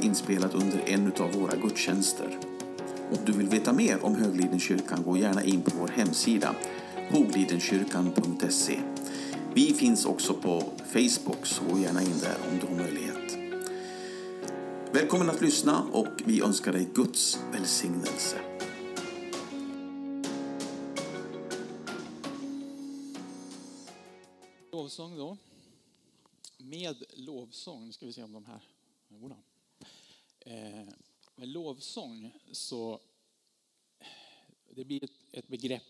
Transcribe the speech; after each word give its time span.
inspelat 0.00 0.54
under 0.54 0.88
en 0.88 1.12
av 1.18 1.32
våra 1.32 1.56
gudstjänster. 1.56 2.38
Om 3.10 3.18
du 3.26 3.32
vill 3.32 3.48
veta 3.48 3.72
mer 3.72 4.04
om 4.04 4.14
Höglidenkyrkan 4.14 5.02
gå 5.02 5.16
gärna 5.16 5.44
in 5.44 5.62
på 5.62 5.70
vår 5.80 5.88
hemsida 5.88 6.54
hoglidenkyrkan.se. 7.10 8.80
Vi 9.54 9.74
finns 9.74 10.06
också 10.06 10.34
på 10.34 10.72
Facebook, 10.86 11.46
så 11.46 11.64
gå 11.64 11.78
gärna 11.78 12.02
in 12.02 12.18
där 12.20 12.36
om 12.50 12.58
du 12.58 12.66
har 12.66 12.74
möjlighet. 12.74 13.36
Välkommen 14.92 15.30
att 15.30 15.40
lyssna 15.40 15.82
och 15.92 16.22
vi 16.24 16.42
önskar 16.42 16.72
dig 16.72 16.88
Guds 16.94 17.38
välsignelse. 17.52 18.36
Lovsång 24.72 25.16
då. 25.16 25.36
Med 26.58 27.02
lovsång, 27.12 27.86
nu 27.86 27.92
ska 27.92 28.06
vi 28.06 28.12
se 28.12 28.22
om 28.22 28.32
de 28.32 28.44
här... 28.44 28.60
Med 31.40 31.48
lovsång 31.48 32.32
så... 32.52 33.00
Det 34.70 34.84
blir 34.84 35.04
ett, 35.04 35.12
ett 35.32 35.48
begrepp. 35.48 35.82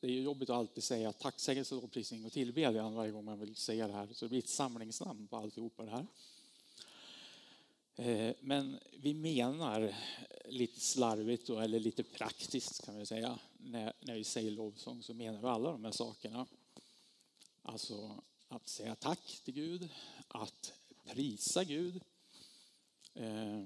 Det 0.00 0.06
är 0.06 0.10
ju 0.10 0.22
jobbigt 0.22 0.50
att 0.50 0.56
alltid 0.56 0.84
säga 0.84 1.12
tacksägelse, 1.12 1.74
lovprisning 1.74 2.24
och 2.24 2.32
tillbedjan 2.32 2.94
varje 2.94 3.12
gång 3.12 3.24
man 3.24 3.40
vill 3.40 3.56
säga 3.56 3.86
det 3.86 3.92
här. 3.92 4.08
Så 4.12 4.24
det 4.24 4.28
blir 4.28 4.38
ett 4.38 4.48
samlingsnamn 4.48 5.28
på 5.28 5.36
alltihopa 5.36 5.84
det 5.84 5.90
här. 5.90 6.06
Eh, 7.96 8.34
men 8.40 8.78
vi 8.96 9.14
menar 9.14 9.94
lite 10.48 10.80
slarvigt 10.80 11.46
då, 11.46 11.58
eller 11.58 11.80
lite 11.80 12.02
praktiskt 12.02 12.84
kan 12.84 12.98
vi 12.98 13.06
säga, 13.06 13.38
när, 13.58 13.92
när 14.00 14.14
vi 14.14 14.24
säger 14.24 14.50
lovsång 14.50 15.02
så 15.02 15.14
menar 15.14 15.40
vi 15.40 15.46
alla 15.46 15.72
de 15.72 15.84
här 15.84 15.92
sakerna. 15.92 16.46
Alltså 17.62 18.22
att 18.48 18.68
säga 18.68 18.94
tack 18.94 19.40
till 19.44 19.54
Gud, 19.54 19.88
att 20.28 20.72
prisa 21.04 21.64
Gud, 21.64 22.00
eh, 23.14 23.62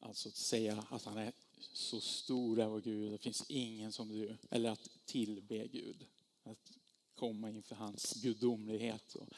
alltså 0.00 0.28
att 0.28 0.36
säga 0.36 0.84
att 0.90 1.04
han 1.04 1.18
är 1.18 1.32
så 1.72 2.00
stor 2.00 2.60
är 2.60 2.66
vår 2.66 2.80
Gud, 2.80 3.12
det 3.12 3.18
finns 3.18 3.44
ingen 3.48 3.92
som 3.92 4.08
du, 4.08 4.36
eller 4.50 4.70
att 4.70 4.90
tillbe 5.04 5.68
Gud. 5.68 6.06
Att 6.42 6.72
komma 7.14 7.50
inför 7.50 7.74
hans 7.74 8.14
gudomlighet 8.14 9.14
och 9.14 9.28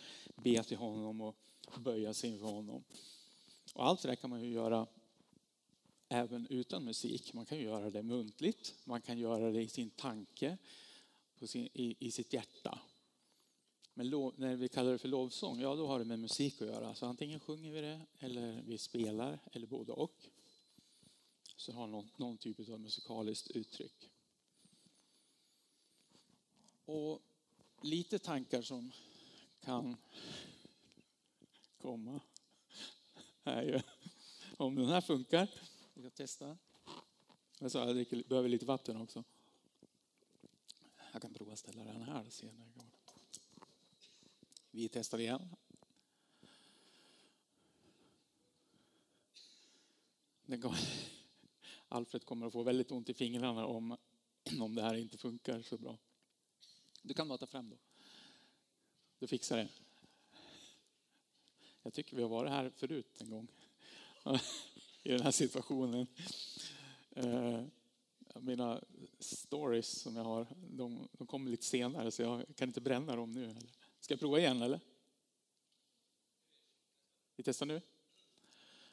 be 0.43 0.63
till 0.63 0.77
honom 0.77 1.21
och 1.21 1.37
böja 1.79 2.15
sig 2.15 2.31
inför 2.31 2.47
honom. 2.47 2.85
Och 3.75 3.87
allt 3.87 4.03
det 4.03 4.09
där 4.09 4.17
kan 4.17 4.31
man 4.31 4.41
ju 4.41 4.53
göra 4.53 4.87
även 6.09 6.47
utan 6.51 6.85
musik. 6.85 7.33
Man 7.33 7.47
kan 7.47 7.59
ju 7.59 7.65
göra 7.65 7.91
det 7.91 8.03
muntligt, 8.03 8.75
man 8.85 9.01
kan 9.01 9.19
göra 9.19 9.51
det 9.51 9.63
i 9.63 9.69
sin 9.69 9.91
tanke, 9.91 10.59
sin, 11.41 11.69
i, 11.73 11.97
i 11.99 12.11
sitt 12.11 12.33
hjärta. 12.33 12.79
Men 13.95 14.09
lov, 14.09 14.35
när 14.37 14.57
vi 14.57 14.69
kallar 14.69 14.93
det 14.93 14.99
för 14.99 15.09
lovsång, 15.09 15.61
ja 15.61 15.75
då 15.75 15.87
har 15.87 15.99
det 15.99 16.05
med 16.05 16.19
musik 16.19 16.63
att 16.63 16.69
göra. 16.69 16.95
Så 16.95 17.07
antingen 17.07 17.41
sjunger 17.41 17.73
vi 17.73 17.81
det, 17.81 18.01
eller 18.19 18.63
vi 18.67 18.79
spelar, 18.79 19.39
eller 19.53 19.67
både 19.67 19.93
och. 19.93 20.29
Så 21.63 21.73
har 21.73 21.87
någon, 21.87 22.11
någon 22.17 22.39
typ 22.39 22.69
av 22.69 22.81
musikaliskt 22.81 23.51
uttryck. 23.51 24.11
Och 26.85 27.23
lite 27.81 28.19
tankar 28.19 28.63
som 28.63 28.93
kan 29.61 29.97
komma 31.79 32.21
är 33.45 33.63
ju 33.63 33.81
om 34.57 34.75
den 34.75 34.89
här 34.89 35.01
funkar. 35.01 35.51
Vi 35.95 36.03
ska 36.03 36.11
testa. 36.11 36.59
Jag 37.59 37.71
sa 37.71 37.87
jag 37.87 37.95
dricker, 37.95 38.23
behöver 38.29 38.49
lite 38.49 38.67
vatten 38.67 38.97
också. 38.97 39.25
Jag 41.13 41.23
kan 41.23 41.35
prova 41.35 41.53
att 41.53 41.59
ställa 41.59 41.85
den 41.85 42.03
här 42.03 42.27
och 42.27 42.33
se 42.33 42.53
när 42.53 42.67
det 42.67 42.73
går. 42.73 42.87
Vi 44.71 44.89
testar 44.89 45.19
igen. 45.19 45.57
Kommer, 50.63 51.12
Alfred 51.93 52.25
kommer 52.25 52.47
att 52.47 52.53
få 52.53 52.63
väldigt 52.63 52.91
ont 52.91 53.09
i 53.09 53.15
fingrarna 53.15 53.67
om, 53.67 53.97
om 54.61 54.75
det 54.75 54.83
här 54.83 54.95
inte 54.95 55.19
funkar 55.19 55.63
så 55.63 55.79
bra. 55.79 55.99
Du 57.03 57.15
kan 57.15 57.29
bara 57.29 57.39
ta 57.39 57.47
fram 57.47 57.71
då. 57.71 57.77
Du 59.19 59.27
fixar 59.27 59.57
det. 59.57 59.69
Jag 61.83 61.93
tycker 61.93 62.17
vi 62.17 62.23
har 62.23 62.29
varit 62.29 62.51
här 62.51 62.71
förut 62.71 63.21
en 63.21 63.31
gång 63.31 63.49
i 65.03 65.09
den 65.09 65.21
här 65.21 65.31
situationen. 65.31 66.07
Eh, 67.11 67.65
mina 68.41 68.85
stories 69.19 69.89
som 69.89 70.17
jag 70.17 70.25
har, 70.25 70.47
de, 70.57 71.09
de 71.13 71.27
kommer 71.27 71.51
lite 71.51 71.65
senare 71.65 72.11
så 72.11 72.23
jag 72.23 72.57
kan 72.57 72.69
inte 72.69 72.81
bränna 72.81 73.17
dem 73.17 73.33
nu. 73.33 73.57
Ska 74.01 74.13
jag 74.13 74.21
prova 74.21 74.39
igen 74.39 74.63
eller? 74.63 74.81
Vi 77.37 77.43
testar 77.43 77.67
nu? 77.67 77.81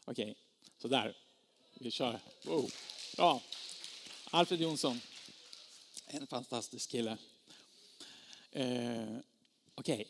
Okej, 0.06 0.32
okay. 0.32 0.36
så 0.78 0.88
där. 0.88 1.29
Vi 1.82 1.92
kör. 1.92 2.20
Wow. 2.46 2.72
Bra. 3.16 3.42
Alfred 4.32 4.62
Jonsson. 4.62 5.02
En 6.08 6.28
fantastisk 6.28 6.90
kille. 6.90 7.18
Eh, 8.52 9.18
Okej, 9.76 10.02
okay. 10.02 10.06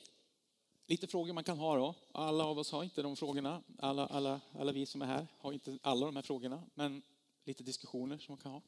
lite 0.85 1.07
frågor 1.07 1.33
man 1.33 1.43
kan 1.43 1.57
ha 1.57 1.75
då. 1.75 1.95
Alla 2.11 2.45
av 2.45 2.59
oss 2.59 2.71
har 2.71 2.83
inte 2.83 3.01
de 3.01 3.15
frågorna. 3.15 3.63
Alla, 3.79 4.07
alla, 4.07 4.41
alla 4.59 4.71
vi 4.71 4.85
som 4.85 5.01
är 5.01 5.05
här 5.05 5.27
har 5.37 5.53
inte 5.53 5.79
alla 5.81 6.05
de 6.05 6.15
här 6.15 6.23
frågorna. 6.23 6.63
Men 6.73 7.01
lite 7.45 7.63
diskussioner 7.63 8.17
som 8.17 8.31
man 8.31 8.37
kan 8.37 8.51
ha. 8.51 8.61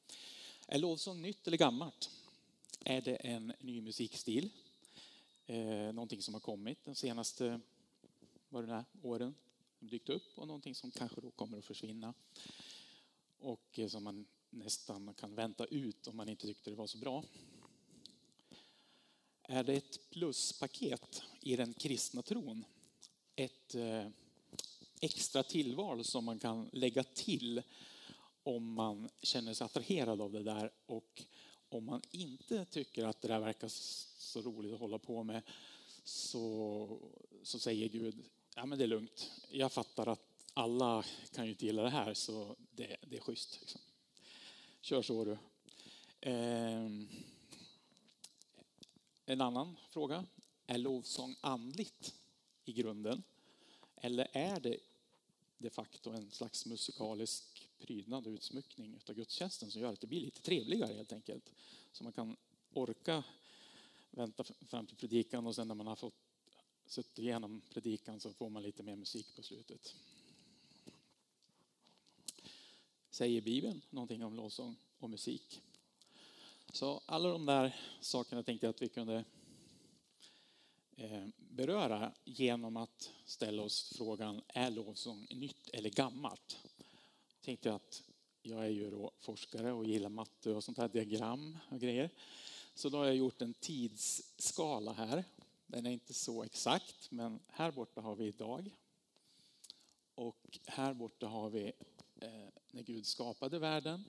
Är 0.67 0.79
lovsång 0.79 1.21
nytt 1.21 1.47
eller 1.47 1.57
gammalt? 1.57 2.09
Är 2.79 3.01
det 3.01 3.15
en 3.15 3.53
ny 3.59 3.81
musikstil? 3.81 4.49
Eh, 5.45 5.93
någonting 5.93 6.21
som 6.21 6.33
har 6.33 6.41
kommit 6.41 6.85
de 6.85 6.95
senaste 6.95 7.59
vad 8.49 8.67
det 8.67 8.73
är, 8.73 8.85
åren, 9.01 9.35
dykt 9.79 10.09
upp 10.09 10.37
och 10.37 10.47
någonting 10.47 10.75
som 10.75 10.91
kanske 10.91 11.21
då 11.21 11.31
kommer 11.31 11.57
att 11.57 11.65
försvinna. 11.65 12.13
Och 13.41 13.79
eh, 13.79 13.87
som 13.87 14.03
man 14.03 14.25
nästan 14.49 15.13
kan 15.13 15.35
vänta 15.35 15.65
ut 15.65 16.07
om 16.07 16.17
man 16.17 16.29
inte 16.29 16.47
tyckte 16.47 16.69
det 16.69 16.75
var 16.75 16.87
så 16.87 16.97
bra. 16.97 17.23
Är 19.43 19.63
det 19.63 19.73
ett 19.73 20.09
pluspaket 20.09 21.23
i 21.41 21.55
den 21.55 21.73
kristna 21.73 22.21
tron? 22.21 22.65
Ett 23.35 23.75
eh, 23.75 24.07
extra 25.01 25.43
tillval 25.43 26.03
som 26.03 26.25
man 26.25 26.39
kan 26.39 26.69
lägga 26.73 27.03
till 27.03 27.61
om 28.43 28.73
man 28.73 29.09
känner 29.21 29.53
sig 29.53 29.65
attraherad 29.65 30.21
av 30.21 30.31
det 30.31 30.43
där 30.43 30.71
och 30.85 31.23
om 31.69 31.85
man 31.85 32.01
inte 32.11 32.65
tycker 32.65 33.05
att 33.05 33.21
det 33.21 33.27
där 33.27 33.39
verkar 33.39 33.67
så 33.67 34.41
roligt 34.41 34.73
att 34.73 34.79
hålla 34.79 34.99
på 34.99 35.23
med 35.23 35.41
så, 36.03 36.99
så 37.43 37.59
säger 37.59 37.89
Gud, 37.89 38.23
ja 38.55 38.65
men 38.65 38.77
det 38.77 38.83
är 38.83 38.87
lugnt. 38.87 39.31
Jag 39.49 39.71
fattar 39.71 40.07
att 40.07 40.30
alla 40.53 41.05
kan 41.33 41.45
ju 41.45 41.51
inte 41.51 41.65
gilla 41.65 41.83
det 41.83 41.89
här 41.89 42.13
så 42.13 42.55
det, 42.71 42.97
det 43.01 43.17
är 43.17 43.21
schysst. 43.21 43.57
Liksom. 43.61 43.81
Kör 44.81 45.01
så 45.01 45.25
du. 45.25 45.37
Eh, 46.21 46.89
en 49.25 49.41
annan 49.41 49.77
fråga. 49.89 50.25
Är 50.67 50.77
lovsång 50.77 51.35
andligt 51.41 52.15
i 52.65 52.73
grunden? 52.73 53.23
Eller 53.95 54.27
är 54.31 54.59
det 54.59 54.77
de 55.57 55.69
facto 55.69 56.11
en 56.11 56.31
slags 56.31 56.65
musikalisk 56.65 57.69
prydnad 57.79 58.27
och 58.27 58.33
utsmyckning 58.33 58.99
av 59.09 59.15
gudstjänsten 59.15 59.71
som 59.71 59.81
gör 59.81 59.93
att 59.93 60.01
det 60.01 60.07
blir 60.07 60.21
lite 60.21 60.41
trevligare 60.41 60.93
helt 60.93 61.11
enkelt? 61.11 61.51
Så 61.91 62.03
man 62.03 62.13
kan 62.13 62.37
orka 62.73 63.23
vänta 64.11 64.43
fram 64.43 64.87
till 64.87 64.97
predikan 64.97 65.47
och 65.47 65.55
sen 65.55 65.67
när 65.67 65.75
man 65.75 65.87
har 65.87 65.95
fått 65.95 66.15
suttit 66.85 67.19
igenom 67.19 67.61
predikan 67.69 68.19
så 68.19 68.33
får 68.33 68.49
man 68.49 68.63
lite 68.63 68.83
mer 68.83 68.95
musik 68.95 69.35
på 69.35 69.43
slutet. 69.43 69.95
Säger 73.21 73.41
Bibeln 73.41 73.81
någonting 73.89 74.23
om 74.23 74.35
lovsång 74.35 74.75
och 74.99 75.09
musik? 75.09 75.61
Så 76.71 77.01
alla 77.05 77.29
de 77.29 77.45
där 77.45 77.75
sakerna 77.99 78.43
tänkte 78.43 78.65
jag 78.65 78.69
att 78.69 78.81
vi 78.81 78.89
kunde 78.89 79.23
eh, 80.95 81.27
beröra 81.37 82.13
genom 82.23 82.77
att 82.77 83.11
ställa 83.25 83.61
oss 83.61 83.93
frågan, 83.97 84.41
är 84.47 84.69
lovsång 84.69 85.27
nytt 85.29 85.69
eller 85.73 85.89
gammalt? 85.89 86.57
Jag 87.33 87.41
tänkte 87.41 87.73
att 87.73 88.03
jag 88.41 88.65
är 88.65 88.69
ju 88.69 88.89
då 88.91 89.11
forskare 89.19 89.71
och 89.71 89.85
gillar 89.85 90.09
matte 90.09 90.51
och 90.51 90.63
sånt 90.63 90.77
här 90.77 90.87
diagram 90.87 91.57
och 91.69 91.79
grejer. 91.79 92.09
Så 92.73 92.89
då 92.89 92.97
har 92.97 93.05
jag 93.05 93.15
gjort 93.15 93.41
en 93.41 93.53
tidsskala 93.53 94.93
här. 94.93 95.23
Den 95.67 95.85
är 95.85 95.91
inte 95.91 96.13
så 96.13 96.43
exakt, 96.43 97.11
men 97.11 97.39
här 97.47 97.71
borta 97.71 98.01
har 98.01 98.15
vi 98.15 98.25
idag. 98.25 98.71
Och 100.15 100.59
här 100.65 100.93
borta 100.93 101.27
har 101.27 101.49
vi 101.49 101.71
Eh, 102.21 102.49
när 102.71 102.83
Gud 102.83 103.05
skapade 103.05 103.59
världen. 103.59 104.03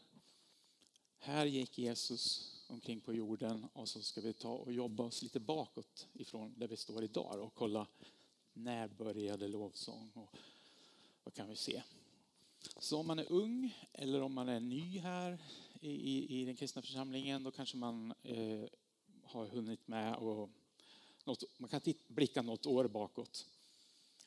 Här 1.18 1.46
gick 1.46 1.78
Jesus 1.78 2.54
omkring 2.66 3.00
på 3.00 3.14
jorden 3.14 3.66
och 3.72 3.88
så 3.88 4.02
ska 4.02 4.20
vi 4.20 4.32
ta 4.32 4.52
och 4.52 4.72
jobba 4.72 5.04
oss 5.04 5.22
lite 5.22 5.40
bakåt 5.40 6.06
ifrån 6.12 6.54
där 6.56 6.68
vi 6.68 6.76
står 6.76 7.04
idag 7.04 7.40
och 7.40 7.54
kolla 7.54 7.86
när 8.52 8.88
började 8.88 9.48
lovsång 9.48 10.10
och 10.14 10.36
vad 11.24 11.34
kan 11.34 11.48
vi 11.48 11.56
se? 11.56 11.82
Så 12.78 12.98
om 12.98 13.06
man 13.06 13.18
är 13.18 13.32
ung 13.32 13.76
eller 13.92 14.20
om 14.20 14.32
man 14.32 14.48
är 14.48 14.60
ny 14.60 14.98
här 14.98 15.38
i, 15.80 15.90
i, 15.90 16.40
i 16.40 16.44
den 16.44 16.56
kristna 16.56 16.82
församlingen 16.82 17.42
då 17.42 17.50
kanske 17.50 17.76
man 17.76 18.14
eh, 18.22 18.64
har 19.22 19.46
hunnit 19.46 19.88
med 19.88 20.14
och 20.14 20.50
något, 21.24 21.44
man 21.58 21.70
kan 21.70 21.80
blicka 22.08 22.42
något 22.42 22.66
år 22.66 22.88
bakåt. 22.88 23.46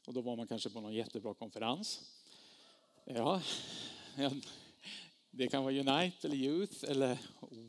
Och 0.05 0.13
då 0.13 0.21
var 0.21 0.35
man 0.35 0.47
kanske 0.47 0.69
på 0.69 0.81
någon 0.81 0.93
jättebra 0.93 1.33
konferens. 1.33 2.14
Ja, 3.07 3.41
det 5.31 5.47
kan 5.47 5.63
vara 5.63 5.73
Unite 5.73 6.27
eller 6.27 6.35
Youth 6.35 6.91
eller 6.91 7.17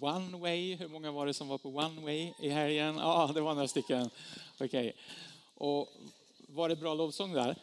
One 0.00 0.38
Way. 0.38 0.74
Hur 0.76 0.88
många 0.88 1.12
var 1.12 1.26
det 1.26 1.34
som 1.34 1.48
var 1.48 1.58
på 1.58 1.68
One 1.68 2.00
Way 2.00 2.32
i 2.38 2.48
helgen? 2.48 2.96
Ja, 2.96 3.30
det 3.34 3.40
var 3.40 3.54
några 3.54 3.68
stycken. 3.68 4.10
Okej. 4.54 4.66
Okay. 4.66 4.92
Och 5.54 5.88
var 6.48 6.68
det 6.68 6.76
bra 6.76 6.94
lovsång 6.94 7.32
där? 7.32 7.56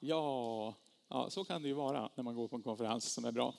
Ja, 0.00 0.74
ja, 1.08 1.30
så 1.30 1.44
kan 1.44 1.62
det 1.62 1.68
ju 1.68 1.74
vara 1.74 2.10
när 2.14 2.24
man 2.24 2.34
går 2.34 2.48
på 2.48 2.56
en 2.56 2.62
konferens 2.62 3.12
som 3.12 3.24
är 3.24 3.32
bra. 3.32 3.54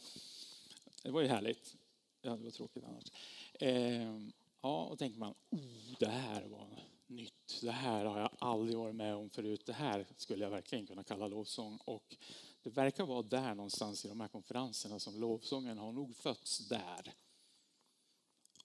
Det 1.04 1.12
var 1.12 1.22
ju 1.22 1.28
härligt. 1.28 1.76
Ja, 2.22 2.36
det 2.36 2.44
var 2.44 2.52
tråkigt 2.52 2.84
annars. 2.84 3.12
Ehm, 3.60 4.32
ja, 4.62 4.84
och 4.84 5.00
tänker 5.00 5.20
man, 5.20 5.34
oh, 5.50 5.96
det 6.00 6.10
här 6.10 6.46
var 6.46 6.68
nytt. 7.08 7.60
Det 7.62 7.72
här 7.72 8.06
har 8.06 8.20
jag 8.20 8.30
aldrig 8.40 8.78
varit 8.78 8.96
med 8.96 9.16
om 9.16 9.30
förut. 9.30 9.66
Det 9.66 9.74
här 9.74 10.06
skulle 10.18 10.44
jag 10.44 10.52
verkligen 10.52 10.88
kunna 10.88 11.04
kalla 11.04 11.28
lovsång. 11.28 11.80
Och 11.86 12.16
det 12.64 12.70
verkar 12.70 13.06
vara 13.06 13.22
där 13.22 13.56
någonstans 13.56 14.06
i 14.06 14.08
de 14.08 14.20
här 14.20 14.28
konferenserna 14.28 15.00
som 15.00 15.20
lovsången 15.20 15.78
har 15.78 15.92
nog 15.92 16.16
fötts 16.16 16.68
där. 16.68 17.14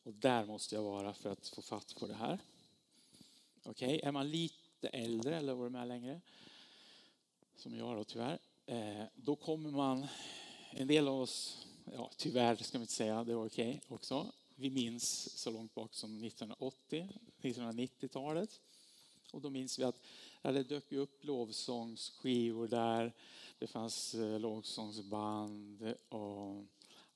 Och 0.02 0.14
där 0.14 0.46
måste 0.46 0.74
jag 0.74 0.82
vara 0.82 1.14
för 1.14 1.30
att 1.30 1.48
få 1.48 1.62
fatt 1.62 1.94
på 2.00 2.06
det 2.06 2.14
här. 2.14 2.38
Okej, 3.64 3.96
okay. 3.96 4.08
är 4.08 4.12
man 4.12 4.30
lite 4.30 4.88
äldre 4.88 5.36
eller 5.36 5.54
varit 5.54 5.72
med 5.72 5.88
längre, 5.88 6.20
som 7.56 7.74
jag 7.74 7.96
då 7.96 8.04
tyvärr, 8.04 8.38
eh, 8.66 9.04
då 9.14 9.36
kommer 9.36 9.70
man, 9.70 10.06
en 10.70 10.86
del 10.86 11.08
av 11.08 11.20
oss, 11.20 11.66
ja 11.92 12.10
tyvärr 12.16 12.56
ska 12.56 12.78
vi 12.78 12.82
inte 12.82 12.94
säga, 12.94 13.24
det 13.24 13.34
var 13.34 13.46
okej 13.46 13.68
okay 13.68 13.80
också, 13.96 14.32
vi 14.56 14.70
minns 14.70 15.38
så 15.38 15.50
långt 15.50 15.74
bak 15.74 15.94
som 15.94 16.24
1980, 16.24 17.08
1990-talet. 17.42 18.60
Och 19.32 19.40
då 19.40 19.50
minns 19.50 19.78
vi 19.78 19.84
att 19.84 20.00
det 20.42 20.62
dök 20.62 20.92
upp 20.92 21.24
lovsångsskivor 21.24 22.68
där. 22.68 23.12
Det 23.58 23.66
fanns 23.66 24.14
eh, 24.14 24.38
lågsångsband 24.40 25.80
lovsångsband. 25.80 25.94
Och, 26.08 26.64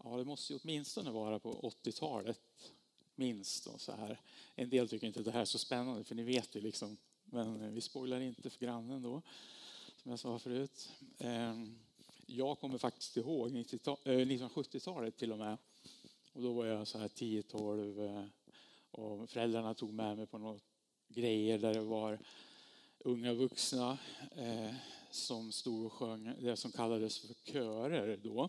ja, 0.04 0.16
det 0.16 0.24
måste 0.24 0.52
ju 0.52 0.58
åtminstone 0.62 1.10
vara 1.10 1.38
på 1.38 1.72
80-talet. 1.84 2.40
Minst. 3.14 3.66
Och 3.66 3.80
så 3.80 3.92
här. 3.92 4.20
En 4.54 4.70
del 4.70 4.88
tycker 4.88 5.06
inte 5.06 5.18
att 5.18 5.24
det 5.24 5.32
här 5.32 5.40
är 5.40 5.44
så 5.44 5.58
spännande, 5.58 6.04
för 6.04 6.14
ni 6.14 6.22
vet 6.22 6.56
ju 6.56 6.60
liksom. 6.60 6.96
Men 7.24 7.74
vi 7.74 7.80
spoilar 7.80 8.20
inte 8.20 8.50
för 8.50 8.58
grannen 8.58 9.02
då, 9.02 9.22
som 9.96 10.10
jag 10.10 10.18
sa 10.18 10.38
förut. 10.38 10.92
Ehm, 11.18 11.78
jag 12.26 12.58
kommer 12.58 12.78
faktiskt 12.78 13.16
ihåg 13.16 13.50
1970-talet 13.50 15.14
eh, 15.14 15.18
till 15.18 15.32
och 15.32 15.38
med 15.38 15.56
och 16.32 16.42
då 16.42 16.52
var 16.52 16.66
jag 16.66 16.88
så 16.88 16.98
här 16.98 17.08
10-12 17.08 18.06
eh, 18.06 18.24
och 18.90 19.30
föräldrarna 19.30 19.74
tog 19.74 19.92
med 19.92 20.16
mig 20.16 20.26
på 20.26 20.38
några 20.38 20.60
grejer 21.08 21.58
där 21.58 21.74
det 21.74 21.80
var 21.80 22.18
unga 22.98 23.32
vuxna 23.32 23.98
som 25.14 25.52
stod 25.52 25.86
och 25.86 25.92
sjöng 25.92 26.34
det 26.40 26.56
som 26.56 26.72
kallades 26.72 27.18
för 27.18 27.34
körer 27.52 28.16
då. 28.16 28.48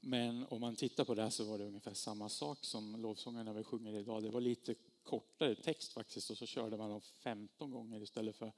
Men 0.00 0.46
om 0.48 0.60
man 0.60 0.76
tittar 0.76 1.04
på 1.04 1.14
det 1.14 1.30
så 1.30 1.44
var 1.44 1.58
det 1.58 1.64
ungefär 1.64 1.94
samma 1.94 2.28
sak 2.28 2.58
som 2.64 3.02
lovsångarna 3.02 3.52
vi 3.52 3.64
sjunger 3.64 3.94
idag. 3.94 4.22
Det 4.22 4.30
var 4.30 4.40
lite 4.40 4.74
kortare 5.04 5.54
text 5.54 5.92
faktiskt 5.92 6.30
och 6.30 6.38
så 6.38 6.46
körde 6.46 6.76
man 6.76 6.90
dem 6.90 7.00
15 7.00 7.70
gånger 7.70 8.02
istället 8.02 8.36
för 8.36 8.52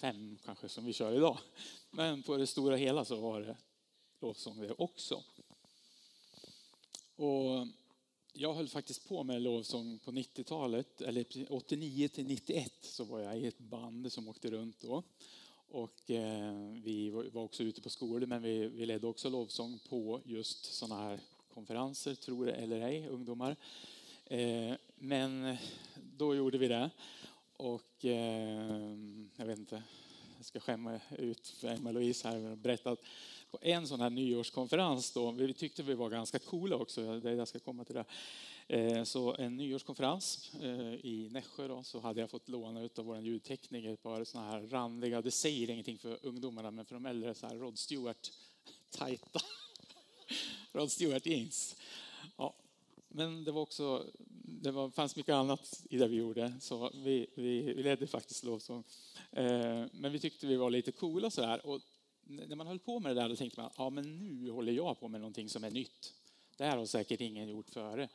fem 0.00 0.38
kanske 0.44 0.68
som 0.68 0.84
vi 0.84 0.92
kör 0.92 1.12
idag. 1.12 1.38
Men 1.90 2.22
på 2.22 2.36
det 2.36 2.46
stora 2.46 2.76
hela 2.76 3.04
så 3.04 3.16
var 3.16 3.40
det 3.40 3.56
lovsång 4.20 4.60
det 4.60 4.72
också. 4.72 5.22
Och 7.16 7.66
jag 8.32 8.54
höll 8.54 8.68
faktiskt 8.68 9.08
på 9.08 9.24
med 9.24 9.42
lovsång 9.42 9.98
på 9.98 10.12
90-talet, 10.12 11.00
eller 11.00 11.52
89 11.52 12.08
till 12.08 12.26
91 12.26 12.72
så 12.82 13.04
var 13.04 13.20
jag 13.20 13.38
i 13.38 13.46
ett 13.46 13.58
band 13.58 14.12
som 14.12 14.28
åkte 14.28 14.50
runt 14.50 14.80
då. 14.80 15.02
Och 15.72 16.10
eh, 16.10 16.54
vi 16.82 17.10
var 17.10 17.42
också 17.42 17.62
ute 17.62 17.80
på 17.80 17.90
skolor, 17.90 18.26
men 18.26 18.42
vi, 18.42 18.66
vi 18.66 18.86
ledde 18.86 19.06
också 19.06 19.30
lovsång 19.30 19.78
på 19.88 20.20
just 20.24 20.64
sådana 20.64 21.02
här 21.02 21.20
konferenser, 21.54 22.14
tror 22.14 22.46
det 22.46 22.52
eller 22.52 22.80
ej, 22.80 23.08
ungdomar. 23.08 23.56
Eh, 24.24 24.74
men 24.96 25.56
då 26.16 26.34
gjorde 26.34 26.58
vi 26.58 26.68
det. 26.68 26.90
Och 27.56 28.04
eh, 28.04 28.96
jag 29.36 29.46
vet 29.46 29.58
inte, 29.58 29.82
jag 30.36 30.44
ska 30.44 30.60
skämma 30.60 31.00
ut 31.18 31.54
Emma-Louise 31.62 32.28
här 32.28 32.50
och 32.50 32.58
berätta 32.58 32.90
att 32.90 33.04
på 33.50 33.58
en 33.60 33.86
sån 33.86 34.00
här 34.00 34.10
nyårskonferens 34.10 35.12
då, 35.12 35.30
vi 35.30 35.54
tyckte 35.54 35.82
vi 35.82 35.94
var 35.94 36.10
ganska 36.10 36.38
coola 36.38 36.76
också, 36.76 37.20
jag 37.24 37.48
ska 37.48 37.58
komma 37.58 37.84
till 37.84 37.94
det. 37.94 38.04
Eh, 38.68 39.04
så 39.04 39.34
en 39.34 39.56
nyårskonferens 39.56 40.52
eh, 40.62 40.94
i 40.94 41.28
Nässjö 41.32 41.68
då, 41.68 41.82
så 41.82 42.00
hade 42.00 42.20
jag 42.20 42.30
fått 42.30 42.48
låna 42.48 42.80
av 42.80 43.04
vår 43.04 43.20
ljudtekniker 43.20 43.92
ett 43.92 44.02
par 44.02 44.24
såna 44.24 44.44
här 44.44 44.60
randiga, 44.60 45.22
det 45.22 45.30
säger 45.30 45.70
ingenting 45.70 45.98
för 45.98 46.18
ungdomarna, 46.22 46.70
men 46.70 46.84
för 46.84 46.94
de 46.94 47.06
äldre 47.06 47.34
så 47.34 47.46
här 47.46 47.56
Rod 47.56 47.78
Stewart 47.78 48.30
tajta 48.90 49.40
Rod 50.72 50.92
Stewart 50.92 51.26
jeans. 51.26 51.76
Ja, 52.36 52.54
men 53.08 53.44
det 53.44 53.52
var 53.52 53.62
också, 53.62 54.06
det 54.44 54.70
var, 54.70 54.90
fanns 54.90 55.16
mycket 55.16 55.34
annat 55.34 55.82
i 55.90 55.98
det 55.98 56.08
vi 56.08 56.16
gjorde, 56.16 56.52
så 56.60 56.90
vi, 56.94 57.26
vi, 57.34 57.62
vi 57.62 57.82
ledde 57.82 58.06
faktiskt 58.06 58.44
lovsång. 58.44 58.84
Eh, 59.32 59.84
men 59.92 60.12
vi 60.12 60.18
tyckte 60.18 60.46
vi 60.46 60.56
var 60.56 60.70
lite 60.70 60.92
coola 60.92 61.30
så 61.30 61.42
här. 61.42 61.66
Och 61.66 61.80
när 62.30 62.56
man 62.56 62.66
höll 62.66 62.78
på 62.78 63.00
med 63.00 63.16
det 63.16 63.22
där 63.22 63.28
då 63.28 63.36
tänkte 63.36 63.60
man, 63.60 63.70
ja 63.76 63.90
men 63.90 64.18
nu 64.18 64.50
håller 64.50 64.72
jag 64.72 65.00
på 65.00 65.08
med 65.08 65.20
någonting 65.20 65.48
som 65.48 65.64
är 65.64 65.70
nytt. 65.70 66.14
Det 66.56 66.64
här 66.64 66.76
har 66.76 66.86
säkert 66.86 67.20
ingen 67.20 67.48
gjort 67.48 67.70
före 67.70 68.08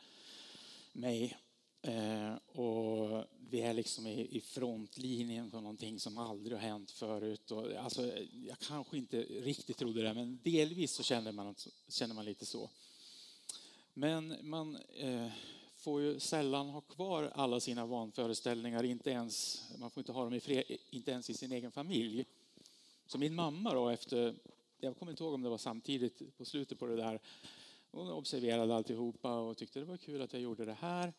mig. 0.94 1.38
Eh, 1.82 2.36
och 2.60 3.26
vi 3.50 3.62
är 3.62 3.74
liksom 3.74 4.08
i, 4.08 4.38
i 4.38 4.42
frontlinjen 4.42 5.52
för 5.52 5.62
någonting 5.62 6.00
som 6.00 6.18
aldrig 6.18 6.58
har 6.58 6.68
hänt 6.68 6.92
förut. 6.92 7.52
Och, 7.52 7.72
alltså, 7.72 8.12
jag 8.48 8.60
kanske 8.60 8.98
inte 8.98 9.22
riktigt 9.22 9.78
trodde 9.78 10.02
det, 10.02 10.14
men 10.14 10.40
delvis 10.44 10.92
så 10.92 11.04
känner 11.04 11.32
man, 11.32 11.56
känner 11.88 12.16
man 12.16 12.26
lite 12.26 12.46
så. 12.46 12.70
Men 13.94 14.36
man 14.42 14.78
eh, 14.96 15.28
får 15.76 16.02
ju 16.02 16.20
sällan 16.20 16.70
ha 16.70 16.82
kvar 16.82 17.32
alla 17.36 17.60
sina 17.60 17.86
vanföreställningar, 17.86 18.84
inte 18.84 19.10
ens, 19.10 19.64
man 19.80 19.92
får 19.92 20.02
inte 20.02 20.12
ha 20.12 20.24
dem 20.24 20.34
i 20.34 20.40
fred, 20.40 20.64
inte 20.90 21.12
ens 21.12 21.30
i 21.30 21.34
sin 21.34 21.52
egen 21.52 21.72
familj. 21.72 22.26
Så 23.08 23.18
min 23.18 23.36
mamma 23.36 23.74
då 23.74 23.90
efter, 23.90 24.36
jag 24.80 24.98
kommer 24.98 25.12
inte 25.12 25.24
ihåg 25.24 25.34
om 25.34 25.42
det 25.42 25.50
var 25.50 25.58
samtidigt 25.58 26.38
på 26.38 26.46
slutet 26.46 26.80
på 26.80 26.86
det 26.86 26.96
där, 26.96 27.20
hon 27.92 28.12
observerade 28.12 28.76
alltihopa 28.76 29.40
och 29.40 29.58
tyckte 29.58 29.80
det 29.80 29.86
var 29.86 29.98
kul 29.98 30.22
att 30.22 30.34
jag 30.34 30.42
gjorde 30.42 30.66
det 30.66 30.74
här. 30.74 31.14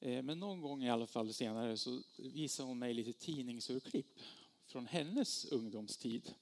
Eh, 0.00 0.22
men 0.22 0.38
någon 0.38 0.60
gång 0.60 0.84
i 0.84 0.90
alla 0.90 1.06
fall 1.06 1.32
senare 1.32 1.76
så 1.76 2.02
visade 2.16 2.68
hon 2.68 2.78
mig 2.78 2.94
lite 2.94 3.12
tidningsurklipp 3.12 4.18
från 4.66 4.86
hennes 4.86 5.44
ungdomstid. 5.44 6.34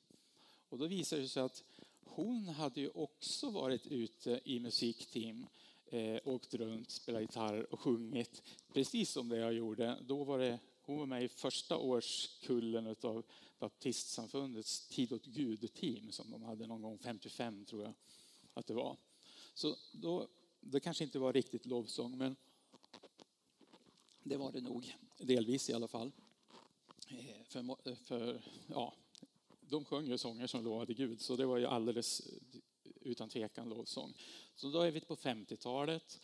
Och 0.69 0.79
då 0.79 0.87
visade 0.87 1.23
det 1.23 1.29
sig 1.29 1.43
att 1.43 1.65
hon 2.05 2.49
hade 2.49 2.81
ju 2.81 2.91
också 2.95 3.51
varit 3.51 3.87
ute 3.87 4.41
i 4.45 4.61
musikteam, 4.61 5.47
eh, 5.87 6.19
åkt 6.25 6.55
runt, 6.55 6.91
spelat 6.91 7.23
gitarr 7.23 7.73
och 7.73 7.81
sjungit 7.81 8.43
precis 8.73 9.11
som 9.11 9.29
det 9.29 9.39
jag 9.39 9.53
gjorde. 9.53 9.99
Då 10.03 10.25
var 10.25 10.39
det, 10.39 10.59
hon 10.81 10.99
var 10.99 11.07
med 11.07 11.25
i 11.25 11.29
första 11.29 11.77
årskullen 11.77 12.97
av 13.03 13.23
baptistsamfundets 13.59 14.89
Tid 14.89 15.13
åt 15.13 15.27
Gud-team 15.27 16.13
som 16.13 16.31
de 16.31 16.43
hade 16.43 16.67
någon 16.67 16.83
gång 16.83 16.99
55 16.99 17.65
tror 17.65 17.83
jag 17.83 17.95
att 18.55 18.67
det 18.67 18.75
var. 18.75 18.97
Så 19.55 19.77
då, 19.93 20.29
det 20.61 20.81
kanske 20.81 21.05
inte 21.05 21.19
var 21.19 21.33
riktigt 21.33 21.67
lovsång 21.67 22.19
men 22.19 22.37
det 24.23 24.37
var 24.37 24.53
det 24.53 24.61
nog, 24.61 24.97
delvis 25.19 25.71
i 25.71 25.73
alla 25.73 25.89
fall. 25.89 26.13
Eh, 27.09 27.45
för, 27.49 27.91
eh, 27.91 27.97
för, 28.05 28.43
ja, 28.67 28.95
de 29.61 29.85
sjöng 29.85 30.07
ju 30.07 30.19
sånger 30.19 30.47
som 30.47 30.65
lovade 30.65 30.95
Gud 30.95 31.21
så 31.21 31.37
det 31.37 31.47
var 31.47 31.57
ju 31.57 31.67
alldeles 31.67 32.21
eh, 32.21 32.61
utan 33.01 33.29
tvekan 33.29 33.69
lovsång. 33.69 34.15
Så 34.55 34.71
då 34.71 34.81
är 34.81 34.91
vi 34.91 35.01
på 35.01 35.17
50-talet. 35.17 36.21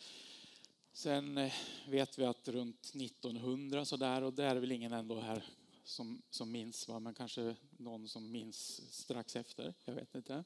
Sen 0.93 1.49
vet 1.87 2.19
vi 2.19 2.25
att 2.25 2.47
runt 2.47 2.91
1900 2.95 3.85
så 3.85 3.97
där 3.97 4.21
och 4.21 4.33
där 4.33 4.55
är 4.55 4.59
väl 4.59 4.71
ingen 4.71 4.93
ändå 4.93 5.19
här 5.19 5.45
som, 5.83 6.21
som 6.29 6.51
minns, 6.51 6.87
va? 6.87 6.99
men 6.99 7.13
kanske 7.13 7.55
någon 7.77 8.07
som 8.07 8.31
minns 8.31 8.81
strax 8.91 9.35
efter. 9.35 9.73
Jag 9.85 9.93
vet 9.93 10.15
inte. 10.15 10.43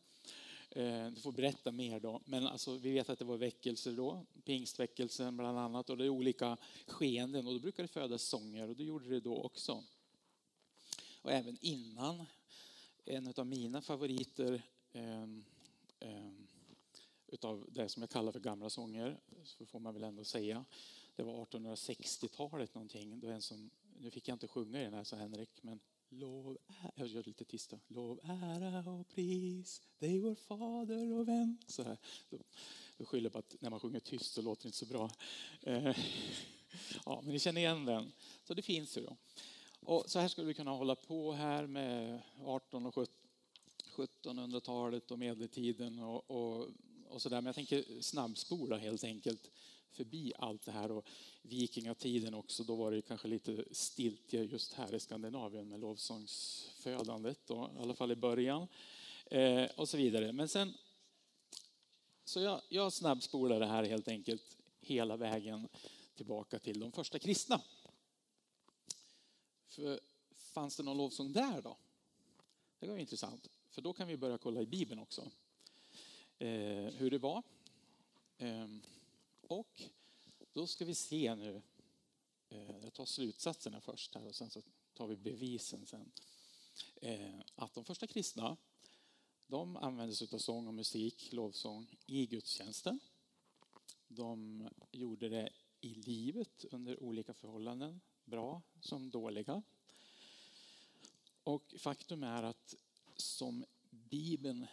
Eh, 0.69 1.07
du 1.07 1.21
får 1.21 1.31
berätta 1.31 1.71
mer 1.71 1.99
då. 1.99 2.21
Men 2.25 2.47
alltså, 2.47 2.77
vi 2.77 2.91
vet 2.91 3.09
att 3.09 3.19
det 3.19 3.25
var 3.25 3.37
väckelser 3.37 3.91
då, 3.91 4.25
pingstväckelsen 4.43 5.37
bland 5.37 5.59
annat, 5.59 5.89
och 5.89 5.97
det 5.97 6.05
är 6.05 6.09
olika 6.09 6.57
skeenden 6.87 7.47
och 7.47 7.53
då 7.53 7.59
brukar 7.59 7.83
det 7.83 7.87
födas 7.87 8.23
sånger 8.23 8.69
och 8.69 8.75
det 8.75 8.83
gjorde 8.83 9.09
det 9.09 9.19
då 9.19 9.41
också. 9.41 9.83
Och 11.21 11.31
även 11.31 11.57
innan, 11.61 12.25
en 13.05 13.33
av 13.37 13.47
mina 13.47 13.81
favoriter 13.81 14.61
eh, 14.91 15.23
eh, 15.99 16.31
utav 17.27 17.65
det 17.71 17.89
som 17.89 18.01
jag 18.01 18.09
kallar 18.09 18.31
för 18.31 18.39
gamla 18.39 18.69
sånger, 18.69 19.19
så 19.43 19.65
får 19.65 19.79
man 19.79 19.93
väl 19.93 20.03
ändå 20.03 20.23
säga, 20.23 20.65
det 21.15 21.23
var 21.23 21.45
1860-talet 21.45 22.75
någonting, 22.75 23.19
då 23.19 23.27
en 23.27 23.41
som 23.41 23.69
nu 23.97 24.11
fick 24.11 24.27
jag 24.27 24.35
inte 24.35 24.47
sjunga 24.47 24.81
i 24.81 24.83
den 24.83 24.93
här, 24.93 25.03
så 25.03 25.15
Henrik, 25.15 25.49
men 25.61 25.79
lov, 26.09 26.57
jag 26.95 27.07
gör 27.07 27.23
det 27.23 27.27
lite 27.27 27.45
tyst 27.45 27.69
då. 27.69 27.79
Lov, 27.87 28.19
ära 28.23 28.91
och 28.91 29.07
pris 29.07 29.81
dig 29.99 30.19
vår 30.19 30.35
fader 30.35 31.13
och 31.13 31.27
vän. 31.27 31.57
Så 31.67 31.83
här. 31.83 31.97
Jag 32.97 33.07
skyller 33.07 33.29
på 33.29 33.39
att 33.39 33.55
när 33.59 33.69
man 33.69 33.79
sjunger 33.79 33.99
tyst 33.99 34.33
så 34.33 34.41
låter 34.41 34.63
det 34.63 34.67
inte 34.67 34.77
så 34.77 34.85
bra. 34.85 35.11
Eh, 35.61 35.83
ja, 37.05 37.21
men 37.23 37.33
ni 37.33 37.39
känner 37.39 37.61
igen 37.61 37.85
den. 37.85 38.11
Så 38.43 38.53
det 38.53 38.61
finns 38.61 38.97
ju 38.97 39.01
då. 39.01 39.17
Och 39.79 40.03
så 40.07 40.19
här 40.19 40.27
skulle 40.27 40.47
vi 40.47 40.53
kunna 40.53 40.71
hålla 40.71 40.95
på 40.95 41.31
här 41.31 41.67
med 41.67 42.21
18 42.43 42.85
och 42.85 43.07
1700-talet 43.95 45.11
och 45.11 45.19
medeltiden 45.19 45.99
och, 45.99 46.31
och, 46.31 46.69
och 47.09 47.21
sådär. 47.21 47.41
Men 47.41 47.45
jag 47.45 47.55
tänker 47.55 48.01
snabbspola 48.01 48.77
helt 48.77 49.03
enkelt 49.03 49.51
förbi 49.91 50.33
allt 50.37 50.65
det 50.65 50.71
här 50.71 50.91
och 50.91 51.05
vikingatiden 51.41 52.33
också. 52.33 52.63
Då 52.63 52.75
var 52.75 52.91
det 52.91 53.01
kanske 53.01 53.27
lite 53.27 53.65
stiltje 53.71 54.43
just 54.43 54.73
här 54.73 54.95
i 54.95 54.99
Skandinavien 54.99 55.69
med 55.69 55.79
lovsångsfödandet, 55.79 57.39
då, 57.45 57.71
i 57.77 57.81
alla 57.81 57.93
fall 57.95 58.11
i 58.11 58.15
början. 58.15 58.67
Eh, 59.25 59.65
och 59.75 59.89
så 59.89 59.97
vidare. 59.97 60.33
Men 60.33 60.47
sen, 60.47 60.73
så 62.25 62.39
jag, 62.39 62.61
jag 62.69 62.93
snabbspolar 62.93 63.59
det 63.59 63.65
här 63.65 63.83
helt 63.83 64.07
enkelt 64.07 64.57
hela 64.79 65.17
vägen 65.17 65.67
tillbaka 66.15 66.59
till 66.59 66.79
de 66.79 66.91
första 66.91 67.19
kristna. 67.19 67.61
För 69.67 69.99
fanns 70.35 70.77
det 70.77 70.83
någon 70.83 70.97
lovsång 70.97 71.33
där 71.33 71.61
då? 71.61 71.77
Det 72.79 72.87
var 72.87 72.97
intressant, 72.97 73.47
för 73.69 73.81
då 73.81 73.93
kan 73.93 74.07
vi 74.07 74.17
börja 74.17 74.37
kolla 74.37 74.61
i 74.61 74.65
Bibeln 74.65 74.99
också. 74.99 75.31
Eh, 76.39 76.93
hur 76.93 77.11
det 77.11 77.17
var. 77.17 77.43
Eh, 78.37 78.67
och 79.41 79.83
då 80.53 80.67
ska 80.67 80.85
vi 80.85 80.95
se 80.95 81.35
nu, 81.35 81.61
eh, 82.49 82.77
jag 82.83 82.93
tar 82.93 83.05
slutsatserna 83.05 83.81
först 83.81 84.15
här 84.15 84.25
och 84.25 84.35
sen 84.35 84.49
så 84.49 84.61
tar 84.93 85.07
vi 85.07 85.15
bevisen 85.15 85.85
sen. 85.85 86.11
Eh, 87.01 87.39
att 87.55 87.73
de 87.73 87.85
första 87.85 88.07
kristna, 88.07 88.57
de 89.47 89.77
använde 89.77 90.15
sig 90.15 90.27
av 90.31 90.37
sång 90.37 90.67
och 90.67 90.73
musik, 90.73 91.33
lovsång, 91.33 91.87
i 92.05 92.25
gudstjänsten. 92.25 92.99
De 94.07 94.63
gjorde 94.91 95.29
det 95.29 95.49
i 95.81 95.93
livet 95.93 96.65
under 96.71 97.03
olika 97.03 97.33
förhållanden, 97.33 98.01
bra 98.25 98.61
som 98.81 99.09
dåliga. 99.09 99.63
Och 101.43 101.75
faktum 101.77 102.23
är 102.23 102.43
att 102.43 102.75
som 103.15 103.65
Bibeln 103.89 104.67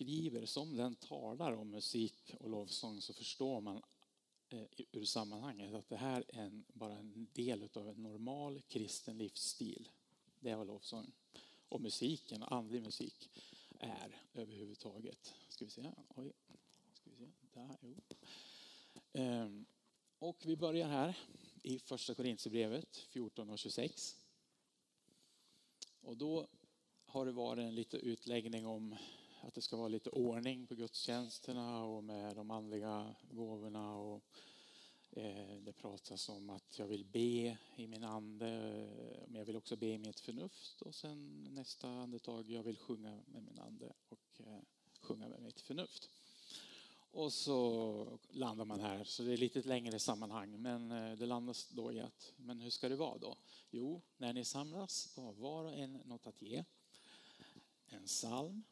skriver, 0.00 0.46
som 0.46 0.76
den 0.76 0.94
talar 0.94 1.52
om 1.52 1.70
musik 1.70 2.34
och 2.40 2.50
lovsång 2.50 3.00
så 3.00 3.12
förstår 3.12 3.60
man 3.60 3.82
eh, 4.48 4.64
ur 4.92 5.04
sammanhanget 5.04 5.74
att 5.74 5.88
det 5.88 5.96
här 5.96 6.24
är 6.28 6.42
en, 6.42 6.64
bara 6.72 6.98
en 6.98 7.28
del 7.32 7.68
av 7.74 7.88
en 7.88 8.02
normal 8.02 8.62
kristen 8.68 9.18
livsstil. 9.18 9.88
Det 10.40 10.50
är 10.50 10.56
vad 10.56 10.66
lovsång 10.66 11.12
och 11.68 11.80
musiken, 11.80 12.42
andlig 12.42 12.82
musik, 12.82 13.30
är 13.78 14.22
överhuvudtaget. 14.34 15.34
Ska 15.48 15.64
vi 15.64 15.70
se? 15.70 15.90
Oj. 16.16 16.32
Ska 16.92 17.10
vi 17.10 17.16
se? 17.16 17.30
Där, 17.52 17.76
jo. 17.82 17.96
Ehm, 19.12 19.66
och 20.18 20.42
vi 20.46 20.56
börjar 20.56 20.88
här 20.88 21.18
i 21.62 21.78
första 21.78 22.14
Korintierbrevet 22.14 22.96
14 22.96 23.50
och 23.50 23.58
26. 23.58 24.16
Och 26.00 26.16
då 26.16 26.46
har 27.04 27.26
det 27.26 27.32
varit 27.32 27.62
en 27.62 27.74
liten 27.74 28.00
utläggning 28.00 28.66
om 28.66 28.96
att 29.40 29.54
det 29.54 29.62
ska 29.62 29.76
vara 29.76 29.88
lite 29.88 30.10
ordning 30.10 30.66
på 30.66 30.74
gudstjänsterna 30.74 31.84
och 31.84 32.04
med 32.04 32.36
de 32.36 32.50
andliga 32.50 33.14
gåvorna. 33.30 33.96
Och, 33.96 34.22
eh, 35.10 35.56
det 35.60 35.72
pratas 35.72 36.28
om 36.28 36.50
att 36.50 36.78
jag 36.78 36.86
vill 36.86 37.04
be 37.04 37.58
i 37.76 37.86
min 37.86 38.04
ande, 38.04 38.46
men 39.26 39.38
jag 39.38 39.44
vill 39.44 39.56
också 39.56 39.76
be 39.76 39.86
i 39.86 39.98
mitt 39.98 40.20
förnuft. 40.20 40.82
Och 40.82 40.94
sen 40.94 41.48
nästa 41.50 41.88
andetag, 41.88 42.50
jag 42.50 42.62
vill 42.62 42.78
sjunga 42.78 43.20
med 43.26 43.42
min 43.42 43.58
ande 43.58 43.92
och 44.08 44.40
eh, 44.40 44.60
sjunga 45.00 45.28
med 45.28 45.42
mitt 45.42 45.60
förnuft. 45.60 46.10
Och 47.12 47.32
så 47.32 48.18
landar 48.30 48.64
man 48.64 48.80
här, 48.80 49.04
så 49.04 49.22
det 49.22 49.32
är 49.32 49.36
lite 49.36 49.62
längre 49.62 49.98
sammanhang. 49.98 50.62
Men 50.62 50.90
eh, 50.90 51.18
det 51.18 51.26
landas 51.26 51.68
då 51.68 51.92
i 51.92 52.00
att, 52.00 52.32
men 52.36 52.60
hur 52.60 52.70
ska 52.70 52.88
det 52.88 52.96
vara 52.96 53.18
då? 53.18 53.36
Jo, 53.70 54.02
när 54.16 54.32
ni 54.32 54.44
samlas, 54.44 55.12
då 55.14 55.22
har 55.22 55.32
var 55.32 55.64
och 55.64 55.72
en 55.72 55.92
något 55.92 56.26
att 56.26 56.42
ge. 56.42 56.64
En 57.86 58.06
psalm, 58.06 58.62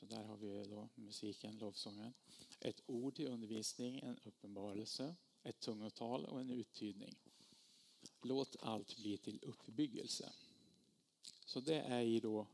så 0.00 0.06
där 0.06 0.22
har 0.22 0.36
vi 0.36 0.64
då 0.64 0.88
musiken, 0.94 1.58
lovsången. 1.58 2.12
Ett 2.60 2.82
ord 2.86 3.18
i 3.18 3.26
undervisning, 3.26 3.98
en 3.98 4.18
uppenbarelse, 4.24 5.16
ett 5.42 5.60
tungotal 5.60 6.24
och 6.24 6.40
en 6.40 6.50
uttydning. 6.50 7.18
Låt 8.22 8.56
allt 8.60 8.96
bli 8.96 9.18
till 9.18 9.38
uppbyggelse. 9.42 10.32
Så 11.46 11.60
det 11.60 11.80
är 11.80 12.00
ju 12.00 12.20
då 12.20 12.46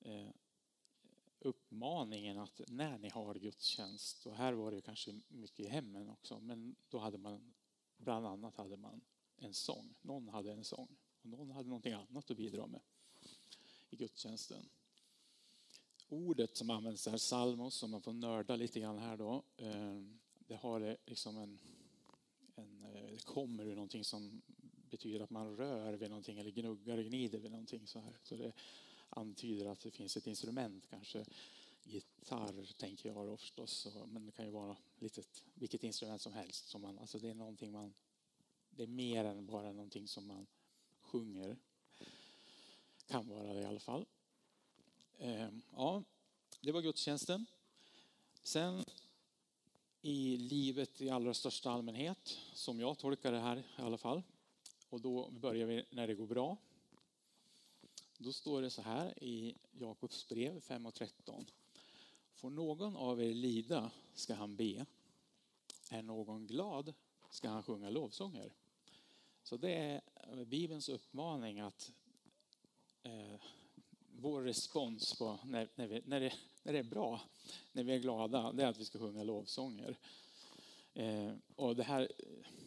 eh, 0.00 0.28
uppmaningen 1.38 2.38
att 2.38 2.60
när 2.68 2.98
ni 2.98 3.08
har 3.08 3.34
gudstjänst, 3.34 4.26
och 4.26 4.36
här 4.36 4.52
var 4.52 4.72
det 4.72 4.80
kanske 4.80 5.20
mycket 5.28 5.60
i 5.60 5.68
hemmen 5.68 6.08
också, 6.08 6.40
men 6.40 6.76
då 6.88 6.98
hade 6.98 7.18
man 7.18 7.54
bland 7.96 8.26
annat 8.26 8.56
hade 8.56 8.76
man 8.76 9.00
en 9.36 9.54
sång. 9.54 9.94
Någon 10.02 10.28
hade 10.28 10.52
en 10.52 10.64
sång 10.64 10.96
och 11.20 11.26
någon 11.26 11.50
hade 11.50 11.68
någonting 11.68 11.92
annat 11.92 12.30
att 12.30 12.36
bidra 12.36 12.66
med 12.66 12.80
i 13.90 13.96
gudstjänsten. 13.96 14.68
Ordet 16.08 16.56
som 16.56 16.70
används 16.70 17.06
här, 17.06 17.16
salmos, 17.16 17.74
som 17.74 17.90
man 17.90 18.02
får 18.02 18.12
nörda 18.12 18.56
lite 18.56 18.80
grann 18.80 18.98
här 18.98 19.16
då, 19.16 19.42
eh, 19.56 20.02
det 20.46 20.54
har 20.54 20.80
eh, 20.80 20.94
liksom 21.06 21.36
en, 21.36 21.58
en 22.54 22.84
eh, 22.84 23.10
det 23.10 23.24
kommer 23.24 23.64
ur 23.64 23.74
någonting 23.74 24.04
som 24.04 24.42
betyder 24.90 25.20
att 25.20 25.30
man 25.30 25.56
rör 25.56 25.92
vid 25.92 26.10
någonting 26.10 26.38
eller 26.38 26.50
gnuggar 26.50 26.98
och 26.98 27.04
gnider 27.04 27.38
vid 27.38 27.50
någonting 27.50 27.86
så 27.86 27.98
här. 27.98 28.18
Så 28.22 28.36
det 28.36 28.52
antyder 29.08 29.66
att 29.66 29.80
det 29.80 29.90
finns 29.90 30.16
ett 30.16 30.26
instrument, 30.26 30.86
kanske 30.90 31.24
gitarr 31.84 32.78
tänker 32.78 33.08
jag 33.08 33.26
då 33.26 33.36
förstås, 33.36 33.88
men 34.06 34.26
det 34.26 34.32
kan 34.32 34.44
ju 34.44 34.50
vara 34.50 34.76
litet, 34.98 35.44
vilket 35.54 35.84
instrument 35.84 36.22
som 36.22 36.32
helst. 36.32 36.68
Som 36.68 36.82
man, 36.82 36.98
alltså 36.98 37.18
det 37.18 37.28
är 37.28 37.34
någonting 37.34 37.72
man, 37.72 37.94
det 38.70 38.82
är 38.82 38.86
mer 38.86 39.24
än 39.24 39.46
bara 39.46 39.72
någonting 39.72 40.08
som 40.08 40.26
man 40.26 40.46
sjunger. 41.00 41.56
Kan 43.06 43.28
vara 43.28 43.52
det 43.52 43.60
i 43.60 43.64
alla 43.64 43.80
fall. 43.80 44.06
Ehm, 45.18 45.62
ja, 45.76 46.02
det 46.60 46.72
var 46.72 46.80
gudstjänsten. 46.80 47.46
Sen 48.42 48.84
i 50.02 50.36
livet 50.36 51.00
i 51.00 51.10
allra 51.10 51.34
största 51.34 51.70
allmänhet, 51.70 52.38
som 52.52 52.80
jag 52.80 52.98
tolkar 52.98 53.32
det 53.32 53.38
här 53.38 53.56
i 53.56 53.82
alla 53.82 53.98
fall. 53.98 54.22
Och 54.88 55.00
då 55.00 55.30
börjar 55.30 55.66
vi 55.66 55.84
när 55.90 56.06
det 56.06 56.14
går 56.14 56.26
bra. 56.26 56.56
Då 58.18 58.32
står 58.32 58.62
det 58.62 58.70
så 58.70 58.82
här 58.82 59.24
i 59.24 59.54
Jakobs 59.72 60.28
brev 60.28 60.60
5 60.60 60.86
och 60.86 60.94
13. 60.94 61.46
Får 62.34 62.50
någon 62.50 62.96
av 62.96 63.22
er 63.22 63.34
lida 63.34 63.90
ska 64.14 64.34
han 64.34 64.56
be. 64.56 64.86
Är 65.90 66.02
någon 66.02 66.46
glad 66.46 66.94
ska 67.30 67.48
han 67.48 67.62
sjunga 67.62 67.90
lovsånger. 67.90 68.52
Så 69.42 69.56
det 69.56 69.74
är 69.74 70.44
Bibelns 70.44 70.88
uppmaning 70.88 71.60
att 71.60 71.92
eh, 73.02 73.40
vår 74.20 74.42
respons 74.42 75.18
på 75.18 75.38
när, 75.44 75.68
när, 75.74 75.86
vi, 75.86 76.02
när, 76.04 76.20
det, 76.20 76.32
när 76.62 76.72
det 76.72 76.78
är 76.78 76.82
bra, 76.82 77.20
när 77.72 77.84
vi 77.84 77.94
är 77.94 77.98
glada, 77.98 78.52
det 78.52 78.62
är 78.62 78.66
att 78.66 78.78
vi 78.78 78.84
ska 78.84 78.98
sjunga 78.98 79.22
lovsånger. 79.22 79.96
Eh, 80.94 81.32
och 81.56 81.76
det 81.76 81.82
här, 81.82 82.12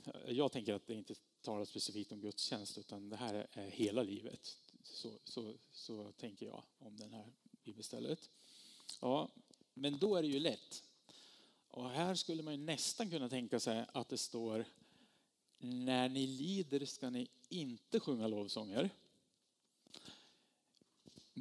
eh, 0.05 0.33
jag 0.33 0.51
tänker 0.51 0.73
att 0.73 0.87
det 0.87 0.93
inte 0.93 1.15
talar 1.41 1.65
specifikt 1.65 2.11
om 2.11 2.21
gudstjänst 2.21 2.77
utan 2.77 3.09
det 3.09 3.15
här 3.15 3.47
är 3.51 3.67
hela 3.67 4.03
livet. 4.03 4.57
Så, 4.83 5.11
så, 5.23 5.53
så 5.71 6.11
tänker 6.11 6.45
jag 6.45 6.63
om 6.77 6.97
det 6.97 7.07
här 7.07 7.33
bibelstället. 7.63 8.29
Ja, 9.01 9.29
men 9.73 9.97
då 9.97 10.15
är 10.15 10.21
det 10.21 10.27
ju 10.27 10.39
lätt. 10.39 10.83
Och 11.67 11.89
här 11.89 12.15
skulle 12.15 12.43
man 12.43 12.65
nästan 12.65 13.09
kunna 13.09 13.29
tänka 13.29 13.59
sig 13.59 13.85
att 13.93 14.09
det 14.09 14.17
står 14.17 14.65
när 15.57 16.09
ni 16.09 16.27
lider 16.27 16.85
ska 16.85 17.09
ni 17.09 17.27
inte 17.49 17.99
sjunga 17.99 18.27
lovsånger. 18.27 18.89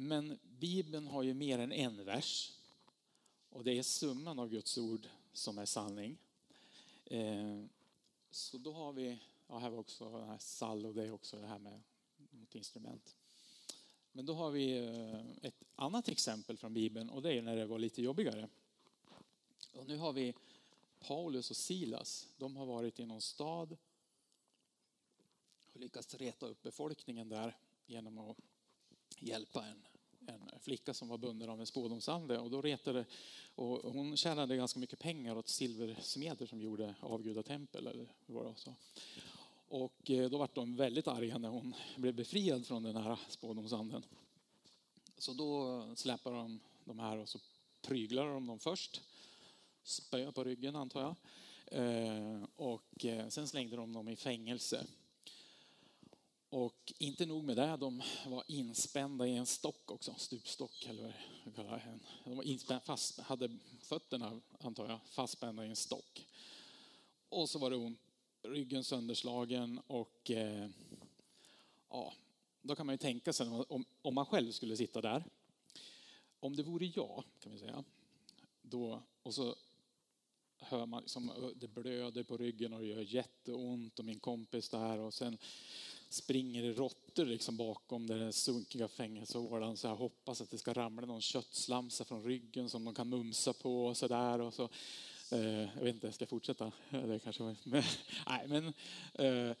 Men 0.01 0.39
Bibeln 0.59 1.07
har 1.07 1.23
ju 1.23 1.33
mer 1.33 1.59
än 1.59 1.71
en 1.71 2.05
vers. 2.05 2.53
Och 3.49 3.63
det 3.63 3.77
är 3.77 3.83
summan 3.83 4.39
av 4.39 4.49
Guds 4.49 4.77
ord 4.77 5.07
som 5.33 5.57
är 5.57 5.65
sanning. 5.65 6.17
Eh, 7.05 7.63
så 8.31 8.57
då 8.57 8.73
har 8.73 8.93
vi, 8.93 9.19
ja 9.47 9.57
här 9.57 9.69
var 9.69 9.77
också 9.77 10.17
det 10.17 10.25
här 10.25 10.37
sall 10.37 10.85
och 10.85 10.93
det 10.93 11.03
är 11.03 11.11
också 11.11 11.39
det 11.39 11.47
här 11.47 11.59
med 11.59 11.81
något 12.31 12.55
instrument. 12.55 13.15
Men 14.11 14.25
då 14.25 14.33
har 14.33 14.51
vi 14.51 14.77
eh, 14.77 15.47
ett 15.47 15.63
annat 15.75 16.09
exempel 16.09 16.57
från 16.57 16.73
Bibeln 16.73 17.09
och 17.09 17.21
det 17.21 17.33
är 17.33 17.41
när 17.41 17.55
det 17.55 17.65
var 17.65 17.79
lite 17.79 18.01
jobbigare. 18.01 18.49
Och 19.73 19.87
nu 19.87 19.97
har 19.97 20.13
vi 20.13 20.33
Paulus 20.99 21.51
och 21.51 21.57
Silas. 21.57 22.27
De 22.37 22.55
har 22.55 22.65
varit 22.65 22.99
i 22.99 23.05
någon 23.05 23.21
stad 23.21 23.77
och 25.73 25.79
lyckats 25.79 26.15
reta 26.15 26.45
upp 26.45 26.61
befolkningen 26.61 27.29
där 27.29 27.57
genom 27.85 28.17
att 28.17 28.37
hjälpa 29.19 29.65
en, 29.65 29.83
en 30.27 30.59
flicka 30.59 30.93
som 30.93 31.07
var 31.07 31.17
bunden 31.17 31.49
av 31.49 31.59
en 31.59 31.65
spådomsande. 31.65 32.39
Och 32.39 32.49
då 32.49 32.61
retade, 32.61 33.05
och 33.55 33.93
hon 33.93 34.17
tjänade 34.17 34.55
ganska 34.55 34.79
mycket 34.79 34.99
pengar 34.99 35.37
åt 35.37 35.49
silversmeder 35.49 36.45
som 36.45 36.61
gjorde 36.61 36.95
avgudatempel. 36.99 37.87
Eller 37.87 38.07
vad 38.25 38.45
det 38.45 38.55
så. 38.55 38.75
Och 39.67 40.11
eh, 40.11 40.29
då 40.29 40.37
var 40.37 40.49
de 40.53 40.75
väldigt 40.75 41.07
arga 41.07 41.37
när 41.37 41.49
hon 41.49 41.75
blev 41.95 42.13
befriad 42.13 42.67
från 42.67 42.83
den 42.83 42.95
här 42.95 43.19
spådomsanden. 43.29 44.03
Så 45.17 45.33
då 45.33 45.83
släpar 45.95 46.31
de 46.31 46.59
de 46.89 46.99
här 46.99 47.17
och 47.17 47.29
så 47.29 47.39
pryglar 47.81 48.27
de 48.27 48.47
dem 48.47 48.59
först. 48.59 49.01
Spö 49.83 50.31
på 50.31 50.43
ryggen 50.43 50.75
antar 50.75 51.01
jag. 51.01 51.15
Eh, 51.71 52.43
och 52.55 53.05
eh, 53.05 53.27
sen 53.27 53.47
slängde 53.47 53.75
de 53.75 53.93
dem 53.93 54.09
i 54.09 54.15
fängelse. 54.15 54.85
Och 56.49 56.93
inte 56.97 57.25
nog 57.25 57.43
med 57.43 57.57
det, 57.57 57.77
de 57.77 58.01
var 58.27 58.43
inspända 58.47 59.27
i 59.27 59.35
en 59.35 59.45
stock 59.45 59.91
också, 59.91 60.15
stupstock 60.17 60.85
eller 60.85 61.03
vad 61.03 61.13
jag 61.45 61.55
kallar 61.55 61.71
det. 61.71 61.99
De 62.23 62.37
var 62.37 62.43
inspända, 62.43 62.79
fast, 62.79 63.19
hade 63.19 63.57
fötterna, 63.81 64.41
antar 64.59 64.89
jag, 64.89 64.99
fastspända 65.09 65.65
i 65.65 65.69
en 65.69 65.75
stock. 65.75 66.27
Och 67.29 67.49
så 67.49 67.59
var 67.59 67.69
det 67.69 67.75
ont, 67.75 67.99
ryggen 68.41 68.83
sönderslagen 68.83 69.81
och 69.87 70.31
eh, 70.31 70.69
ja, 71.89 72.13
då 72.61 72.75
kan 72.75 72.85
man 72.85 72.93
ju 72.93 72.97
tänka 72.97 73.33
sig 73.33 73.47
om, 73.47 73.85
om 74.01 74.15
man 74.15 74.25
själv 74.25 74.51
skulle 74.51 74.77
sitta 74.77 75.01
där. 75.01 75.23
Om 76.39 76.55
det 76.55 76.63
vore 76.63 76.85
jag, 76.85 77.23
kan 77.39 77.51
vi 77.51 77.57
säga, 77.57 77.83
då, 78.61 79.01
och 79.23 79.33
så 79.33 79.55
hör 80.57 80.85
man 80.85 81.01
liksom, 81.01 81.53
det 81.55 81.67
blöder 81.67 82.23
på 82.23 82.37
ryggen 82.37 82.73
och 82.73 82.79
det 82.79 82.87
gör 82.87 83.01
jätteont 83.01 83.99
och 83.99 84.05
min 84.05 84.19
kompis 84.19 84.69
där 84.69 84.97
och 84.97 85.13
sen 85.13 85.37
springer 86.09 86.63
det 86.63 86.73
råttor 86.73 87.25
liksom 87.25 87.57
bakom 87.57 88.07
den 88.07 88.33
sunkiga 88.33 88.87
fängelsehålan 88.87 89.77
så 89.77 89.87
jag 89.87 89.95
hoppas 89.95 90.41
att 90.41 90.51
det 90.51 90.57
ska 90.57 90.73
ramla 90.73 91.07
någon 91.07 91.21
köttslamsa 91.21 92.05
från 92.05 92.23
ryggen 92.23 92.69
som 92.69 92.85
de 92.85 92.93
kan 92.95 93.09
mumsa 93.09 93.53
på 93.53 93.85
och 93.85 93.97
sådär. 93.97 94.41
Och 94.41 94.53
så, 94.53 94.69
eh, 95.31 95.59
jag 95.59 95.83
vet 95.83 95.95
inte, 95.95 96.11
ska 96.11 96.23
jag 96.23 96.29
fortsätta? 96.29 96.71
Det 96.89 97.19
kanske 97.19 97.43
men, 97.43 97.55
nej, 98.27 98.47
men 98.47 98.73
eh, 99.13 99.55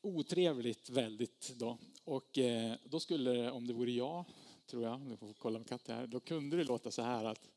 otrevligt 0.00 0.90
väldigt 0.90 1.52
då. 1.56 1.78
Och 2.04 2.38
eh, 2.38 2.74
då 2.84 3.00
skulle, 3.00 3.50
om 3.50 3.66
det 3.66 3.72
vore 3.72 3.90
jag, 3.90 4.24
tror 4.66 4.82
jag, 4.82 5.00
nu 5.00 5.16
får 5.16 5.26
vi 5.26 5.34
kolla 5.34 5.58
med 5.58 5.68
Katja 5.68 5.94
här, 5.94 6.06
då 6.06 6.20
kunde 6.20 6.56
det 6.56 6.64
låta 6.64 6.90
så 6.90 7.02
här 7.02 7.24
att 7.24 7.48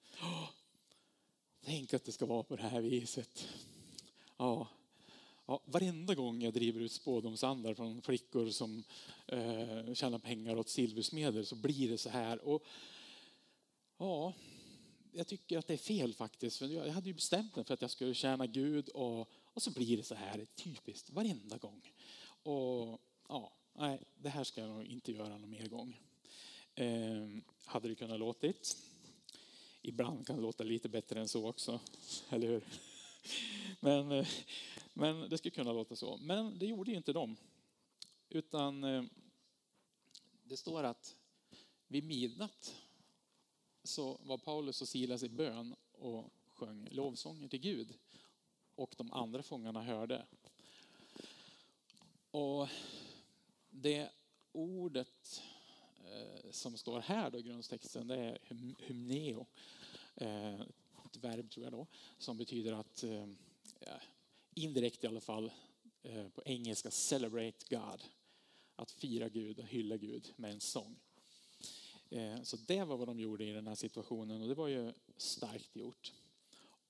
Tänk 1.65 1.93
att 1.93 2.03
det 2.03 2.12
ska 2.12 2.25
vara 2.25 2.43
på 2.43 2.55
det 2.55 2.63
här 2.63 2.82
viset. 2.82 3.48
Ja, 4.38 4.67
ja, 5.45 5.62
varenda 5.65 6.15
gång 6.15 6.41
jag 6.41 6.53
driver 6.53 6.81
ut 6.81 6.91
spådomsandar 6.91 7.73
från 7.73 8.01
flickor 8.01 8.50
som 8.50 8.83
eh, 9.27 9.93
tjänar 9.93 10.19
pengar 10.19 10.55
åt 10.55 10.69
silversmeder 10.69 11.43
så 11.43 11.55
blir 11.55 11.89
det 11.89 11.97
så 11.97 12.09
här. 12.09 12.47
Och, 12.47 12.65
ja, 13.97 14.33
jag 15.12 15.27
tycker 15.27 15.57
att 15.57 15.67
det 15.67 15.73
är 15.73 15.77
fel 15.77 16.13
faktiskt. 16.13 16.57
För 16.57 16.65
jag 16.65 16.88
hade 16.88 17.07
ju 17.07 17.13
bestämt 17.13 17.55
mig 17.55 17.65
för 17.65 17.73
att 17.73 17.81
jag 17.81 17.91
skulle 17.91 18.13
tjäna 18.13 18.47
Gud 18.47 18.89
och, 18.89 19.29
och 19.43 19.62
så 19.62 19.71
blir 19.71 19.97
det 19.97 20.03
så 20.03 20.15
här 20.15 20.45
typiskt 20.55 21.09
varenda 21.09 21.57
gång. 21.57 21.91
Och 22.43 23.01
ja, 23.27 23.53
nej, 23.73 24.00
det 24.17 24.29
här 24.29 24.43
ska 24.43 24.62
jag 24.62 24.69
nog 24.69 24.85
inte 24.85 25.12
göra 25.12 25.38
någon 25.38 25.50
mer 25.50 25.67
gång. 25.67 26.00
Eh, 26.75 27.27
hade 27.65 27.88
det 27.88 27.95
kunnat 27.95 28.19
låtit 28.19 28.77
ibland 29.83 30.27
kan 30.27 30.35
det 30.35 30.41
låta 30.41 30.63
lite 30.63 30.89
bättre 30.89 31.19
än 31.19 31.27
så 31.27 31.50
också, 31.50 31.79
eller 32.29 32.47
hur? 32.47 32.63
Men, 33.79 34.12
eh, 34.12 34.27
men 34.93 35.29
det 35.29 35.38
skulle 35.38 35.51
kunna 35.51 35.73
låta 35.73 35.95
så. 35.95 36.17
Men 36.17 36.59
det 36.59 36.65
gjorde 36.65 36.91
inte 36.91 37.13
de. 37.13 37.35
Utan 38.29 38.83
eh, 38.83 39.03
det 40.43 40.57
står 40.57 40.83
att 40.83 41.15
vid 41.88 42.03
midnatt 42.03 42.75
så 43.83 44.17
var 44.23 44.38
Paulus 44.38 44.81
och 44.81 44.88
Silas 44.88 45.23
i 45.23 45.29
bön 45.29 45.75
och 45.91 46.33
sjöng 46.47 46.88
lovsånger 46.91 47.47
till 47.47 47.59
Gud. 47.59 47.93
Och 48.75 48.95
de 48.97 49.13
andra 49.13 49.43
fångarna 49.43 49.83
hörde. 49.83 50.25
Och 52.31 52.69
det 53.69 54.09
ordet 54.51 55.44
eh, 56.05 56.51
som 56.51 56.77
står 56.77 57.00
här 57.00 57.29
då, 57.29 57.39
grundtexten, 57.39 58.07
det 58.07 58.15
är 58.15 58.37
hymneo. 58.79 59.46
Eh, 60.15 60.61
ett 61.05 61.18
verb 61.18 61.51
tror 61.51 61.63
jag 61.63 61.74
då, 61.74 61.87
som 62.18 62.37
betyder 62.37 62.74
att, 62.74 63.03
indirekt 64.55 65.03
i 65.03 65.07
alla 65.07 65.22
fall, 65.22 65.51
eh, 66.03 66.29
på 66.29 66.44
engelska 66.46 66.92
celebrate 66.92 67.75
God. 67.75 68.03
Att 68.75 68.92
fira 68.92 69.29
Gud 69.29 69.59
och 69.59 69.66
hylla 69.66 69.98
Gud 69.98 70.33
med 70.35 70.51
en 70.51 70.61
sång. 70.61 71.00
Eh, 72.09 72.42
så 72.42 72.57
det 72.57 72.83
var 72.83 72.98
vad 72.98 73.07
de 73.07 73.20
gjorde 73.20 73.46
i 73.46 73.51
den 73.51 73.68
här 73.68 73.75
situationen 73.75 74.42
och 74.42 74.48
det 74.48 74.55
var 74.55 74.68
ju 74.68 74.94
starkt 75.18 75.75
gjort. 75.75 76.13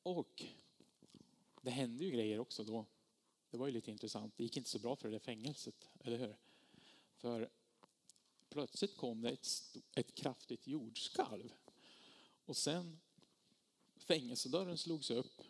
Och 0.03 0.43
det 1.61 1.71
hände 1.71 2.03
ju 2.03 2.11
grejer 2.11 2.39
också 2.39 2.63
då. 2.63 2.85
Det 3.49 3.57
var 3.57 3.67
ju 3.67 3.73
lite 3.73 3.91
intressant. 3.91 4.37
Det 4.37 4.43
gick 4.43 4.57
inte 4.57 4.69
så 4.69 4.79
bra 4.79 4.95
för 4.95 5.11
det 5.11 5.19
fängelset, 5.19 5.89
eller 5.99 6.17
hur? 6.17 6.35
För 7.17 7.49
plötsligt 8.49 8.97
kom 8.97 9.21
det 9.21 9.29
ett, 9.29 9.47
ett 9.95 10.15
kraftigt 10.15 10.67
jordskalv. 10.67 11.53
Och 12.45 12.57
sen 12.57 12.99
fängelsedörren 13.95 14.77
slogs 14.77 15.11
upp 15.11 15.41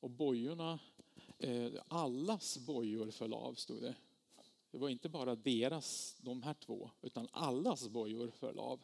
och 0.00 0.10
bojorna, 0.10 0.78
Eh, 1.38 1.72
allas 1.88 2.58
bojor 2.58 3.10
föll 3.10 3.32
av 3.32 3.54
stod 3.54 3.82
det. 3.82 3.94
Det 4.70 4.78
var 4.78 4.88
inte 4.88 5.08
bara 5.08 5.36
deras, 5.36 6.16
de 6.20 6.42
här 6.42 6.54
två, 6.54 6.90
utan 7.02 7.28
allas 7.32 7.88
bojor 7.88 8.30
föll 8.30 8.58
av. 8.58 8.80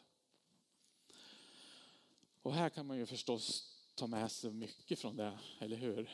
Och 2.42 2.54
här 2.54 2.70
kan 2.70 2.86
man 2.86 2.98
ju 2.98 3.06
förstås 3.06 3.74
ta 3.94 4.06
med 4.06 4.32
sig 4.32 4.50
mycket 4.50 4.98
från 4.98 5.16
det, 5.16 5.38
eller 5.58 5.76
hur? 5.76 6.10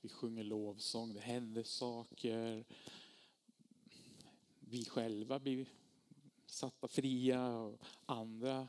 Vi 0.00 0.08
sjunger 0.08 0.44
lovsång, 0.44 1.14
det 1.14 1.20
händer 1.20 1.62
saker. 1.62 2.64
Vi 4.60 4.84
själva 4.84 5.38
blir 5.38 5.66
satta 6.46 6.88
fria 6.88 7.58
och 7.58 7.80
andra 8.06 8.68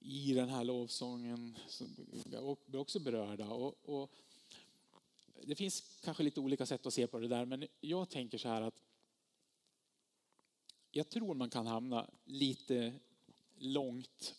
i 0.00 0.32
den 0.34 0.48
här 0.48 0.64
lovsången 0.64 1.56
blir 2.66 2.80
också 2.80 3.00
berörda. 3.00 3.48
Och, 3.48 3.74
och, 3.84 4.10
det 5.46 5.54
finns 5.54 6.00
kanske 6.04 6.22
lite 6.22 6.40
olika 6.40 6.66
sätt 6.66 6.86
att 6.86 6.94
se 6.94 7.06
på 7.06 7.18
det 7.18 7.28
där, 7.28 7.44
men 7.44 7.66
jag 7.80 8.10
tänker 8.10 8.38
så 8.38 8.48
här 8.48 8.62
att 8.62 8.82
jag 10.90 11.08
tror 11.08 11.34
man 11.34 11.50
kan 11.50 11.66
hamna 11.66 12.10
lite 12.24 12.94
långt 13.58 14.34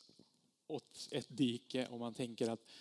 åt 0.68 1.08
ett 1.12 1.28
dike 1.30 1.88
om 1.88 2.00
man 2.00 2.14
tänker 2.14 2.50
att 2.50 2.72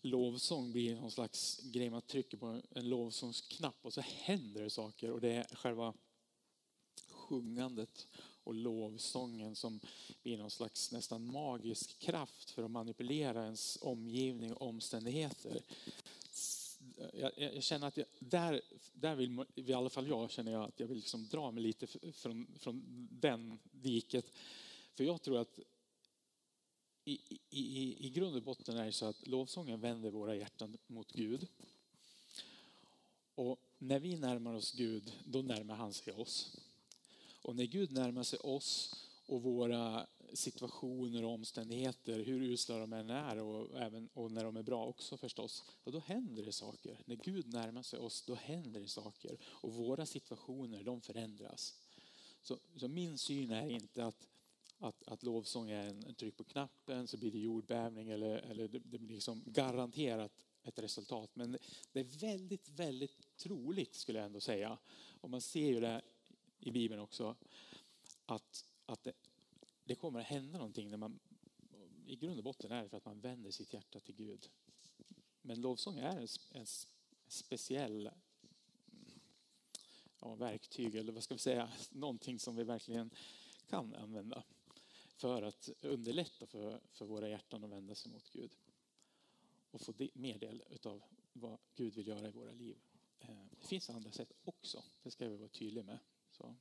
lovsång 0.00 0.72
blir 0.72 0.96
någon 0.96 1.10
slags 1.10 1.60
grej 1.62 1.90
man 1.90 2.02
trycker 2.02 2.36
på 2.36 2.60
en 2.70 2.88
lovsångsknapp 2.88 3.76
och 3.82 3.92
så 3.92 4.00
händer 4.00 4.62
det 4.62 4.70
saker 4.70 5.10
och 5.10 5.20
det 5.20 5.32
är 5.32 5.56
själva 5.56 5.94
sjungandet 7.08 8.08
och 8.44 8.54
lovsången 8.54 9.56
som 9.56 9.80
blir 10.22 10.38
någon 10.38 10.50
slags 10.50 10.92
nästan 10.92 11.26
magisk 11.26 11.98
kraft 11.98 12.50
för 12.50 12.62
att 12.62 12.70
manipulera 12.70 13.44
ens 13.44 13.78
omgivning 13.80 14.54
och 14.54 14.68
omständigheter. 14.68 15.62
Jag, 17.12 17.32
jag 17.36 17.62
känner 17.62 17.86
att 17.86 17.96
jag, 17.96 18.06
där, 18.18 18.60
där 18.92 19.14
vill 19.14 19.44
i 19.54 19.72
alla 19.72 19.90
fall 19.90 20.08
jag 20.08 20.30
känner 20.30 20.52
jag 20.52 20.64
att 20.64 20.80
jag 20.80 20.86
vill 20.86 20.96
liksom 20.96 21.28
dra 21.28 21.50
mig 21.50 21.62
lite 21.62 21.86
från, 22.12 22.46
från 22.58 23.08
den 23.10 23.58
diket. 23.70 24.32
För 24.94 25.04
jag 25.04 25.22
tror 25.22 25.38
att 25.38 25.58
i, 27.04 27.20
i, 27.50 28.06
i 28.06 28.10
grund 28.10 28.36
och 28.36 28.42
botten 28.42 28.76
är 28.76 28.84
det 28.84 28.92
så 28.92 29.06
att 29.06 29.26
lovsången 29.26 29.80
vänder 29.80 30.10
våra 30.10 30.36
hjärtan 30.36 30.76
mot 30.86 31.12
Gud. 31.12 31.46
Och 33.34 33.60
när 33.78 33.98
vi 33.98 34.16
närmar 34.16 34.54
oss 34.54 34.72
Gud, 34.72 35.12
då 35.24 35.42
närmar 35.42 35.74
han 35.74 35.92
sig 35.92 36.12
oss. 36.12 36.56
Och 37.42 37.56
när 37.56 37.64
Gud 37.64 37.92
närmar 37.92 38.22
sig 38.22 38.38
oss 38.38 39.04
och 39.26 39.42
våra 39.42 40.06
situationer 40.34 41.24
och 41.24 41.30
omständigheter, 41.30 42.24
hur 42.24 42.42
usla 42.42 42.78
de 42.78 42.92
än 42.92 43.10
är 43.10 43.38
och, 43.38 43.80
även, 43.80 44.08
och 44.14 44.32
när 44.32 44.44
de 44.44 44.56
är 44.56 44.62
bra 44.62 44.86
också 44.86 45.16
förstås, 45.16 45.64
och 45.84 45.92
då 45.92 45.98
händer 45.98 46.44
det 46.44 46.52
saker. 46.52 47.00
När 47.04 47.16
Gud 47.16 47.52
närmar 47.52 47.82
sig 47.82 47.98
oss, 47.98 48.22
då 48.22 48.34
händer 48.34 48.80
det 48.80 48.88
saker. 48.88 49.38
Och 49.44 49.72
våra 49.72 50.06
situationer, 50.06 50.82
de 50.82 51.00
förändras. 51.00 51.74
Så, 52.42 52.58
så 52.76 52.88
min 52.88 53.18
syn 53.18 53.50
är 53.50 53.68
inte 53.68 54.06
att, 54.06 54.28
att, 54.78 55.02
att 55.08 55.22
lovsång 55.22 55.70
är 55.70 55.86
en, 55.86 56.04
en 56.04 56.14
tryck 56.14 56.36
på 56.36 56.44
knappen 56.44 57.06
så 57.06 57.16
blir 57.16 57.30
det 57.30 57.38
jordbävning 57.38 58.10
eller, 58.10 58.36
eller 58.36 58.68
det, 58.68 58.78
det 58.78 58.98
blir 58.98 59.14
liksom 59.14 59.42
garanterat 59.46 60.32
ett 60.62 60.78
resultat. 60.78 61.30
Men 61.34 61.58
det 61.92 62.00
är 62.00 62.04
väldigt, 62.04 62.68
väldigt 62.68 63.36
troligt 63.36 63.94
skulle 63.94 64.18
jag 64.18 64.26
ändå 64.26 64.40
säga. 64.40 64.78
Och 65.20 65.30
man 65.30 65.40
ser 65.40 65.66
ju 65.66 65.80
det 65.80 66.02
i 66.60 66.70
Bibeln 66.70 67.00
också, 67.00 67.36
att, 68.26 68.64
att 68.86 69.04
det, 69.04 69.12
det 69.84 69.94
kommer 69.94 70.20
att 70.20 70.26
hända 70.26 70.58
någonting 70.58 70.90
när 70.90 70.96
man, 70.96 71.20
i 72.06 72.16
grund 72.16 72.38
och 72.38 72.44
botten 72.44 72.72
är 72.72 72.82
det 72.82 72.88
för 72.88 72.96
att 72.96 73.04
man 73.04 73.20
vänder 73.20 73.50
sitt 73.50 73.72
hjärta 73.72 74.00
till 74.00 74.14
Gud. 74.14 74.50
Men 75.42 75.60
lovsång 75.60 75.98
är 75.98 76.16
en, 76.16 76.28
en 76.50 76.66
speciell 77.28 78.10
ja, 80.20 80.34
verktyg, 80.34 80.94
eller 80.94 81.12
vad 81.12 81.22
ska 81.24 81.34
vi 81.34 81.40
säga, 81.40 81.72
någonting 81.90 82.38
som 82.38 82.56
vi 82.56 82.64
verkligen 82.64 83.10
kan 83.66 83.94
använda 83.94 84.44
för 85.16 85.42
att 85.42 85.68
underlätta 85.80 86.46
för, 86.46 86.80
för 86.92 87.06
våra 87.06 87.28
hjärtan 87.28 87.64
att 87.64 87.70
vända 87.70 87.94
sig 87.94 88.12
mot 88.12 88.30
Gud 88.30 88.56
och 89.70 89.80
få 89.80 89.94
mer 90.14 90.38
del 90.38 90.64
av 90.82 91.02
vad 91.32 91.58
Gud 91.74 91.94
vill 91.94 92.06
göra 92.06 92.28
i 92.28 92.30
våra 92.30 92.52
liv. 92.52 92.76
Eh, 93.20 93.44
det 93.60 93.66
finns 93.66 93.90
andra 93.90 94.12
sätt 94.12 94.32
också, 94.44 94.84
det 95.02 95.10
ska 95.10 95.28
vi 95.28 95.36
vara 95.36 95.48
tydliga 95.48 95.84
med. 95.84 95.98
Så. 96.30 96.56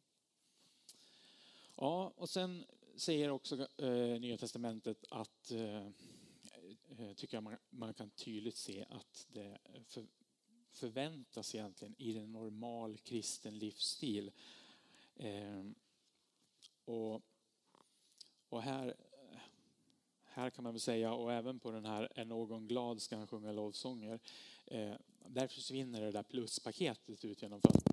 Ja, 1.76 2.14
och 2.16 2.30
sen 2.30 2.66
säger 2.96 3.30
också 3.30 3.68
eh, 3.78 4.20
Nya 4.20 4.38
Testamentet 4.38 5.06
att, 5.10 5.52
eh, 5.52 5.88
eh, 6.98 7.14
tycker 7.16 7.38
jag 7.38 7.44
man, 7.44 7.58
man, 7.70 7.94
kan 7.94 8.10
tydligt 8.10 8.58
se 8.58 8.86
att 8.90 9.28
det 9.34 9.58
för, 9.88 10.08
förväntas 10.72 11.56
egentligen 11.56 11.96
i 11.98 12.18
en 12.18 12.32
normal 12.32 12.98
kristen 12.98 13.60
livsstil 13.60 14.32
Eh, 15.16 15.64
och, 16.86 17.22
och 18.50 18.62
här, 18.62 18.96
här 20.24 20.50
kan 20.50 20.64
man 20.64 20.74
väl 20.74 20.80
säga, 20.80 21.14
och 21.14 21.34
även 21.34 21.60
på 21.60 21.72
den 21.72 21.86
här 21.86 22.10
Är 22.16 22.26
någon 22.26 22.68
glad 22.68 23.02
ska 23.02 23.18
han 23.18 23.28
sjunga 23.28 23.52
lovsånger. 23.52 24.20
Eh, 24.66 24.94
där 25.28 25.48
försvinner 25.48 26.02
det 26.02 26.12
där 26.12 26.24
pluspaketet 26.24 27.26
ut 27.26 27.42
genom 27.42 27.62
fönstret. 27.62 27.93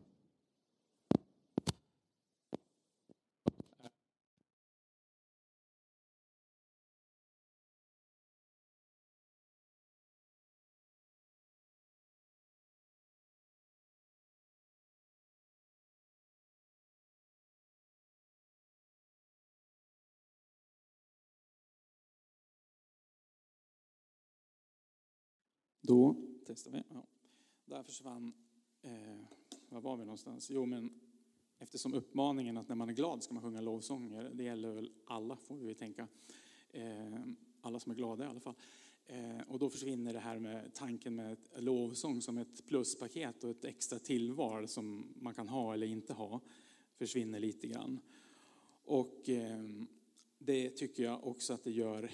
Då 25.91 26.17
testar 26.47 26.71
vi. 26.71 26.83
Ja. 26.89 27.07
Där 27.65 27.83
försvann, 27.83 28.33
eh, 28.83 29.17
var 29.69 29.81
var 29.81 29.97
vi 29.97 30.05
någonstans? 30.05 30.51
Jo, 30.51 30.67
men 30.67 31.01
eftersom 31.59 31.95
uppmaningen 31.95 32.57
att 32.57 32.69
när 32.69 32.77
man 32.77 32.89
är 32.89 32.93
glad 32.93 33.23
ska 33.23 33.35
man 33.35 33.43
sjunga 33.43 33.61
lovsånger, 33.61 34.31
det 34.35 34.45
gäller 34.45 34.71
väl 34.71 34.93
alla 35.05 35.37
får 35.37 35.57
vi 35.57 35.75
tänka. 35.75 36.09
Eh, 36.71 37.19
alla 37.61 37.81
som 37.81 37.93
är 37.93 37.97
glada 37.97 38.25
i 38.25 38.27
alla 38.27 38.41
fall. 38.41 38.55
Eh, 39.07 39.41
och 39.49 39.59
då 39.59 39.71
försvinner 39.71 40.13
det 40.13 40.19
här 40.19 40.39
med 40.39 40.75
tanken 40.75 41.15
med 41.15 41.37
lovsång 41.57 42.23
som 42.23 42.39
ett 42.39 42.67
pluspaket 42.67 43.45
och 43.45 43.51
ett 43.51 43.65
extra 43.65 43.99
tillval 43.99 44.69
som 44.69 45.15
man 45.17 45.35
kan 45.35 45.49
ha 45.49 45.75
eller 45.75 45.87
inte 45.87 46.13
ha, 46.13 46.41
försvinner 46.95 47.41
lite 47.41 47.67
grann. 47.67 48.01
Och 48.85 49.29
eh, 49.29 49.65
det 50.39 50.71
tycker 50.71 51.03
jag 51.03 51.27
också 51.27 51.53
att 51.53 51.65
det 51.65 51.73
gör 51.73 52.11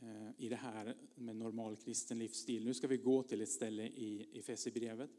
Eh, 0.00 0.30
i 0.36 0.48
det 0.48 0.56
här 0.56 0.96
med 1.14 1.36
normal 1.36 1.76
kristen 1.76 2.18
livsstil. 2.18 2.64
Nu 2.64 2.74
ska 2.74 2.88
vi 2.88 2.96
gå 2.96 3.22
till 3.22 3.40
ett 3.40 3.48
ställe 3.48 3.82
i 3.82 4.38
Efesierbrevet 4.38 5.10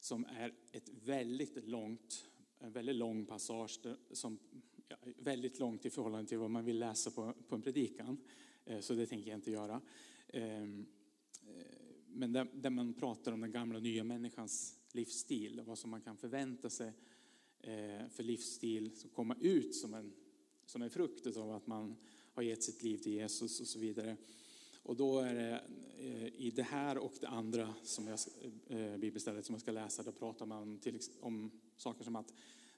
som 0.00 0.24
är 0.24 0.54
ett 0.72 0.88
väldigt 1.04 1.68
långt, 1.68 2.26
en 2.58 2.72
väldigt 2.72 2.96
lång 2.96 3.26
passage 3.26 3.80
som 4.12 4.38
ja, 4.88 4.96
väldigt 5.16 5.58
långt 5.58 5.86
i 5.86 5.90
förhållande 5.90 6.28
till 6.28 6.38
vad 6.38 6.50
man 6.50 6.64
vill 6.64 6.78
läsa 6.78 7.10
på, 7.10 7.34
på 7.48 7.54
en 7.54 7.62
predikan. 7.62 8.20
Eh, 8.64 8.80
så 8.80 8.94
det 8.94 9.06
tänker 9.06 9.30
jag 9.30 9.38
inte 9.38 9.50
göra. 9.50 9.80
Ehm, 10.28 10.86
eh, 11.46 11.64
men 12.06 12.32
där, 12.32 12.48
där, 12.54 12.70
man 12.70 12.94
pratar 12.94 13.32
om 13.32 13.40
den 13.40 13.52
gamla 13.52 13.76
och 13.76 13.82
nya 13.82 14.04
människans 14.04 14.80
livsstil, 14.92 15.62
vad 15.66 15.78
som 15.78 15.90
man 15.90 16.00
kan 16.00 16.16
förvänta 16.16 16.70
sig 16.70 16.92
för 18.10 18.22
livsstil 18.22 18.96
som 18.96 19.10
kommer 19.10 19.36
ut 19.40 19.74
som 19.74 19.94
en, 19.94 20.12
som 20.66 20.82
en 20.82 20.90
frukt 20.90 21.36
av 21.36 21.50
att 21.50 21.66
man 21.66 21.96
har 22.40 22.44
gett 22.44 22.62
sitt 22.62 22.82
liv 22.82 22.96
till 22.96 23.12
Jesus 23.12 23.60
och 23.60 23.66
så 23.66 23.78
vidare. 23.78 24.16
Och 24.82 24.96
då 24.96 25.18
är 25.18 25.34
det 25.34 25.60
eh, 25.98 26.26
i 26.26 26.52
det 26.56 26.62
här 26.62 26.98
och 26.98 27.12
det 27.20 27.28
andra 27.28 27.74
som 27.82 28.06
jag, 28.06 28.18
eh, 28.66 28.96
bibelstället 28.96 29.46
som 29.46 29.54
jag 29.54 29.62
ska 29.62 29.72
läsa, 29.72 30.02
då 30.02 30.12
pratar 30.12 30.46
man 30.46 30.78
till, 30.78 30.98
om 31.20 31.50
saker 31.76 32.04
som 32.04 32.16
att 32.16 32.32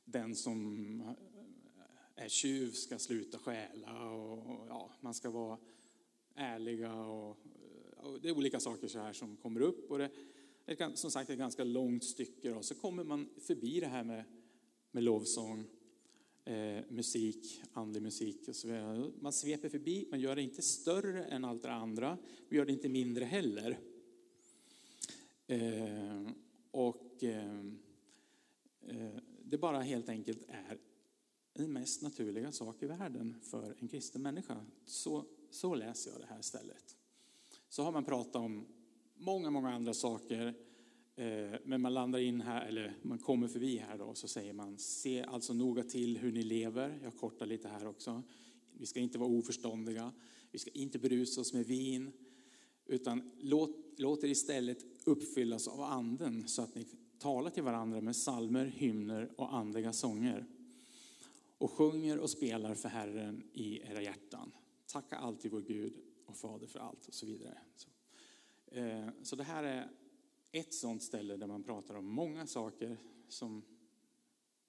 den 0.04 0.34
som 0.34 1.00
eh, 1.00 2.24
är 2.24 2.28
tjuv 2.28 2.70
ska 2.70 2.98
sluta 2.98 3.38
stjäla 3.38 4.10
och, 4.10 4.66
ja, 4.68 4.90
man 5.00 5.14
ska 5.14 5.30
vara 5.30 5.58
ärliga 6.34 6.94
och, 6.94 7.38
och, 7.96 8.20
det 8.20 8.28
är 8.28 8.36
olika 8.36 8.60
saker 8.60 8.88
så 8.88 8.98
här 8.98 9.12
som 9.12 9.36
kommer 9.36 9.60
upp. 9.60 9.90
Och 9.90 9.98
det 9.98 10.10
är 10.66 10.96
som 10.96 11.10
sagt 11.10 11.30
ett 11.30 11.38
ganska 11.38 11.64
långt 11.64 12.04
stycke 12.04 12.52
och 12.52 12.64
så 12.64 12.74
kommer 12.74 13.04
man 13.04 13.28
förbi 13.40 13.80
det 13.80 13.86
här 13.86 14.04
med, 14.04 14.24
med 14.90 15.02
lovsång 15.02 15.66
eh, 16.44 16.84
musik, 16.88 17.62
andlig 17.72 18.02
musik 18.02 18.48
och 18.48 18.56
så 18.56 18.68
vidare. 18.68 19.10
Man 19.20 19.32
sveper 19.32 19.68
förbi, 19.68 20.06
man 20.10 20.20
gör 20.20 20.36
det 20.36 20.42
inte 20.42 20.62
större 20.62 21.24
än 21.24 21.44
allt 21.44 21.62
det 21.62 21.72
andra, 21.72 22.08
man 22.08 22.56
gör 22.56 22.64
det 22.64 22.72
inte 22.72 22.88
mindre 22.88 23.24
heller. 23.24 23.78
Eh, 25.46 26.26
och 26.70 27.24
eh, 27.24 27.58
eh 28.88 29.16
det 29.44 29.58
bara 29.58 29.80
helt 29.80 30.08
enkelt 30.08 30.42
är 30.48 30.78
den 31.52 31.72
mest 31.72 32.02
naturliga 32.02 32.52
sak 32.52 32.82
i 32.82 32.86
världen 32.86 33.40
för 33.42 33.76
en 33.80 33.88
kristen 33.88 34.22
människa. 34.22 34.66
Så, 34.86 35.24
så 35.50 35.74
läser 35.74 36.10
jag 36.10 36.20
det 36.20 36.26
här 36.26 36.42
stället. 36.42 36.96
Så 37.68 37.82
har 37.82 37.92
man 37.92 38.04
pratat 38.04 38.36
om 38.36 38.66
många, 39.14 39.50
många 39.50 39.74
andra 39.74 39.94
saker 39.94 40.54
Eh, 41.16 41.58
men 41.64 41.80
man 41.80 41.94
landar 41.94 42.18
in 42.18 42.40
här, 42.40 42.66
eller 42.66 42.96
man 43.02 43.18
kommer 43.18 43.48
förbi 43.48 43.76
här 43.76 43.98
då, 43.98 44.14
så 44.14 44.28
säger 44.28 44.52
man 44.52 44.78
se 44.78 45.22
alltså 45.22 45.54
noga 45.54 45.82
till 45.82 46.18
hur 46.18 46.32
ni 46.32 46.42
lever. 46.42 46.98
Jag 47.02 47.16
kortar 47.16 47.46
lite 47.46 47.68
här 47.68 47.86
också. 47.86 48.22
Vi 48.72 48.86
ska 48.86 49.00
inte 49.00 49.18
vara 49.18 49.30
oförståndiga. 49.30 50.12
Vi 50.50 50.58
ska 50.58 50.70
inte 50.70 50.98
berusa 50.98 51.40
oss 51.40 51.52
med 51.52 51.66
vin. 51.66 52.12
Utan 52.86 53.30
låt, 53.40 53.76
låt 53.96 54.24
er 54.24 54.28
istället 54.28 54.84
uppfyllas 55.04 55.68
av 55.68 55.80
anden 55.80 56.48
så 56.48 56.62
att 56.62 56.74
ni 56.74 56.86
talar 57.18 57.50
till 57.50 57.62
varandra 57.62 58.00
med 58.00 58.16
salmer, 58.16 58.64
hymner 58.64 59.30
och 59.36 59.54
andliga 59.54 59.92
sånger. 59.92 60.46
Och 61.58 61.70
sjunger 61.70 62.18
och 62.18 62.30
spelar 62.30 62.74
för 62.74 62.88
Herren 62.88 63.42
i 63.52 63.80
era 63.80 64.02
hjärtan. 64.02 64.52
Tacka 64.86 65.16
alltid 65.16 65.50
vår 65.50 65.60
Gud 65.60 65.94
och 66.26 66.36
Fader 66.36 66.66
för 66.66 66.78
allt 66.78 67.06
och 67.06 67.14
så 67.14 67.26
vidare. 67.26 67.58
Så, 67.76 67.88
eh, 68.76 69.08
så 69.22 69.36
det 69.36 69.44
här 69.44 69.64
är 69.64 69.90
ett 70.52 70.74
sådant 70.74 71.02
ställe 71.02 71.36
där 71.36 71.46
man 71.46 71.62
pratar 71.62 71.94
om 71.94 72.06
många 72.06 72.46
saker 72.46 72.96
som 73.28 73.62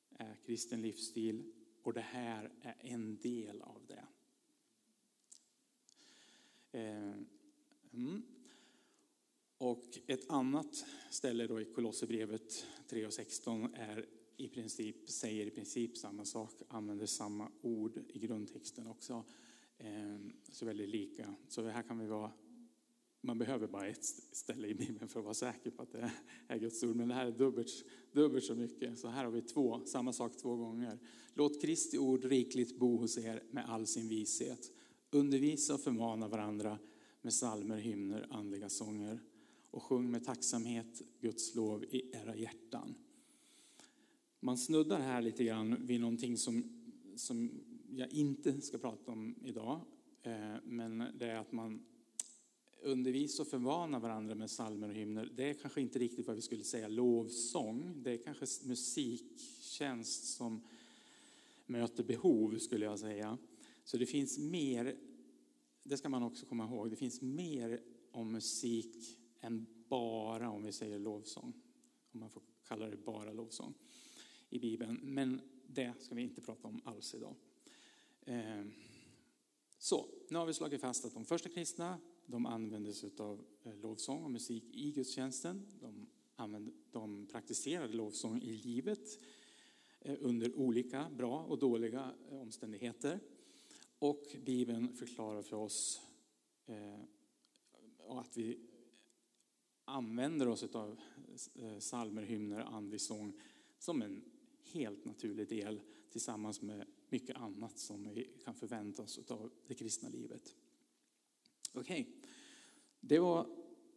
är 0.10 0.36
kristen 0.46 0.82
livsstil 0.82 1.54
och 1.82 1.94
det 1.94 2.02
här 2.02 2.52
är 2.62 2.76
en 2.80 3.18
del 3.18 3.62
av 3.62 3.82
det. 3.88 4.06
Eh, 6.72 7.14
mm. 7.94 8.24
Och 9.58 10.00
ett 10.08 10.30
annat 10.30 10.86
ställe 11.10 11.48
då 11.48 11.62
i 11.62 11.66
Kolosserbrevet 11.66 12.66
3 12.90 13.06
och 13.06 13.14
16 13.14 13.74
är 13.74 14.06
i 14.38 14.48
princip, 14.48 15.10
säger 15.10 15.46
i 15.46 15.52
princip 15.52 15.98
samma 15.98 16.26
sak, 16.26 16.52
använder 16.68 17.06
samma 17.06 17.52
ord 17.62 18.00
i 18.08 18.20
grundtexten 18.20 18.88
också. 18.88 19.24
Eh, 19.78 20.20
så 20.50 20.66
väldigt 20.66 20.90
lika. 20.90 21.36
Så 21.48 21.68
här 21.68 21.84
kan 21.84 22.00
vi 22.00 22.08
vara 22.08 22.32
man 23.26 23.38
behöver 23.38 23.68
bara 23.68 23.88
ett 23.88 24.06
ställe 24.32 24.68
i 24.68 24.74
Bibeln 24.74 25.08
för 25.08 25.20
att 25.20 25.24
vara 25.24 25.34
säker 25.34 25.72
på 25.72 25.84
att 25.84 25.92
det 25.92 26.12
är 26.48 26.58
Guds 26.58 26.84
ord. 26.84 26.96
Men 26.96 27.08
det 27.08 27.14
här 27.14 27.26
är 27.26 27.32
dubbelt, 27.32 27.86
dubbelt 28.12 28.44
så 28.44 28.56
mycket. 28.56 29.00
Så 29.00 29.08
här 29.08 29.24
har 29.24 29.32
vi 29.32 29.42
två, 29.42 29.86
samma 29.86 30.14
sak 30.14 30.38
två 30.38 30.56
gånger. 30.56 31.00
Låt 31.34 31.62
Kristi 31.62 31.98
ord 31.98 32.26
rikligt 32.26 32.80
bo 32.80 32.98
hos 32.98 33.18
er 33.18 33.44
med 33.52 33.70
all 33.70 33.88
sin 33.88 34.08
vishet. 34.08 34.72
Undervisa 35.12 35.74
och 35.74 35.82
förmana 35.82 36.28
varandra 36.28 36.80
med 37.22 37.34
salmer, 37.34 37.78
hymner, 37.78 38.28
andliga 38.30 38.70
sånger. 38.70 39.20
Och 39.72 39.84
sjung 39.84 40.12
med 40.12 40.26
tacksamhet 40.26 41.02
Guds 41.22 41.56
lov 41.56 41.84
i 41.84 42.10
era 42.14 42.36
hjärtan. 42.36 42.96
Man 44.40 44.58
snuddar 44.58 45.00
här 45.00 45.22
lite 45.22 45.44
grann 45.44 45.86
vid 45.86 46.02
någonting 46.02 46.38
som, 46.38 46.64
som 47.16 47.52
jag 47.90 48.12
inte 48.14 48.62
ska 48.62 48.78
prata 48.78 49.12
om 49.12 49.36
idag. 49.44 49.82
Eh, 50.24 50.56
men 50.64 51.04
det 51.20 51.26
är 51.26 51.38
att 51.38 51.52
man 51.52 51.86
undervisa 52.84 53.42
och 53.42 53.48
förvana 53.48 54.00
varandra 54.00 54.36
med 54.36 54.52
salmer 54.52 54.90
och 54.90 54.96
hymner, 54.96 55.30
det 55.36 55.50
är 55.50 55.54
kanske 55.54 55.82
inte 55.82 56.00
riktigt 56.00 56.28
vad 56.28 56.36
vi 56.36 56.42
skulle 56.42 56.64
säga 56.64 56.88
lovsång. 56.88 58.04
Det 58.04 58.12
är 58.12 58.18
kanske 58.18 58.46
musiktjänst 58.68 60.36
som 60.36 60.62
möter 61.66 62.04
behov, 62.04 62.58
skulle 62.58 62.86
jag 62.86 63.00
säga. 63.00 63.38
Så 63.84 63.98
det 63.98 64.06
finns 64.06 64.40
mer, 64.40 64.96
det 65.84 65.98
ska 65.98 66.10
man 66.10 66.24
också 66.24 66.46
komma 66.46 66.66
ihåg, 66.66 66.90
det 66.90 66.96
finns 66.96 67.22
mer 67.22 67.82
om 68.12 68.32
musik 68.32 69.18
än 69.42 69.66
bara 69.88 70.50
om 70.50 70.64
vi 70.64 70.72
säger 70.72 71.00
lovsång. 71.00 71.54
Om 72.12 72.20
man 72.20 72.30
får 72.30 72.42
kalla 72.68 72.90
det 72.90 72.98
bara 72.98 73.34
lovsång 73.34 73.74
i 74.50 74.60
Bibeln. 74.60 75.00
Men 75.04 75.42
det 75.68 75.94
ska 76.00 76.16
vi 76.16 76.22
inte 76.22 76.42
prata 76.42 76.68
om 76.68 76.82
alls 76.86 77.16
idag. 77.16 77.36
Eh, 78.26 78.66
så, 79.78 80.06
nu 80.30 80.38
har 80.38 80.46
vi 80.46 80.54
slagit 80.54 80.82
fast 80.82 81.06
att 81.06 81.14
de 81.14 81.26
första 81.26 81.50
kristna 81.50 82.00
de 82.26 82.46
använde 82.46 82.94
sig 82.94 83.12
av 83.18 83.46
eh, 83.64 83.78
lovsång 83.78 84.24
och 84.24 84.32
musik 84.32 84.64
i 84.74 84.92
gudstjänsten. 84.92 85.66
De, 85.80 86.08
använde, 86.36 86.72
de 86.92 87.28
praktiserade 87.28 87.94
lovsång 87.94 88.42
i 88.42 88.58
livet 88.58 89.20
eh, 90.00 90.16
under 90.20 90.56
olika 90.56 91.10
bra 91.18 91.44
och 91.44 91.60
dåliga 91.60 92.14
eh, 92.32 92.42
omständigheter. 92.42 93.20
Och 94.00 94.36
Bibeln 94.46 94.94
förklarar 94.94 95.42
för 95.42 95.58
oss 95.58 96.02
att 98.10 98.38
vi 98.38 98.60
använder 99.86 100.48
oss 100.48 100.64
av 100.64 101.00
psalmer, 101.80 102.22
hymner, 102.22 102.60
andlig 102.60 103.02
sång 103.02 103.34
som 103.80 104.02
en 104.02 104.24
helt 104.64 105.06
naturlig 105.06 105.48
del 105.48 105.82
tillsammans 106.10 106.62
med 106.62 106.88
mycket 107.10 107.38
annat 107.38 107.80
som 107.80 108.14
vi 108.14 108.30
kan 108.44 108.56
förvänta 108.56 109.02
oss 109.02 109.20
av 109.28 109.52
det 109.68 109.76
kristna 109.76 110.10
livet. 110.10 110.56
Okej, 111.76 112.02
okay. 112.02 112.14
det 113.00 113.20
var 113.20 113.48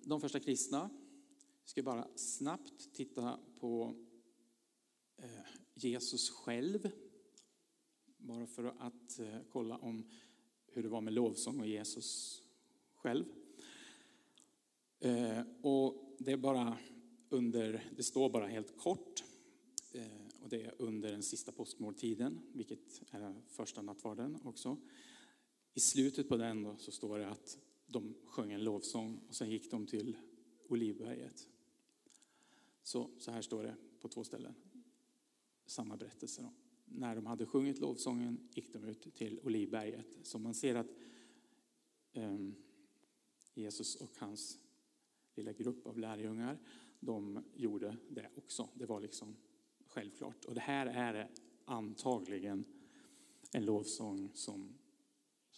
de 0.05 0.21
första 0.21 0.41
kristna. 0.41 0.91
Jag 1.61 1.69
ska 1.69 1.83
bara 1.83 2.09
snabbt 2.15 2.93
titta 2.93 3.41
på 3.61 3.95
eh, 5.17 5.47
Jesus 5.75 6.31
själv. 6.31 6.91
Bara 8.17 8.47
för 8.47 8.65
att 8.65 9.19
eh, 9.19 9.39
kolla 9.51 9.79
om 9.79 10.11
hur 10.67 10.83
det 10.83 10.89
var 10.89 11.01
med 11.01 11.13
lovsång 11.13 11.61
och 11.61 11.67
Jesus 11.67 12.43
själv. 12.95 13.25
Eh, 15.01 15.43
och 15.63 16.17
det 16.19 16.33
är 16.33 16.37
bara 16.37 16.79
under, 17.29 17.91
det 17.97 18.03
står 18.03 18.31
bara 18.31 18.47
helt 18.47 18.79
kort. 18.79 19.25
Och 20.43 20.49
det 20.49 20.63
är 20.63 20.75
under 20.79 21.13
den 21.13 21.23
sista 21.23 21.53
påskmåltiden, 21.53 22.41
vilket 22.53 23.03
är 23.11 23.21
den 23.21 23.43
första 23.49 23.83
nattvarden 23.83 24.39
också. 24.45 24.77
I 25.75 25.81
slutet 25.81 26.29
på 26.29 26.37
den 26.37 26.63
då 26.63 26.77
så 26.77 26.93
står 26.93 27.19
det 27.19 27.29
att 27.29 27.59
de 27.87 28.15
sjöng 28.25 28.53
en 28.53 28.65
lovsång 28.65 29.21
och 29.29 29.35
sen 29.35 29.51
gick 29.51 29.71
de 29.71 29.87
till 29.87 30.17
Olivberget. 30.69 31.49
Så, 32.83 33.11
så 33.19 33.31
här 33.31 33.43
står 33.43 33.63
det 33.63 33.77
på 34.01 34.09
två 34.09 34.25
ställen. 34.25 34.55
Samma 35.67 35.97
berättelse. 35.97 36.43
Då. 36.43 36.53
När 36.85 37.17
de 37.17 37.27
hade 37.27 37.47
sjungit 37.47 37.79
lovsången 37.79 38.49
gick 38.55 38.73
de 38.73 38.85
ut 38.85 39.15
till 39.15 39.41
Olivberget. 39.43 40.19
Så 40.23 40.39
man 40.39 40.55
ser 40.55 40.75
att 40.75 40.91
um, 42.13 42.55
Jesus 43.55 43.95
och 43.97 44.19
hans 44.19 44.59
lilla 45.35 45.53
grupp 45.53 45.87
av 45.87 45.99
lärjungar, 45.99 46.59
de 47.01 47.45
gjorde 47.55 47.97
det 48.09 48.31
också. 48.35 48.69
Det 48.75 48.87
var 48.87 49.01
liksom 49.01 49.37
självklart. 49.87 50.45
Och 50.45 50.55
det 50.55 50.61
här 50.61 50.87
är 50.87 51.31
antagligen 51.65 52.65
en 53.53 53.65
lovsång 53.65 54.31
som, 54.35 54.79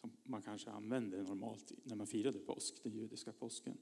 som 0.01 0.13
man 0.23 0.43
kanske 0.43 0.71
använde 0.71 1.23
normalt 1.23 1.73
när 1.83 1.97
man 1.97 2.07
firade 2.07 2.39
påsk, 2.39 2.83
den 2.83 2.93
judiska 2.93 3.33
påsken. 3.33 3.77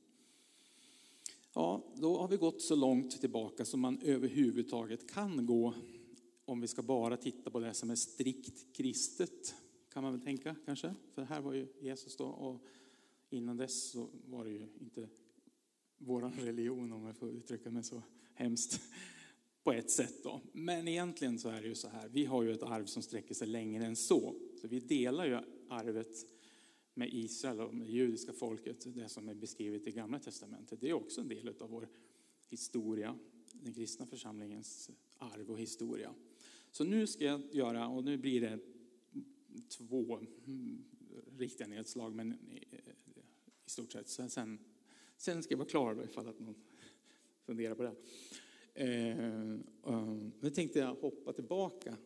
Ja, 1.54 1.82
då 1.96 2.18
har 2.18 2.28
vi 2.28 2.36
gått 2.36 2.62
så 2.62 2.76
långt 2.76 3.20
tillbaka 3.20 3.64
som 3.64 3.80
man 3.80 4.00
överhuvudtaget 4.02 5.10
kan 5.10 5.46
gå 5.46 5.74
om 6.44 6.60
vi 6.60 6.66
ska 6.66 6.82
bara 6.82 7.16
titta 7.16 7.50
på 7.50 7.60
det 7.60 7.74
som 7.74 7.90
är 7.90 7.94
strikt 7.94 8.76
kristet, 8.76 9.54
kan 9.92 10.02
man 10.02 10.12
väl 10.12 10.20
tänka 10.20 10.56
kanske. 10.64 10.94
För 11.14 11.22
här 11.22 11.40
var 11.40 11.52
ju 11.52 11.66
Jesus 11.80 12.16
då 12.16 12.24
och 12.24 12.64
innan 13.30 13.56
dess 13.56 13.90
så 13.90 14.08
var 14.26 14.44
det 14.44 14.50
ju 14.50 14.68
inte 14.80 15.08
vår 15.98 16.20
religion 16.20 16.92
om 16.92 17.04
jag 17.04 17.16
får 17.16 17.30
uttrycka 17.30 17.70
mig 17.70 17.84
så 17.84 18.02
hemskt 18.34 18.80
på 19.62 19.72
ett 19.72 19.90
sätt 19.90 20.22
då. 20.22 20.40
Men 20.52 20.88
egentligen 20.88 21.38
så 21.38 21.48
är 21.48 21.62
det 21.62 21.68
ju 21.68 21.74
så 21.74 21.88
här, 21.88 22.08
vi 22.08 22.24
har 22.24 22.42
ju 22.42 22.52
ett 22.52 22.62
arv 22.62 22.86
som 22.86 23.02
sträcker 23.02 23.34
sig 23.34 23.48
längre 23.48 23.86
än 23.86 23.96
så. 23.96 24.34
Så 24.60 24.68
vi 24.68 24.80
delar 24.80 25.26
ju 25.26 25.38
arvet 25.68 26.26
med 26.94 27.08
Israel 27.12 27.60
och 27.60 27.74
med 27.74 27.86
det 27.86 27.92
judiska 27.92 28.32
folket, 28.32 28.94
det 28.94 29.08
som 29.08 29.28
är 29.28 29.34
beskrivet 29.34 29.86
i 29.86 29.90
Gamla 29.90 30.18
Testamentet. 30.18 30.80
Det 30.80 30.88
är 30.88 30.92
också 30.92 31.20
en 31.20 31.28
del 31.28 31.48
av 31.60 31.70
vår 31.70 31.88
historia, 32.48 33.18
den 33.52 33.74
kristna 33.74 34.06
församlingens 34.06 34.90
arv 35.18 35.50
och 35.50 35.58
historia. 35.58 36.14
Så 36.70 36.84
nu 36.84 37.06
ska 37.06 37.24
jag 37.24 37.42
göra, 37.54 37.88
och 37.88 38.04
nu 38.04 38.16
blir 38.16 38.40
det 38.40 38.58
två 39.68 40.18
mm, 40.46 40.84
riktiga 41.38 41.66
nedslag, 41.66 42.14
men 42.14 42.32
eh, 42.32 42.78
i 43.66 43.70
stort 43.70 43.92
sett. 43.92 44.08
Sen, 44.08 44.58
sen 45.16 45.42
ska 45.42 45.52
jag 45.52 45.58
vara 45.58 45.68
klar 45.68 45.94
då, 45.94 46.04
ifall 46.04 46.28
att 46.28 46.40
någon 46.40 46.54
funderar 47.42 47.74
på 47.74 47.82
det. 47.82 47.94
Eh, 48.74 49.16
nu 50.40 50.50
tänkte 50.50 50.78
jag 50.78 50.94
hoppa 50.94 51.32
tillbaka. 51.32 51.96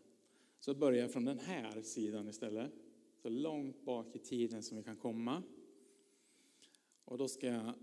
Så 0.60 0.74
börjar 0.74 1.02
jag 1.02 1.12
från 1.12 1.24
den 1.24 1.38
här 1.38 1.82
sidan 1.82 2.28
istället. 2.28 2.72
Så 3.22 3.28
långt 3.28 3.84
bak 3.84 4.16
i 4.16 4.18
tiden 4.18 4.62
som 4.62 4.76
vi 4.76 4.82
kan 4.82 4.96
komma. 4.96 5.42
Och 7.04 7.18
då 7.18 7.28
ska 7.28 7.46
jag 7.46 7.74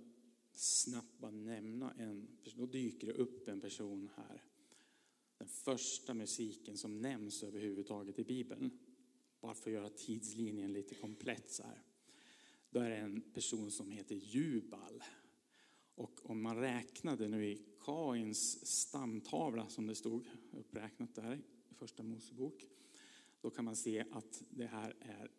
snabbt 0.51 1.19
bara 1.19 1.31
nämna 1.31 1.93
en 1.97 2.27
person. 2.43 2.59
Då 2.59 2.65
dyker 2.65 3.07
det 3.07 3.13
upp 3.13 3.47
en 3.47 3.61
person 3.61 4.09
här. 4.15 4.43
Den 5.37 5.47
första 5.47 6.13
musiken 6.13 6.77
som 6.77 7.01
nämns 7.01 7.43
överhuvudtaget 7.43 8.19
i 8.19 8.23
Bibeln. 8.23 8.79
Bara 9.41 9.53
för 9.53 9.69
att 9.69 9.73
göra 9.73 9.89
tidslinjen 9.89 10.73
lite 10.73 10.95
komplett 10.95 11.51
så 11.51 11.63
här. 11.63 11.81
Då 12.69 12.79
är 12.79 12.89
det 12.89 12.97
en 12.97 13.21
person 13.21 13.71
som 13.71 13.91
heter 13.91 14.15
Jubal. 14.15 15.03
Och 15.95 16.29
om 16.29 16.41
man 16.41 16.57
räknade 16.57 17.27
nu 17.27 17.45
i 17.45 17.61
Kains 17.79 18.65
stamtavla 18.67 19.69
som 19.69 19.87
det 19.87 19.95
stod 19.95 20.25
uppräknat 20.51 21.15
där 21.15 21.41
i 21.69 21.73
första 21.73 22.03
Mosebok, 22.03 22.65
då 23.41 23.49
kan 23.49 23.65
man 23.65 23.75
se 23.75 24.05
att 24.11 24.43
det 24.49 24.65
här 24.65 24.95
är 24.99 25.31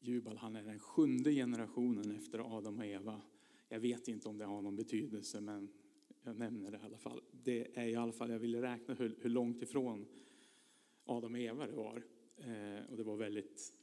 Jubal, 0.00 0.36
han 0.36 0.56
är 0.56 0.62
den 0.62 0.78
sjunde 0.78 1.32
generationen 1.32 2.16
efter 2.16 2.56
Adam 2.56 2.78
och 2.78 2.86
Eva. 2.86 3.20
Jag 3.68 3.80
vet 3.80 4.08
inte 4.08 4.28
om 4.28 4.38
det 4.38 4.44
har 4.44 4.62
någon 4.62 4.76
betydelse, 4.76 5.40
men 5.40 5.68
jag 6.22 6.36
nämner 6.36 6.70
det 6.70 6.76
i 6.76 6.80
alla 6.84 6.98
fall. 6.98 7.22
Det 7.44 7.78
är 7.78 7.86
i 7.86 7.96
alla 7.96 8.12
fall, 8.12 8.30
jag 8.30 8.38
ville 8.38 8.62
räkna 8.62 8.94
hur, 8.94 9.16
hur 9.20 9.30
långt 9.30 9.62
ifrån 9.62 10.06
Adam 11.04 11.34
och 11.34 11.40
Eva 11.40 11.66
det 11.66 11.72
var. 11.72 12.04
Eh, 12.36 12.90
och 12.90 12.96
det 12.96 13.02
var 13.02 13.16
väldigt 13.16 13.74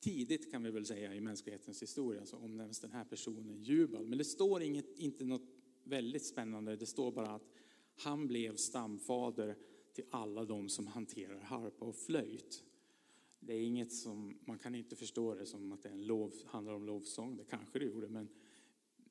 tidigt 0.00 0.50
kan 0.50 0.62
vi 0.62 0.70
väl 0.70 0.86
säga 0.86 1.14
i 1.14 1.20
mänsklighetens 1.20 1.82
historia 1.82 2.26
så 2.26 2.36
omnämns 2.36 2.80
den 2.80 2.92
här 2.92 3.04
personen 3.04 3.62
Jubal. 3.62 4.06
Men 4.06 4.18
det 4.18 4.24
står 4.24 4.62
inget, 4.62 4.98
inte 4.98 5.24
något 5.24 5.48
väldigt 5.84 6.26
spännande. 6.26 6.76
Det 6.76 6.86
står 6.86 7.12
bara 7.12 7.30
att 7.30 7.50
han 7.96 8.26
blev 8.26 8.56
stamfader 8.56 9.56
till 9.94 10.04
alla 10.10 10.44
de 10.44 10.68
som 10.68 10.86
hanterar 10.86 11.40
harpa 11.40 11.84
och 11.84 11.96
flöjt. 11.96 12.64
Det 13.40 13.54
är 13.54 13.60
inget 13.60 13.92
som, 13.92 14.38
man 14.44 14.58
kan 14.58 14.74
inte 14.74 14.96
förstå 14.96 15.34
det 15.34 15.46
som 15.46 15.72
att 15.72 15.82
det 15.82 15.88
en 15.88 16.06
lov, 16.06 16.32
handlar 16.46 16.72
om 16.72 16.86
lovsång. 16.86 17.36
Det 17.36 17.44
kanske 17.44 17.78
det 17.78 17.84
gjorde, 17.84 18.08
men, 18.08 18.28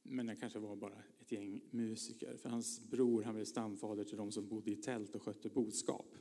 men 0.04 0.26
det 0.26 0.36
kanske 0.36 0.60
var 0.60 0.76
bara 0.76 1.04
ett 1.20 1.32
gäng 1.32 1.62
musiker. 1.72 2.38
För 2.38 2.50
hans 2.50 2.80
bror 2.80 3.24
han 3.24 3.36
blev 3.36 3.46
stamfader 3.46 4.04
till 4.04 4.18
de 4.18 4.32
som 4.32 4.48
bodde 4.48 4.72
i 4.72 4.76
tält 4.76 5.16
och 5.16 5.24
skötte 5.24 5.50
boskap. 5.50 6.16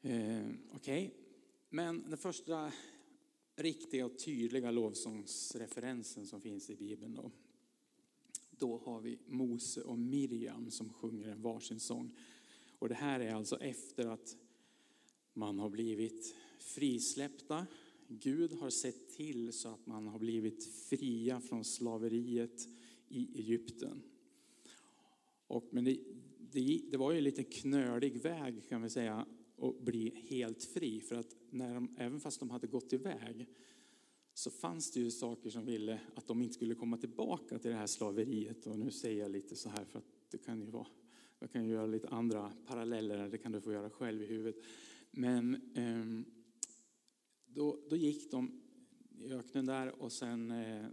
Eh, 0.00 0.46
Okej, 0.72 1.06
okay. 1.06 1.10
men 1.68 2.04
den 2.08 2.18
första 2.18 2.72
riktiga 3.56 4.06
och 4.06 4.18
tydliga 4.18 4.70
lovsångsreferensen 4.70 6.26
som 6.26 6.40
finns 6.40 6.70
i 6.70 6.76
Bibeln 6.76 7.14
då, 7.14 7.30
då 8.50 8.78
har 8.78 9.00
vi 9.00 9.18
Mose 9.26 9.82
och 9.82 9.98
Miriam 9.98 10.70
som 10.70 10.92
sjunger 10.92 11.28
en 11.28 11.42
varsin 11.42 11.80
sång. 11.80 12.16
Och 12.78 12.88
det 12.88 12.94
här 12.94 13.20
är 13.20 13.34
alltså 13.34 13.56
efter 13.56 14.06
att 14.06 14.36
man 15.38 15.58
har 15.58 15.70
blivit 15.70 16.34
frisläppta. 16.58 17.66
Gud 18.08 18.52
har 18.52 18.70
sett 18.70 19.10
till 19.10 19.52
så 19.52 19.68
att 19.68 19.86
man 19.86 20.06
har 20.06 20.18
blivit 20.18 20.64
fria 20.64 21.40
från 21.40 21.64
slaveriet 21.64 22.68
i 23.08 23.40
Egypten. 23.40 24.02
Och, 25.46 25.68
men 25.70 25.84
det, 25.84 25.98
det, 26.38 26.80
det 26.90 26.96
var 26.96 27.12
ju 27.12 27.18
en 27.18 27.24
lite 27.24 27.44
knölig 27.44 28.22
väg 28.22 28.68
kan 28.68 28.82
vi 28.82 28.90
säga 28.90 29.26
att 29.58 29.80
bli 29.80 30.24
helt 30.28 30.64
fri. 30.64 31.00
För 31.00 31.16
att 31.16 31.36
när 31.50 31.74
de, 31.74 31.96
även 31.98 32.20
fast 32.20 32.40
de 32.40 32.50
hade 32.50 32.66
gått 32.66 32.92
iväg 32.92 33.48
så 34.34 34.50
fanns 34.50 34.90
det 34.92 35.00
ju 35.00 35.10
saker 35.10 35.50
som 35.50 35.64
ville 35.64 36.00
att 36.14 36.26
de 36.26 36.42
inte 36.42 36.54
skulle 36.54 36.74
komma 36.74 36.96
tillbaka 36.96 37.58
till 37.58 37.70
det 37.70 37.76
här 37.76 37.86
slaveriet. 37.86 38.66
Och 38.66 38.78
nu 38.78 38.90
säger 38.90 39.20
jag 39.20 39.30
lite 39.30 39.56
så 39.56 39.68
här 39.68 39.84
för 39.84 39.98
att 39.98 40.30
det 40.30 40.38
kan 40.38 40.60
ju 40.60 40.66
vara, 40.66 40.86
jag 41.38 41.52
kan 41.52 41.64
ju 41.64 41.70
göra 41.72 41.86
lite 41.86 42.08
andra 42.08 42.52
paralleller, 42.66 43.28
det 43.28 43.38
kan 43.38 43.52
du 43.52 43.60
få 43.60 43.72
göra 43.72 43.90
själv 43.90 44.22
i 44.22 44.26
huvudet. 44.26 44.64
Men 45.10 45.72
ehm, 45.74 46.24
då, 47.46 47.78
då 47.90 47.96
gick 47.96 48.30
de 48.30 48.60
i 49.18 49.32
öknen 49.32 49.66
där 49.66 50.02
och 50.02 50.12
sen, 50.12 50.50
eh, 50.50 50.86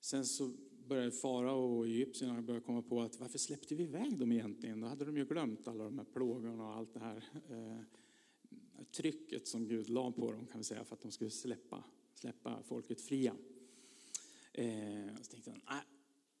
sen 0.00 0.26
så 0.26 0.50
började 0.88 1.10
farao 1.10 1.78
och 1.78 1.86
egyptierna 1.86 2.42
började 2.42 2.66
komma 2.66 2.82
på 2.82 3.02
att 3.02 3.20
varför 3.20 3.38
släppte 3.38 3.74
vi 3.74 3.82
iväg 3.82 4.18
dem 4.18 4.32
egentligen? 4.32 4.80
Då 4.80 4.86
hade 4.86 5.04
de 5.04 5.16
ju 5.16 5.24
glömt 5.24 5.68
alla 5.68 5.84
de 5.84 5.98
här 5.98 6.06
plågorna 6.12 6.68
och 6.68 6.74
allt 6.74 6.94
det 6.94 7.00
här 7.00 7.24
eh, 7.50 7.80
trycket 8.90 9.48
som 9.48 9.68
Gud 9.68 9.88
la 9.88 10.12
på 10.12 10.32
dem 10.32 10.46
kan 10.46 10.58
vi 10.58 10.64
säga 10.64 10.84
för 10.84 10.94
att 10.94 11.02
de 11.02 11.10
skulle 11.10 11.30
släppa 11.30 11.84
släppa 12.22 12.62
folket 12.62 13.00
fria. 13.00 13.36
Eh, 14.52 15.16
så 15.22 15.30
tänkte 15.30 15.50
han, 15.50 15.60
nej, 15.68 15.82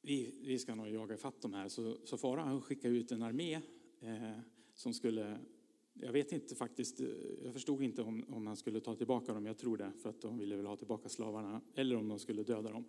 vi, 0.02 0.34
vi 0.42 0.58
ska 0.58 0.74
nog 0.74 0.88
jaga 0.88 1.16
fatt 1.16 1.42
de 1.42 1.54
här. 1.54 1.68
Så, 1.68 1.98
så 2.04 2.16
farao 2.18 2.60
skickade 2.60 2.94
ut 2.94 3.12
en 3.12 3.22
armé 3.22 3.54
eh, 4.00 4.38
som 4.74 4.94
skulle, 4.94 5.38
jag 6.02 6.12
vet 6.12 6.32
inte 6.32 6.54
faktiskt, 6.54 7.00
eh, 7.00 7.06
jag 7.44 7.52
förstod 7.52 7.82
inte 7.82 8.02
om, 8.02 8.24
om 8.28 8.46
han 8.46 8.56
skulle 8.56 8.80
ta 8.80 8.94
tillbaka 8.94 9.34
dem, 9.34 9.46
jag 9.46 9.58
tror 9.58 9.76
det, 9.76 9.92
för 9.98 10.10
att 10.10 10.20
de 10.20 10.38
ville 10.38 10.56
väl 10.56 10.66
ha 10.66 10.76
tillbaka 10.76 11.08
slavarna, 11.08 11.60
eller 11.74 11.96
om 11.96 12.08
de 12.08 12.18
skulle 12.18 12.42
döda 12.42 12.70
dem. 12.70 12.84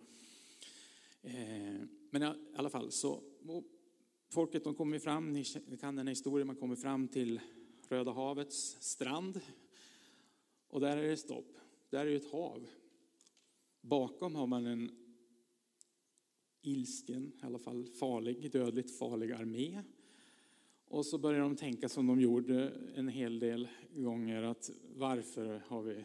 Eh, 1.22 1.80
men 2.10 2.22
i 2.22 2.34
alla 2.56 2.70
fall, 2.70 2.92
så 2.92 3.22
folket 4.28 4.64
de 4.64 4.74
kommer 4.74 4.98
fram, 4.98 5.32
ni 5.32 5.44
kan 5.80 5.96
den 5.96 6.06
här 6.06 6.12
historien, 6.12 6.46
man 6.46 6.56
kommer 6.56 6.76
fram 6.76 7.08
till 7.08 7.40
Röda 7.88 8.12
havets 8.12 8.76
strand. 8.80 9.40
Och 10.68 10.80
där 10.80 10.96
är 10.96 11.08
det 11.08 11.16
stopp. 11.16 11.56
Där 11.90 12.06
är 12.06 12.16
ett 12.16 12.30
hav. 12.30 12.66
Bakom 13.80 14.34
har 14.34 14.46
man 14.46 14.66
en 14.66 14.90
ilsken, 16.62 17.32
i 17.42 17.46
alla 17.46 17.58
fall 17.58 17.86
farlig, 17.86 18.52
dödligt 18.52 18.98
farlig 18.98 19.32
armé. 19.32 19.82
Och 20.94 21.06
så 21.06 21.18
börjar 21.18 21.40
de 21.40 21.56
tänka 21.56 21.88
som 21.88 22.06
de 22.06 22.20
gjorde 22.20 22.72
en 22.94 23.08
hel 23.08 23.38
del 23.38 23.68
gånger 23.94 24.42
att 24.42 24.70
varför 24.96 25.62
har 25.66 25.82
vi 25.82 26.04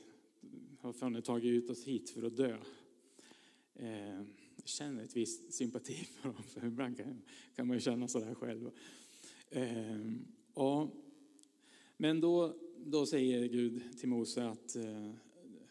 har 0.80 1.10
ni 1.10 1.22
tagit 1.22 1.52
ut 1.52 1.70
oss 1.70 1.84
hit 1.84 2.10
för 2.10 2.24
att 2.24 2.38
dö? 2.38 2.58
Eh, 3.76 4.18
jag 4.56 4.66
känner 4.66 5.04
ett 5.04 5.16
visst 5.16 5.54
sympati 5.54 5.94
för 6.22 6.30
dem, 6.30 6.44
för 6.44 6.66
ibland 6.66 6.98
kan, 6.98 7.22
kan 7.56 7.68
man 7.68 7.78
ju 7.78 7.82
känna 7.82 8.08
sådär 8.08 8.36
själv. 8.36 8.72
Eh, 9.50 10.00
och 10.54 10.90
Men 11.98 12.22
då, 12.22 12.56
då 12.78 13.06
säger 13.06 13.48
Gud 13.48 14.00
till 14.00 14.10
Mose 14.10 14.48
att 14.48 14.76
eh, 14.76 15.12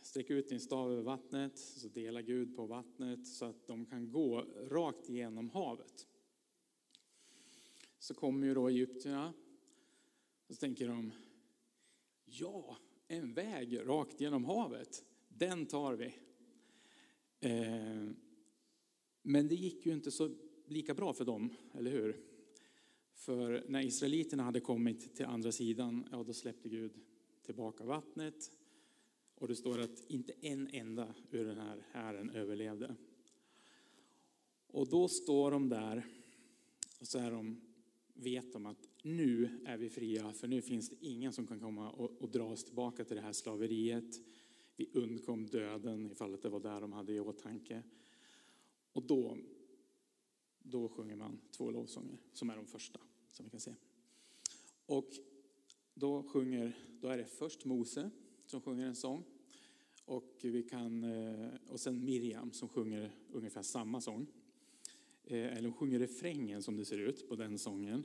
sträck 0.02 0.30
ut 0.30 0.48
din 0.48 0.60
stav 0.60 0.92
över 0.92 1.02
vattnet, 1.02 1.58
så 1.58 1.88
delar 1.88 2.20
Gud 2.20 2.56
på 2.56 2.66
vattnet 2.66 3.26
så 3.26 3.44
att 3.44 3.66
de 3.66 3.86
kan 3.86 4.10
gå 4.10 4.44
rakt 4.70 5.08
igenom 5.08 5.50
havet. 5.50 6.06
Så 8.08 8.14
kommer 8.14 8.46
ju 8.46 8.54
då 8.54 8.68
egyptierna 8.68 9.32
och 10.46 10.54
så 10.54 10.60
tänker 10.60 10.88
de, 10.88 11.12
ja, 12.24 12.76
en 13.08 13.34
väg 13.34 13.78
rakt 13.88 14.20
genom 14.20 14.44
havet, 14.44 15.04
den 15.28 15.66
tar 15.66 15.94
vi. 15.94 16.14
Eh, 17.40 18.10
men 19.22 19.48
det 19.48 19.54
gick 19.54 19.86
ju 19.86 19.92
inte 19.92 20.10
så 20.10 20.30
lika 20.66 20.94
bra 20.94 21.12
för 21.12 21.24
dem, 21.24 21.54
eller 21.74 21.90
hur? 21.90 22.20
För 23.14 23.64
när 23.68 23.82
israeliterna 23.82 24.42
hade 24.42 24.60
kommit 24.60 25.16
till 25.16 25.26
andra 25.26 25.52
sidan, 25.52 26.08
ja 26.10 26.22
då 26.22 26.32
släppte 26.32 26.68
Gud 26.68 26.92
tillbaka 27.42 27.84
vattnet. 27.84 28.50
Och 29.34 29.48
det 29.48 29.56
står 29.56 29.80
att 29.80 30.04
inte 30.10 30.32
en 30.40 30.68
enda 30.72 31.14
ur 31.30 31.44
den 31.44 31.58
här 31.58 31.86
hären 31.92 32.30
överlevde. 32.30 32.94
Och 34.66 34.88
då 34.88 35.08
står 35.08 35.50
de 35.50 35.68
där 35.68 36.06
och 37.00 37.06
så 37.06 37.18
är 37.18 37.30
de, 37.30 37.67
vet 38.18 38.52
de 38.52 38.66
att 38.66 38.88
nu 39.02 39.60
är 39.64 39.76
vi 39.76 39.90
fria, 39.90 40.32
för 40.32 40.48
nu 40.48 40.62
finns 40.62 40.88
det 40.88 40.96
ingen 41.00 41.32
som 41.32 41.46
kan 41.46 41.60
komma 41.60 41.90
och, 41.90 42.22
och 42.22 42.28
dra 42.28 42.44
oss 42.44 42.64
tillbaka 42.64 43.04
till 43.04 43.16
det 43.16 43.22
här 43.22 43.32
slaveriet. 43.32 44.20
Vi 44.76 44.90
undkom 44.92 45.46
döden 45.46 46.10
ifall 46.10 46.40
det 46.40 46.48
var 46.48 46.60
där 46.60 46.80
de 46.80 46.92
hade 46.92 47.12
i 47.12 47.20
åtanke. 47.20 47.82
Och 48.92 49.02
då, 49.02 49.38
då 50.62 50.88
sjunger 50.88 51.16
man 51.16 51.40
två 51.50 51.70
lovsånger, 51.70 52.18
som 52.32 52.50
är 52.50 52.56
de 52.56 52.66
första, 52.66 53.00
som 53.30 53.44
vi 53.44 53.50
kan 53.50 53.60
se. 53.60 53.74
Och 54.86 55.10
då, 55.94 56.22
sjunger, 56.22 56.78
då 57.00 57.08
är 57.08 57.18
det 57.18 57.24
först 57.24 57.64
Mose 57.64 58.10
som 58.46 58.60
sjunger 58.60 58.86
en 58.86 58.96
sång. 58.96 59.24
Och, 60.04 60.38
vi 60.42 60.62
kan, 60.62 61.04
eh, 61.04 61.48
och 61.68 61.80
sen 61.80 62.04
Miriam 62.04 62.52
som 62.52 62.68
sjunger 62.68 63.10
ungefär 63.32 63.62
samma 63.62 64.00
sång. 64.00 64.26
Eh, 65.30 65.56
eller 65.56 65.62
hon 65.62 65.72
sjunger 65.72 65.98
refrängen 65.98 66.62
som 66.62 66.76
det 66.76 66.84
ser 66.84 66.98
ut 66.98 67.28
på 67.28 67.36
den 67.36 67.58
sången. 67.58 68.04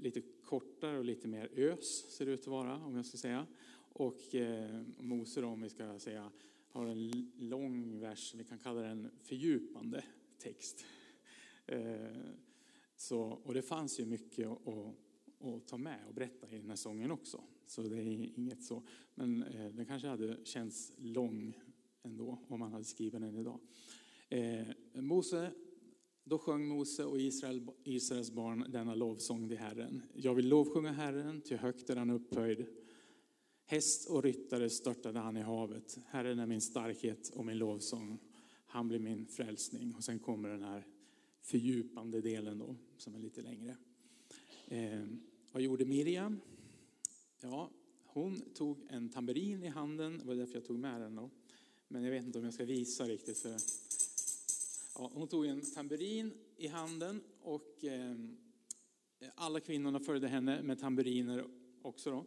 lite 0.00 0.22
kortare 0.44 0.98
och 0.98 1.04
lite 1.04 1.28
mer 1.28 1.50
ös 1.56 2.10
ser 2.10 2.26
det 2.26 2.32
ut 2.32 2.40
att 2.40 2.46
vara, 2.46 2.76
om 2.76 2.96
jag 2.96 3.06
ska 3.06 3.18
säga. 3.18 3.46
Och 3.92 4.34
eh, 4.34 4.82
Mose 4.98 5.40
då, 5.40 5.46
om 5.46 5.62
vi 5.62 5.68
ska 5.68 5.98
säga, 5.98 6.30
har 6.68 6.86
en 6.86 7.30
lång 7.36 8.00
vers, 8.00 8.34
vi 8.34 8.44
kan 8.44 8.58
kalla 8.58 8.80
den 8.80 9.10
fördjupande 9.22 10.04
text. 10.38 10.84
Eh, 11.66 12.16
så, 12.96 13.20
och 13.20 13.54
det 13.54 13.62
fanns 13.62 14.00
ju 14.00 14.06
mycket 14.06 14.48
att, 14.48 14.68
att, 14.68 14.94
att, 15.40 15.66
ta 15.66 15.76
med 15.76 16.00
och 16.08 16.14
berätta 16.14 16.50
i 16.50 16.58
den 16.58 16.68
här 16.68 16.76
sången 16.76 17.10
också. 17.10 17.40
Så 17.66 17.82
det 17.82 17.96
är 17.96 18.38
inget 18.38 18.62
så, 18.62 18.82
men 19.14 19.42
eh, 19.42 19.72
den 19.72 19.86
kanske 19.86 20.08
hade 20.08 20.44
känts 20.44 20.92
lång 20.98 21.58
ändå 22.02 22.38
om 22.48 22.60
man 22.60 22.72
hade 22.72 22.84
skrivit 22.84 23.20
den 23.20 23.36
idag. 23.36 23.60
Eh, 24.28 24.66
Mose 24.94 25.52
då 26.24 26.38
sjöng 26.38 26.68
Mose 26.68 27.04
och 27.04 27.20
Israel, 27.20 27.66
Israels 27.84 28.30
barn 28.30 28.66
denna 28.68 28.94
lovsång 28.94 29.48
till 29.48 29.58
Herren. 29.58 30.02
Jag 30.14 30.34
vill 30.34 30.48
lovsjunga 30.48 30.92
Herren, 30.92 31.40
till 31.40 31.56
högt 31.56 31.90
är 31.90 31.96
han 31.96 32.10
upphöjd. 32.10 32.66
Häst 33.64 34.10
och 34.10 34.22
ryttare 34.22 34.70
störtade 34.70 35.18
han 35.18 35.36
i 35.36 35.40
havet. 35.40 35.98
Herren 36.06 36.38
är 36.38 36.46
min 36.46 36.60
starkhet 36.60 37.28
och 37.28 37.46
min 37.46 37.58
lovsång. 37.58 38.18
Han 38.66 38.88
blir 38.88 38.98
min 38.98 39.26
frälsning. 39.26 39.94
Och 39.94 40.04
sen 40.04 40.18
kommer 40.18 40.48
den 40.48 40.62
här 40.62 40.86
fördjupande 41.40 42.20
delen 42.20 42.58
då, 42.58 42.76
som 42.96 43.14
är 43.14 43.18
lite 43.18 43.42
längre. 43.42 43.76
Eh, 44.66 45.04
vad 45.52 45.62
gjorde 45.62 45.84
Miriam? 45.84 46.40
Ja, 47.40 47.70
hon 48.04 48.40
tog 48.54 48.78
en 48.88 49.08
tamburin 49.08 49.62
i 49.62 49.68
handen. 49.68 50.18
Det 50.18 50.24
var 50.24 50.34
därför 50.34 50.54
jag 50.54 50.64
tog 50.64 50.78
med 50.78 51.00
den 51.00 51.16
då. 51.16 51.30
Men 51.88 52.04
jag 52.04 52.10
vet 52.10 52.24
inte 52.24 52.38
om 52.38 52.44
jag 52.44 52.54
ska 52.54 52.64
visa 52.64 53.04
riktigt. 53.04 53.38
För... 53.38 53.56
Ja, 54.94 55.10
hon 55.14 55.28
tog 55.28 55.46
en 55.46 55.60
tamburin 55.74 56.34
i 56.56 56.66
handen 56.66 57.22
och 57.40 57.84
eh, 57.84 58.16
alla 59.34 59.60
kvinnorna 59.60 60.00
följde 60.00 60.28
henne 60.28 60.62
med 60.62 60.80
tamburiner 60.80 61.46
också. 61.82 62.10
Då. 62.10 62.26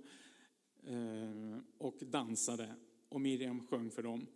Eh, 0.91 1.57
och 1.77 1.97
dansade 1.99 2.75
och 3.09 3.21
Miriam 3.21 3.67
sjöng 3.67 3.91
för 3.91 4.03
dem. 4.03 4.27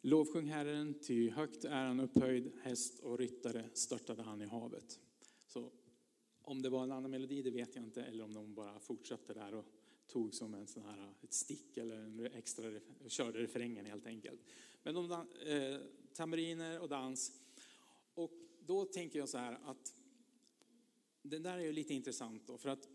Lovsjung 0.00 0.46
Herren, 0.46 0.94
ty 1.06 1.30
högt 1.30 1.64
är 1.64 1.84
han 1.84 2.00
upphöjd, 2.00 2.52
häst 2.62 3.00
och 3.00 3.18
ryttare 3.18 3.64
störtade 3.72 4.22
han 4.22 4.42
i 4.42 4.46
havet. 4.46 5.00
Så 5.46 5.70
om 6.42 6.62
det 6.62 6.68
var 6.68 6.82
en 6.82 6.92
annan 6.92 7.10
melodi, 7.10 7.42
det 7.42 7.50
vet 7.50 7.74
jag 7.74 7.84
inte, 7.84 8.02
eller 8.02 8.24
om 8.24 8.34
de 8.34 8.54
bara 8.54 8.80
fortsatte 8.80 9.34
där 9.34 9.54
och 9.54 9.64
tog 10.06 10.34
som 10.34 10.54
en 10.54 10.66
sån 10.66 10.82
här, 10.82 11.14
ett 11.22 11.32
stick 11.32 11.76
eller 11.76 11.96
en 11.96 12.26
extra, 12.26 12.80
körde 13.08 13.38
refrängen 13.38 13.86
helt 13.86 14.06
enkelt. 14.06 14.40
Men 14.82 14.94
de, 14.94 15.12
eh, 15.12 15.80
tamburiner 16.12 16.80
och 16.80 16.88
dans. 16.88 17.32
Då 18.66 18.84
tänker 18.84 19.18
jag 19.18 19.28
så 19.28 19.38
här 19.38 19.58
att 19.64 19.94
den 21.22 21.42
där 21.42 21.58
är 21.58 21.62
ju 21.62 21.72
lite 21.72 21.94
intressant 21.94 22.46
då, 22.46 22.58
för 22.58 22.68
att 22.68 22.88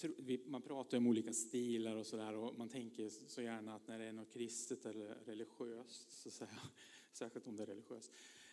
tror, 0.00 0.48
man 0.50 0.62
pratar 0.62 0.98
om 0.98 1.06
olika 1.06 1.32
stilar 1.32 1.96
och 1.96 2.06
sådär 2.06 2.34
och 2.34 2.58
man 2.58 2.68
tänker 2.68 3.08
så 3.08 3.42
gärna 3.42 3.74
att 3.74 3.88
när 3.88 3.98
det 3.98 4.04
är 4.04 4.12
något 4.12 4.32
kristet 4.32 4.86
eller 4.86 5.14
religiöst, 5.24 6.12
så 6.12 6.30
säga, 6.30 6.60
särskilt 7.12 7.46
om 7.46 7.56
det 7.56 7.62
är 7.62 7.66
religiöst, 7.66 8.12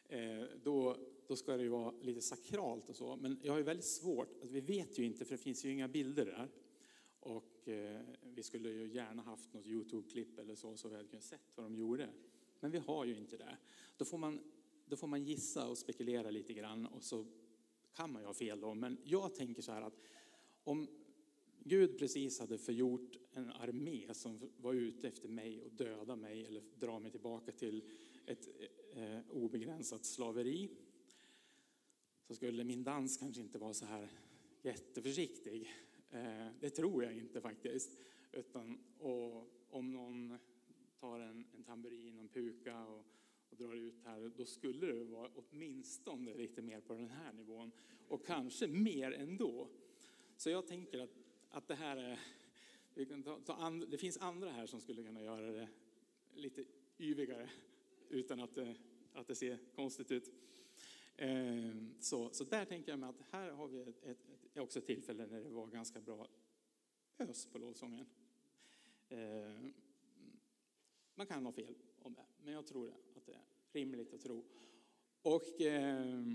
eh, 0.09 0.43
då, 0.63 0.97
då 1.27 1.35
ska 1.35 1.57
det 1.57 1.63
ju 1.63 1.69
vara 1.69 1.93
lite 2.01 2.21
sakralt 2.21 2.89
och 2.89 2.95
så. 2.95 3.15
Men 3.15 3.39
jag 3.43 3.53
har 3.53 3.57
ju 3.57 3.63
väldigt 3.63 3.85
svårt, 3.85 4.29
alltså 4.29 4.53
vi 4.53 4.61
vet 4.61 4.99
ju 4.99 5.05
inte 5.05 5.25
för 5.25 5.35
det 5.35 5.41
finns 5.41 5.65
ju 5.65 5.71
inga 5.71 5.87
bilder 5.87 6.25
där. 6.25 6.49
Och 7.19 7.67
eh, 7.67 8.01
vi 8.21 8.43
skulle 8.43 8.69
ju 8.69 8.87
gärna 8.87 9.21
haft 9.21 9.53
något 9.53 9.65
Youtube-klipp 9.65 10.39
eller 10.39 10.55
så, 10.55 10.77
så 10.77 10.89
vi 10.89 10.95
hade 10.95 11.07
kunnat 11.07 11.23
sett 11.23 11.51
vad 11.55 11.65
de 11.65 11.75
gjorde. 11.75 12.09
Men 12.59 12.71
vi 12.71 12.77
har 12.77 13.05
ju 13.05 13.17
inte 13.17 13.37
det. 13.37 13.57
Då 13.97 14.05
får 14.05 14.17
man, 14.17 14.39
då 14.85 14.95
får 14.95 15.07
man 15.07 15.23
gissa 15.23 15.67
och 15.67 15.77
spekulera 15.77 16.31
lite 16.31 16.53
grann 16.53 16.85
och 16.85 17.03
så 17.03 17.25
kan 17.93 18.11
man 18.11 18.21
ju 18.21 18.25
ha 18.25 18.33
fel 18.33 18.59
då. 18.59 18.73
Men 18.73 18.97
jag 19.03 19.35
tänker 19.35 19.61
så 19.61 19.71
här 19.71 19.81
att 19.81 19.99
om 20.63 20.87
Gud 21.59 21.97
precis 21.99 22.39
hade 22.39 22.57
förgjort 22.57 23.17
en 23.33 23.51
armé 23.51 24.13
som 24.13 24.39
var 24.57 24.73
ute 24.73 25.07
efter 25.07 25.29
mig 25.29 25.61
och 25.61 25.71
döda 25.71 26.15
mig 26.15 26.45
eller 26.45 26.63
dra 26.79 26.99
mig 26.99 27.11
tillbaka 27.11 27.51
till 27.51 27.83
ett 28.25 28.47
eh, 28.93 29.19
obegränsat 29.29 30.05
slaveri. 30.05 30.69
Så 32.27 32.35
skulle 32.35 32.63
min 32.63 32.83
dans 32.83 33.17
kanske 33.17 33.41
inte 33.41 33.57
vara 33.57 33.73
så 33.73 33.85
här 33.85 34.09
jätteförsiktig. 34.61 35.71
Eh, 36.09 36.47
det 36.59 36.69
tror 36.69 37.03
jag 37.03 37.13
inte 37.13 37.41
faktiskt. 37.41 37.97
Utan, 38.31 38.79
och 38.99 39.47
om 39.69 39.91
någon 39.91 40.37
tar 40.99 41.19
en, 41.19 41.45
en 41.57 41.63
tamburin 41.63 42.15
och 42.15 42.21
en 42.21 42.29
puka 42.29 42.85
och, 42.85 43.05
drar 43.63 43.75
ut 43.75 43.99
här, 44.03 44.31
då 44.37 44.45
skulle 44.45 44.87
det 44.87 45.03
vara 45.03 45.29
åtminstone 45.35 46.33
lite 46.33 46.61
mer 46.61 46.81
på 46.81 46.93
den 46.93 47.09
här 47.09 47.33
nivån. 47.33 47.71
Och 48.07 48.25
kanske 48.25 48.67
mer 48.67 49.11
ändå. 49.11 49.67
Så 50.37 50.49
jag 50.49 50.67
tänker 50.67 50.99
att 50.99 51.23
att 51.53 51.67
det 51.67 51.75
här 51.75 51.97
är... 51.97 52.19
Vi 52.93 53.05
kan 53.05 53.23
ta, 53.23 53.39
ta 53.39 53.53
and, 53.53 53.89
det 53.89 53.97
finns 53.97 54.17
andra 54.17 54.49
här 54.49 54.65
som 54.65 54.81
skulle 54.81 55.03
kunna 55.03 55.23
göra 55.23 55.51
det 55.51 55.69
lite 56.33 56.65
yvigare 56.99 57.49
utan 58.09 58.39
att 58.39 58.55
det, 58.55 58.75
att 59.13 59.27
det 59.27 59.35
ser 59.35 59.59
konstigt 59.75 60.11
ut. 60.11 60.31
Ehm, 61.17 61.93
så, 61.99 62.29
så 62.29 62.43
där 62.43 62.65
tänker 62.65 62.91
jag 62.91 62.99
mig 62.99 63.09
att 63.09 63.21
här 63.31 63.51
har 63.51 63.67
vi 63.67 63.81
ett, 63.81 64.03
ett, 64.03 64.17
ett, 64.43 64.57
också 64.57 64.79
ett 64.79 64.85
tillfälle 64.85 65.25
när 65.25 65.43
det 65.43 65.49
var 65.49 65.67
ganska 65.67 66.01
bra 66.01 66.27
ös 67.17 67.45
på 67.45 67.57
lovsången. 67.57 68.05
Ehm, 69.09 69.73
man 71.15 71.27
kan 71.27 71.45
ha 71.45 71.51
fel 71.51 71.75
om 72.01 72.13
det, 72.13 72.25
men 72.43 72.53
jag 72.53 72.65
tror 72.65 72.93
att 73.15 73.25
det 73.25 73.33
är 73.33 73.41
rimligt 73.73 74.13
att 74.13 74.21
tro. 74.21 74.45
Och 75.21 75.61
eh, 75.61 76.25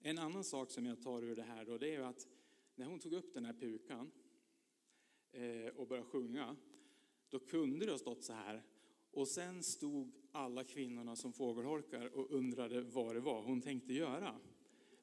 en 0.00 0.18
annan 0.18 0.44
sak 0.44 0.70
som 0.70 0.86
jag 0.86 1.02
tar 1.02 1.22
ur 1.22 1.36
det 1.36 1.42
här 1.42 1.64
då, 1.64 1.78
det 1.78 1.94
är 1.94 2.00
att 2.00 2.28
när 2.74 2.86
hon 2.86 3.00
tog 3.00 3.12
upp 3.12 3.34
den 3.34 3.44
här 3.44 3.52
pukan 3.52 4.10
Eh, 5.32 5.68
och 5.76 5.86
började 5.86 6.08
sjunga, 6.08 6.56
då 7.28 7.38
kunde 7.38 7.86
det 7.86 7.92
ha 7.92 7.98
stått 7.98 8.24
så 8.24 8.32
här. 8.32 8.62
Och 9.10 9.28
sen 9.28 9.62
stod 9.62 10.12
alla 10.32 10.64
kvinnorna 10.64 11.16
som 11.16 11.32
fågelholkar 11.32 12.06
och 12.16 12.30
undrade 12.30 12.80
vad 12.80 13.14
det 13.16 13.20
var 13.20 13.42
hon 13.42 13.60
tänkte 13.60 13.92
göra. 13.92 14.34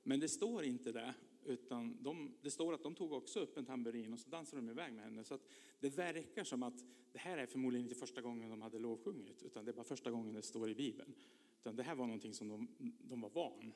Men 0.03 0.19
det 0.19 0.29
står 0.29 0.63
inte 0.63 0.91
det, 0.91 1.13
utan 1.45 2.03
de, 2.03 2.35
det 2.41 2.51
står 2.51 2.73
att 2.73 2.83
de 2.83 2.95
tog 2.95 3.11
också 3.11 3.39
upp 3.39 3.57
en 3.57 3.65
tamburin 3.65 4.13
och 4.13 4.19
så 4.19 4.29
dansade 4.29 4.61
de 4.61 4.69
iväg 4.69 4.93
med 4.93 5.03
henne. 5.03 5.23
Så 5.23 5.39
det 5.79 5.89
verkar 5.89 6.43
som 6.43 6.63
att 6.63 6.85
det 7.11 7.19
här 7.19 7.37
är 7.37 7.45
förmodligen 7.45 7.85
inte 7.85 7.99
första 7.99 8.21
gången 8.21 8.49
de 8.49 8.61
hade 8.61 8.79
lovsjungit, 8.79 9.43
utan 9.43 9.65
det 9.65 9.71
är 9.71 9.73
bara 9.73 9.83
första 9.83 10.11
gången 10.11 10.33
det 10.33 10.41
står 10.41 10.69
i 10.69 10.75
Bibeln. 10.75 11.13
Utan 11.59 11.75
det 11.75 11.83
här 11.83 11.95
var 11.95 12.05
någonting 12.05 12.33
som 12.33 12.47
de, 12.47 12.67
de 13.01 13.21
var 13.21 13.29
van. 13.29 13.73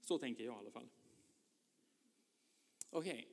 Så 0.00 0.18
tänker 0.18 0.44
jag 0.44 0.54
i 0.54 0.58
alla 0.58 0.70
fall. 0.70 0.88
Okej, 2.90 3.12
okay. 3.12 3.24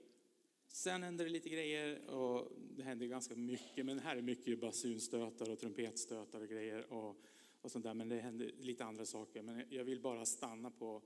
Sen 0.67 1.03
händer 1.03 1.25
det 1.25 1.31
lite 1.31 1.49
grejer 1.49 2.09
och 2.09 2.51
det 2.75 2.83
händer 2.83 3.05
ganska 3.05 3.35
mycket, 3.35 3.85
men 3.85 3.99
här 3.99 4.15
är 4.15 4.21
mycket 4.21 4.59
basunstötar 4.59 5.49
och 5.49 5.59
trumpetstötar 5.59 6.41
och 6.41 6.47
grejer 6.47 6.93
och, 6.93 7.17
och 7.61 7.71
sånt 7.71 7.85
där. 7.85 7.93
Men 7.93 8.09
det 8.09 8.19
händer 8.19 8.51
lite 8.59 8.85
andra 8.85 9.05
saker. 9.05 9.41
Men 9.41 9.63
jag 9.69 9.83
vill 9.83 9.99
bara 9.99 10.25
stanna 10.25 10.71
på, 10.71 11.01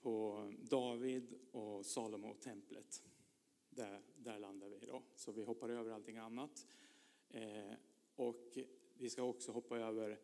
på 0.00 0.44
David 0.60 1.34
och 1.52 1.86
Salomo 1.86 2.28
och 2.28 2.40
templet. 2.40 3.02
där, 3.70 4.00
där 4.16 4.38
landar 4.38 4.68
vi 4.68 4.86
då. 4.86 5.02
Så 5.14 5.32
vi 5.32 5.42
hoppar 5.42 5.68
över 5.68 5.90
allting 5.90 6.16
annat. 6.16 6.66
Eh, 7.30 7.72
och 8.16 8.58
vi 8.94 9.10
ska 9.10 9.22
också 9.22 9.52
hoppa 9.52 9.78
över 9.78 10.18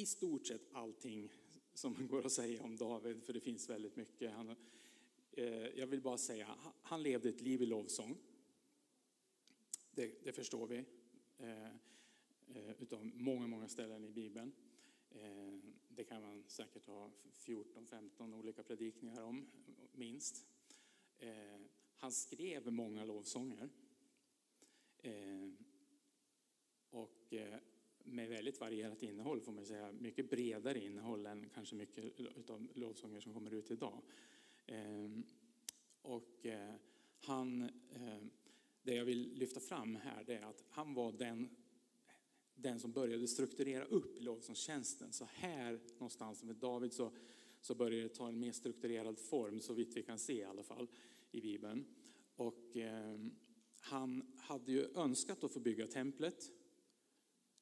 i 0.00 0.06
stort 0.06 0.46
sett 0.46 0.62
allting 0.72 1.28
som 1.74 2.06
går 2.06 2.26
att 2.26 2.32
säga 2.32 2.62
om 2.62 2.76
David, 2.76 3.22
för 3.22 3.32
det 3.32 3.40
finns 3.40 3.68
väldigt 3.68 3.96
mycket. 3.96 4.32
Han, 4.32 4.56
eh, 5.32 5.66
jag 5.66 5.86
vill 5.86 6.00
bara 6.00 6.18
säga, 6.18 6.54
han 6.82 7.02
levde 7.02 7.28
ett 7.28 7.40
liv 7.40 7.62
i 7.62 7.66
lovsång. 7.66 8.16
Det, 9.90 10.24
det 10.24 10.32
förstår 10.32 10.66
vi 10.66 10.84
eh, 11.38 11.66
eh 12.54 12.70
utav 12.78 13.06
många, 13.06 13.46
många 13.46 13.68
ställen 13.68 14.04
i 14.04 14.10
Bibeln. 14.10 14.52
Eh, 15.10 15.58
det 15.88 16.04
kan 16.04 16.22
man 16.22 16.44
säkert 16.46 16.86
ha 16.86 17.10
14-15 17.32 18.38
olika 18.38 18.62
predikningar 18.62 19.22
om, 19.22 19.46
minst. 19.92 20.46
Eh, 21.18 21.60
han 21.96 22.12
skrev 22.12 22.72
många 22.72 23.04
lovsånger. 23.04 23.68
Eh, 24.98 25.50
och 26.90 27.32
eh, 27.32 27.58
med 28.10 28.28
väldigt 28.28 28.60
varierat 28.60 29.02
innehåll 29.02 29.40
får 29.40 29.52
man 29.52 29.66
säga. 29.66 29.92
Mycket 29.92 30.30
bredare 30.30 30.84
innehåll 30.84 31.26
än 31.26 31.48
kanske 31.54 31.74
mycket 31.74 32.04
av 32.50 32.68
lovsånger 32.74 33.20
som 33.20 33.34
kommer 33.34 33.54
ut 33.54 33.70
idag. 33.70 34.02
Ehm, 34.66 35.24
och 36.02 36.46
eh, 36.46 36.74
han, 37.20 37.62
eh, 37.92 38.18
det 38.82 38.94
jag 38.94 39.04
vill 39.04 39.32
lyfta 39.34 39.60
fram 39.60 39.96
här 39.96 40.24
det 40.26 40.34
är 40.34 40.46
att 40.46 40.64
han 40.68 40.94
var 40.94 41.12
den 41.12 41.48
den 42.54 42.80
som 42.80 42.92
började 42.92 43.28
strukturera 43.28 43.84
upp 43.84 44.22
lovsångstjänsten. 44.22 45.12
Så 45.12 45.24
här 45.32 45.80
någonstans 45.92 46.42
med 46.42 46.56
David 46.56 46.92
så, 46.92 47.12
så 47.60 47.74
började 47.74 48.02
det 48.02 48.14
ta 48.14 48.28
en 48.28 48.40
mer 48.40 48.52
strukturerad 48.52 49.18
form, 49.18 49.60
så 49.60 49.74
vitt 49.74 49.96
vi 49.96 50.02
kan 50.02 50.18
se 50.18 50.32
i 50.32 50.44
alla 50.44 50.62
fall 50.62 50.88
i 51.30 51.40
Bibeln. 51.40 51.84
Och 52.36 52.76
ehm, 52.76 53.30
han 53.80 54.36
hade 54.38 54.72
ju 54.72 54.88
önskat 54.94 55.44
att 55.44 55.52
få 55.52 55.60
bygga 55.60 55.86
templet. 55.86 56.50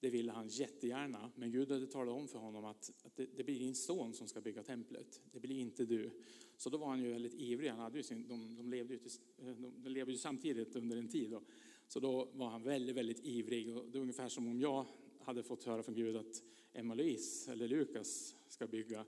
Det 0.01 0.11
ville 0.11 0.33
han 0.33 0.49
jättegärna, 0.49 1.31
men 1.35 1.51
Gud 1.53 1.71
hade 1.71 1.87
talat 1.87 2.15
om 2.15 2.29
för 2.29 2.39
honom 2.39 2.65
att, 2.65 2.93
att 3.05 3.17
det, 3.17 3.27
det, 3.37 3.45
blir 3.45 3.59
din 3.59 3.75
son 3.75 4.15
som 4.15 4.29
ska 4.29 4.41
bygga 4.41 4.63
templet. 4.63 5.21
Det 5.33 5.41
blir 5.41 5.61
inte 5.61 5.85
du. 5.85 6.11
Så 6.57 6.71
då 6.71 6.79
var 6.79 6.87
han 6.89 7.03
ju 7.03 7.13
väldigt 7.13 7.35
ivrig. 7.35 7.71
Han 7.71 7.79
hade 7.79 7.97
ju 7.97 8.03
sin, 8.03 8.29
de, 8.29 8.57
de, 8.57 8.71
levde 8.71 8.95
ju 8.95 8.99
till, 8.99 9.11
eh, 9.39 9.47
de, 9.47 9.83
de 9.83 9.89
levde 9.89 10.13
ju 10.13 10.19
samtidigt 10.19 10.77
under 10.77 10.97
en 10.97 11.09
tid. 11.09 11.31
Då. 11.31 11.43
Så 11.89 12.01
då 12.01 12.29
var 12.33 12.49
han 12.49 12.63
väldigt, 12.63 12.97
väldigt 12.97 13.25
ivrig. 13.25 13.77
Och 13.77 13.91
det 13.91 13.99
är 13.99 14.03
ungefär 14.03 14.29
som 14.29 14.49
om 14.49 14.61
jag 14.61 14.87
hade 15.21 15.43
fått 15.43 15.65
höra 15.65 15.83
från 15.83 15.95
Gud 15.95 16.17
att 16.17 16.43
Emma-Louise 16.73 17.53
eller 17.53 17.69
Lukas 17.69 18.37
ska 18.49 18.67
bygga 18.67 19.05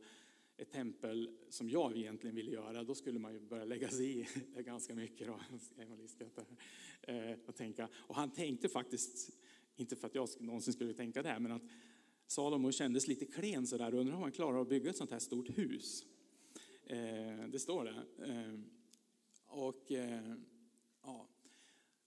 ett 0.60 0.70
tempel 0.70 1.36
som 1.48 1.70
jag 1.70 1.96
egentligen 1.96 2.36
ville 2.36 2.50
göra, 2.50 2.84
då 2.84 2.94
skulle 2.94 3.18
man 3.18 3.32
ju 3.32 3.40
börja 3.40 3.64
lägga 3.64 3.88
sig 3.88 4.20
i 4.20 4.28
ganska 4.62 4.94
mycket. 4.94 5.26
Då. 5.26 5.40
Eh, 7.02 7.38
och, 7.46 7.54
tänka. 7.54 7.88
och 7.94 8.14
han 8.14 8.30
tänkte 8.30 8.68
faktiskt, 8.68 9.38
inte 9.80 9.96
för 9.96 10.06
att 10.06 10.14
jag 10.14 10.28
någonsin 10.40 10.72
skulle 10.72 10.94
tänka 10.94 11.22
det, 11.22 11.38
men 11.40 11.52
att 11.52 11.62
Salomo 12.26 12.72
kändes 12.72 13.08
lite 13.08 13.24
klen 13.24 13.66
sådär, 13.66 13.94
undrar 13.94 14.14
om 14.14 14.22
han 14.22 14.32
klarar 14.32 14.60
att 14.60 14.68
bygga 14.68 14.90
ett 14.90 14.96
sånt 14.96 15.10
här 15.10 15.18
stort 15.18 15.58
hus. 15.58 16.04
Eh, 16.84 17.48
det 17.48 17.58
står 17.58 17.84
det. 17.84 18.24
Eh, 18.26 18.60
och 19.46 19.92
eh, 19.92 20.34
ja, 21.02 21.28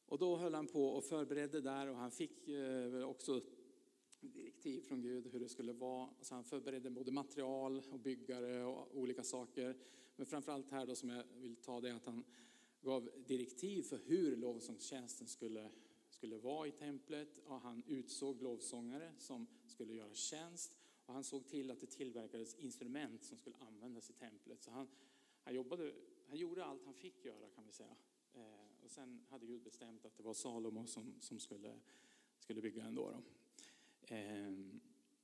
och 0.05 0.17
då 0.17 0.37
höll 0.37 0.53
han 0.53 0.67
på 0.67 0.87
och 0.87 1.03
förberedde 1.03 1.61
där 1.61 1.89
och 1.89 1.95
han 1.95 2.11
fick 2.11 2.47
eh, 2.47 3.03
också 3.03 3.41
direktiv 4.21 4.81
från 4.81 5.01
Gud 5.01 5.27
hur 5.31 5.39
det 5.39 5.49
skulle 5.49 5.73
vara. 5.73 6.09
Så 6.21 6.35
han 6.35 6.43
förberedde 6.43 6.89
både 6.89 7.11
material 7.11 7.81
och 7.91 7.99
byggare 7.99 8.63
och 8.63 8.97
olika 8.97 9.23
saker. 9.23 9.77
Men 10.15 10.25
framförallt 10.25 10.71
här 10.71 10.85
då 10.85 10.95
som 10.95 11.09
jag 11.09 11.23
vill 11.37 11.55
ta 11.55 11.81
det 11.81 11.95
att 11.95 12.05
han 12.05 12.23
gav 12.81 13.09
direktiv 13.27 13.81
för 13.81 13.99
hur 14.05 14.35
lovsångstjänsten 14.35 15.27
skulle, 15.27 15.69
skulle 16.23 16.37
vara 16.37 16.67
i 16.67 16.71
templet. 16.71 17.37
Och 17.37 17.59
han 17.59 17.83
utsåg 17.87 18.41
lovsångare 18.41 19.11
som 19.17 19.47
skulle 19.65 19.93
göra 19.93 20.13
tjänst. 20.13 20.77
Och 21.05 21.13
han 21.13 21.23
såg 21.23 21.47
till 21.47 21.71
att 21.71 21.79
det 21.79 21.87
tillverkades 21.87 22.55
instrument 22.55 23.23
som 23.23 23.37
skulle 23.37 23.55
användas 23.55 24.09
i 24.09 24.13
templet. 24.13 24.63
Så 24.63 24.71
han, 24.71 24.87
han, 25.43 25.55
jobbade, 25.55 25.93
han 26.27 26.37
gjorde 26.37 26.65
allt 26.65 26.85
han 26.85 26.93
fick 26.93 27.25
göra 27.25 27.49
kan 27.55 27.65
vi 27.65 27.71
säga. 27.71 27.95
Eh, 28.33 28.83
och 28.83 28.91
sen 28.91 29.25
hade 29.29 29.45
Gud 29.45 29.63
bestämt 29.63 30.05
att 30.05 30.17
det 30.17 30.23
var 30.23 30.33
Salomo 30.33 30.87
som, 30.87 31.13
som 31.19 31.39
skulle, 31.39 31.79
skulle 32.39 32.61
bygga 32.61 32.83
ändå. 32.83 33.11
Då. 33.11 34.15
Eh, 34.15 34.53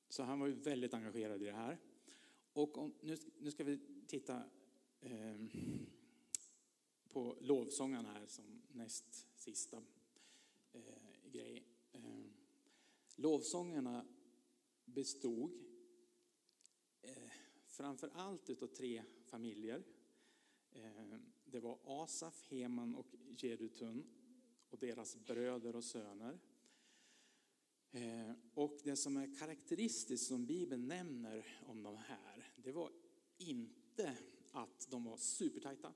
så 0.09 0.23
han 0.23 0.39
var 0.39 0.47
ju 0.47 0.53
väldigt 0.53 0.93
engagerad 0.93 1.41
i 1.41 1.45
det 1.45 1.51
här. 1.51 1.77
Och 2.53 2.77
om, 2.77 2.93
nu, 3.01 3.17
nu 3.37 3.51
ska 3.51 3.63
vi 3.63 3.79
titta 4.07 4.43
eh, 5.01 5.37
på 7.09 7.37
lovsångarna 7.41 8.13
här 8.13 8.25
som 8.27 8.61
näst 8.71 9.27
sista 9.35 9.81
eh, 10.73 11.31
grej. 11.31 11.63
Eh, 11.91 12.25
lovsångerna 13.15 14.05
bestod 14.85 15.51
eh, 17.01 17.31
framför 17.65 18.09
allt 18.13 18.61
av 18.63 18.67
tre 18.67 19.03
familjer. 19.25 19.83
Eh, 20.71 21.19
det 21.45 21.59
var 21.59 21.79
Asaf, 21.83 22.47
Heman 22.49 22.95
och 22.95 23.07
Jedutun 23.27 24.03
och 24.69 24.79
deras 24.79 25.15
bröder 25.15 25.75
och 25.75 25.83
söner. 25.83 26.39
Eh, 27.91 28.31
och 28.53 28.79
det 28.83 28.95
som 28.95 29.17
är 29.17 29.35
karaktäristiskt 29.39 30.27
som 30.27 30.45
Bibeln 30.45 30.87
nämner 30.87 31.45
om 31.65 31.83
de 31.83 31.97
här, 31.97 32.53
det 32.55 32.71
var 32.71 32.91
inte 33.37 34.17
att 34.51 34.87
de 34.89 35.03
var 35.03 35.17
supertajta. 35.17 35.93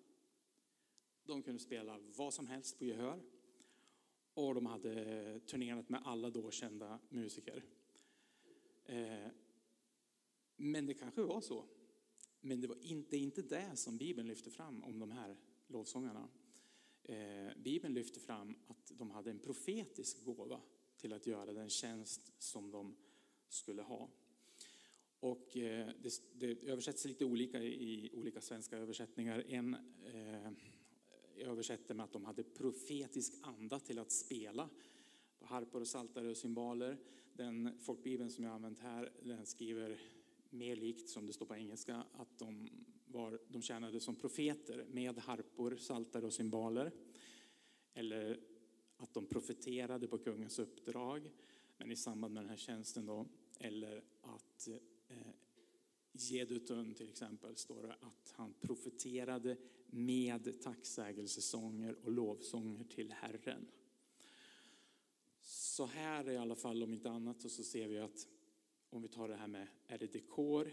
De 1.24 1.43
kunde 1.43 1.59
spela 1.59 1.99
vad 2.15 2.34
som 2.34 2.47
helst 2.47 2.78
på 2.78 2.86
gehör. 2.86 3.24
Och 4.34 4.55
de 4.55 4.65
hade 4.65 5.39
turnerat 5.39 5.89
med 5.89 6.01
alla 6.05 6.29
då 6.29 6.51
kända 6.51 6.99
musiker. 7.09 7.63
Eh, 8.86 9.27
men 10.55 10.86
det 10.86 10.93
kanske 10.93 11.21
var 11.21 11.41
så 11.41 11.65
men 12.43 12.61
det 12.61 12.67
var 12.67 12.77
inte, 12.81 13.17
inte 13.17 13.41
det 13.41 13.75
som 13.75 13.97
Bibeln 13.97 14.27
lyfter 14.27 14.51
fram 14.51 14.84
om 14.84 14.99
de 14.99 15.11
här 15.11 15.38
lovsångarna. 15.67 16.29
Eh, 17.03 17.51
Bibeln 17.63 17.93
lyfter 17.93 18.19
fram 18.19 18.55
att 18.67 18.91
de 18.97 19.11
hade 19.11 19.31
en 19.31 19.39
profetisk 19.39 20.23
gåva 20.23 20.61
till 20.97 21.13
att 21.13 21.27
göra 21.27 21.53
den 21.53 21.69
tjänst 21.69 22.31
som 22.38 22.71
de 22.71 22.95
skulle 23.49 23.81
ha. 23.81 24.09
Och 25.19 25.57
eh, 25.57 25.89
det, 26.01 26.21
det 26.34 26.63
översätts 26.63 27.05
lite 27.05 27.25
olika 27.25 27.63
i 27.63 28.11
olika 28.13 28.41
svenska 28.41 28.77
översättningar. 28.77 29.45
En 29.47 29.77
jag 31.38 31.47
översätter 31.47 31.95
med 31.95 32.03
att 32.03 32.13
de 32.13 32.25
hade 32.25 32.43
profetisk 32.43 33.34
anda 33.41 33.79
till 33.79 33.99
att 33.99 34.11
spela 34.11 34.69
på 35.39 35.45
harpor 35.45 35.81
och 35.81 35.88
saltare 35.88 36.29
och 36.29 36.38
cymbaler. 36.38 36.97
Den 37.34 37.79
folkbibeln 37.79 38.31
som 38.31 38.43
jag 38.43 38.53
använt 38.53 38.79
här, 38.79 39.11
den 39.23 39.45
skriver 39.45 39.99
mer 40.49 40.75
likt, 40.75 41.09
som 41.09 41.25
det 41.27 41.34
står 41.34 41.45
på 41.45 41.55
engelska, 41.55 42.03
att 42.13 42.39
de, 42.39 42.69
var, 43.05 43.39
de 43.47 43.61
tjänade 43.61 43.99
som 43.99 44.15
profeter 44.15 44.86
med 44.91 45.17
harpor, 45.19 45.75
saltare 45.75 46.25
och 46.25 46.34
cymbaler. 46.34 46.91
Eller 47.93 48.39
att 48.97 49.13
de 49.13 49.25
profeterade 49.25 50.07
på 50.07 50.17
kungens 50.17 50.59
uppdrag, 50.59 51.31
men 51.77 51.91
i 51.91 51.95
samband 51.95 52.34
med 52.34 52.43
den 52.43 52.49
här 52.49 52.57
tjänsten 52.57 53.05
då. 53.05 53.25
Eller 53.59 54.03
att 54.21 54.67
eh, 55.07 55.17
Jedutun 56.11 56.93
till 56.93 57.09
exempel 57.09 57.55
står 57.55 57.84
det 57.84 57.93
att 57.93 58.34
han 58.36 58.53
profeterade 58.61 59.57
med 59.94 60.62
tacksägelsesånger 60.62 61.96
och 62.04 62.12
lovsånger 62.12 62.84
till 62.84 63.12
Herren. 63.12 63.68
Så 65.41 65.86
här 65.86 66.30
i 66.30 66.38
alla 66.38 66.56
fall, 66.56 66.84
om 66.84 66.94
inte 66.94 67.10
annat, 67.10 67.41
så 67.41 67.64
ser 67.64 67.88
vi 67.88 68.00
att 68.00 68.28
om 68.89 69.02
vi 69.02 69.08
tar 69.08 69.28
det 69.28 69.36
här 69.36 69.48
med, 69.48 69.68
är 69.88 69.98
det 69.98 70.14
dekor, 70.14 70.72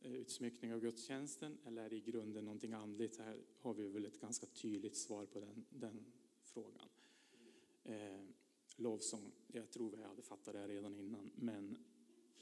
eh, 0.00 0.12
utsmyckning 0.12 0.74
av 0.74 0.80
gudstjänsten 0.80 1.58
eller 1.64 1.84
är 1.84 1.90
det 1.90 1.96
i 1.96 2.00
grunden 2.00 2.44
någonting 2.44 2.72
andligt? 2.72 3.18
Här 3.18 3.42
har 3.60 3.74
vi 3.74 3.88
väl 3.88 4.04
ett 4.04 4.20
ganska 4.20 4.46
tydligt 4.46 4.96
svar 4.96 5.26
på 5.26 5.40
den, 5.40 5.64
den 5.70 6.06
frågan. 6.42 6.88
Eh, 7.84 8.20
lovsång, 8.76 9.32
jag 9.46 9.70
tror 9.70 9.90
vi 9.90 10.02
hade 10.02 10.22
fattat 10.22 10.54
det 10.54 10.68
redan 10.68 10.94
innan, 10.94 11.30
men, 11.34 11.78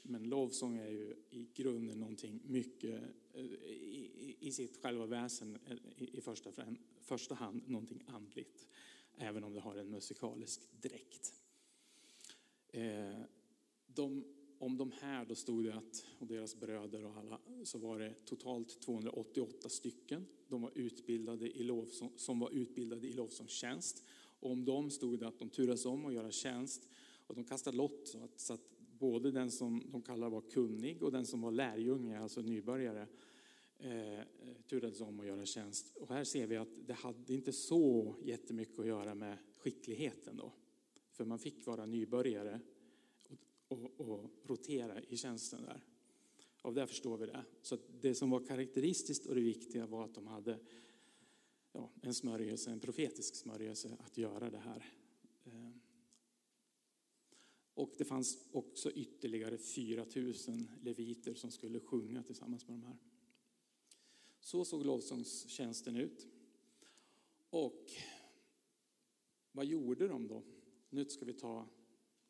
men 0.01 0.29
lovsång 0.29 0.77
är 0.77 0.89
ju 0.89 1.15
i 1.29 1.47
grunden 1.53 1.99
någonting 1.99 2.39
mycket, 2.45 3.03
eh, 3.33 3.45
i, 3.45 4.37
i 4.39 4.51
sitt 4.51 4.77
själva 4.77 5.05
väsen, 5.05 5.59
eh, 5.65 5.77
i, 5.97 6.21
första, 6.21 6.51
första 7.01 7.35
hand 7.35 7.61
någonting 7.67 8.03
andligt, 8.07 8.67
även 9.17 9.43
om 9.43 9.53
det 9.53 9.59
har 9.59 9.75
en 9.75 9.89
musikalisk 9.89 10.61
dräkt. 10.81 11.33
Eh, 12.67 13.21
de 13.87 14.23
om 14.59 14.77
de 14.77 14.91
här 14.91 15.25
då 15.25 15.35
stod 15.35 15.63
det 15.63 15.73
att, 15.73 16.05
och 16.19 16.27
deras 16.27 16.55
bröder 16.55 17.05
och 17.05 17.17
alla, 17.17 17.39
så 17.63 17.77
var 17.77 17.99
det 17.99 18.13
totalt 18.25 18.81
288 18.81 19.69
stycken 19.69 20.25
de 20.47 20.61
var 20.61 20.71
utbildade 20.75 21.57
i 21.57 21.63
lovsång, 21.63 22.11
som 22.15 22.39
var 22.39 22.51
utbildade 22.51 23.07
i 23.07 23.13
lovsångstjänst. 23.13 24.03
Och 24.39 24.51
om 24.51 24.65
dem 24.65 24.89
stod 24.89 25.19
det 25.19 25.27
att 25.27 25.39
de 25.39 25.49
turas 25.49 25.85
om 25.85 26.05
att 26.05 26.13
göra 26.13 26.31
tjänst 26.31 26.87
och 27.27 27.35
de 27.35 27.43
kastade 27.43 27.77
lott 27.77 28.07
så 28.07 28.23
att, 28.23 28.39
så 28.39 28.53
att 28.53 28.74
både 28.99 29.31
den 29.31 29.51
som 29.51 29.83
de 29.91 30.01
kallar 30.01 30.29
var 30.29 30.41
kunnig 30.41 31.03
och 31.03 31.11
den 31.11 31.25
som 31.25 31.41
var 31.41 31.51
lärjunge, 31.51 32.19
alltså 32.19 32.41
nybörjare, 32.41 33.07
eh, 33.77 34.19
turades 34.67 35.01
om 35.01 35.19
att 35.19 35.25
göra 35.25 35.45
tjänst. 35.45 35.97
Och 35.97 36.09
här 36.09 36.23
ser 36.23 36.47
vi 36.47 36.57
att 36.57 36.87
det 36.87 36.93
hade 36.93 37.33
inte 37.33 37.53
så 37.53 38.15
jättemycket 38.23 38.79
att 38.79 38.87
göra 38.87 39.15
med 39.15 39.37
skickligheten 39.57 40.37
då. 40.37 40.51
För 41.11 41.25
man 41.25 41.39
fick 41.39 41.65
vara 41.65 41.85
nybörjare 41.85 42.59
och, 43.27 43.37
och, 43.67 43.99
och 43.99 44.31
rotera 44.43 45.01
i 45.01 45.17
tjänsten 45.17 45.61
där. 45.63 45.83
Av 46.61 46.73
det 46.73 46.87
förstår 46.87 47.17
vi 47.17 47.25
det. 47.25 47.45
Så 47.61 47.77
det 48.01 48.15
som 48.15 48.29
var 48.29 48.45
karaktäristiskt 48.45 49.25
och 49.25 49.35
det 49.35 49.41
viktiga 49.41 49.85
var 49.85 50.05
att 50.05 50.15
de 50.15 50.27
hade 50.27 50.59
ja, 51.71 51.91
en 52.01 52.13
smörjelse, 52.13 52.71
en 52.71 52.79
profetisk 52.79 53.35
smörjelse 53.35 53.97
att 53.99 54.17
göra 54.17 54.49
det 54.49 54.57
här. 54.57 54.85
Och 57.75 57.93
det 57.97 58.05
fanns 58.05 58.37
också 58.51 58.91
ytterligare 58.91 59.57
4 59.57 60.05
000 60.15 60.33
leviter 60.81 61.33
som 61.33 61.51
skulle 61.51 61.79
sjunga 61.79 62.23
tillsammans 62.23 62.67
med 62.67 62.77
de 62.77 62.83
här. 62.83 62.97
Så 64.39 64.65
såg 64.65 64.85
lovsångstjänsten 64.85 65.95
ut. 65.95 66.27
Och 67.49 67.91
vad 69.51 69.65
gjorde 69.65 70.07
de 70.07 70.27
då? 70.27 70.43
Nu 70.89 71.05
ska 71.05 71.25
vi 71.25 71.33
ta, 71.33 71.69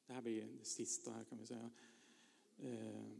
det 0.06 0.14
här 0.14 0.22
blir 0.22 0.48
det 0.60 0.66
sista 0.66 1.12
här 1.12 1.24
kan 1.24 1.38
vi 1.38 1.46
säga. 1.46 1.72
Eh, 2.58 3.12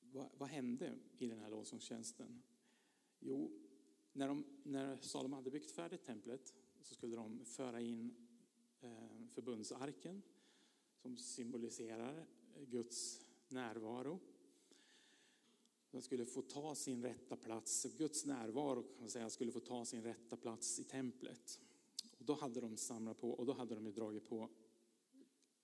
vad, 0.00 0.30
vad, 0.38 0.48
hände 0.48 0.98
i 1.18 1.26
den 1.26 1.38
här 1.38 1.50
lovsångstjänsten? 1.50 2.42
Jo, 3.18 3.50
när, 4.12 4.28
de, 4.28 4.44
när 4.62 4.96
Salomo 4.96 5.36
hade 5.36 5.50
byggt 5.50 5.70
färdigt 5.70 6.04
templet 6.04 6.54
så 6.82 6.94
skulle 6.94 7.16
de 7.16 7.44
föra 7.44 7.80
in 7.80 8.14
eh, 8.80 9.26
förbundsarken 9.30 10.22
som 11.06 11.16
symboliserar 11.16 12.26
Guds 12.70 13.20
närvaro. 13.48 14.20
De 15.90 16.02
skulle 16.02 16.26
få 16.26 16.42
ta 16.42 16.74
sin 16.74 17.02
rätta 17.02 17.36
plats, 17.36 17.86
Guds 17.98 18.24
närvaro 18.24 18.82
kan 18.82 19.00
man 19.00 19.10
säga, 19.10 19.30
skulle 19.30 19.52
få 19.52 19.60
ta 19.60 19.84
sin 19.84 20.02
rätta 20.02 20.36
plats 20.36 20.80
i 20.80 20.84
templet. 20.84 21.60
Och 22.18 22.24
då 22.24 22.34
hade 22.34 22.60
de 22.60 22.76
samlat 22.76 23.20
på, 23.20 23.30
och 23.30 23.46
då 23.46 23.52
hade 23.52 23.74
de 23.74 23.86
ju 23.86 23.92
dragit 23.92 24.28
på 24.28 24.48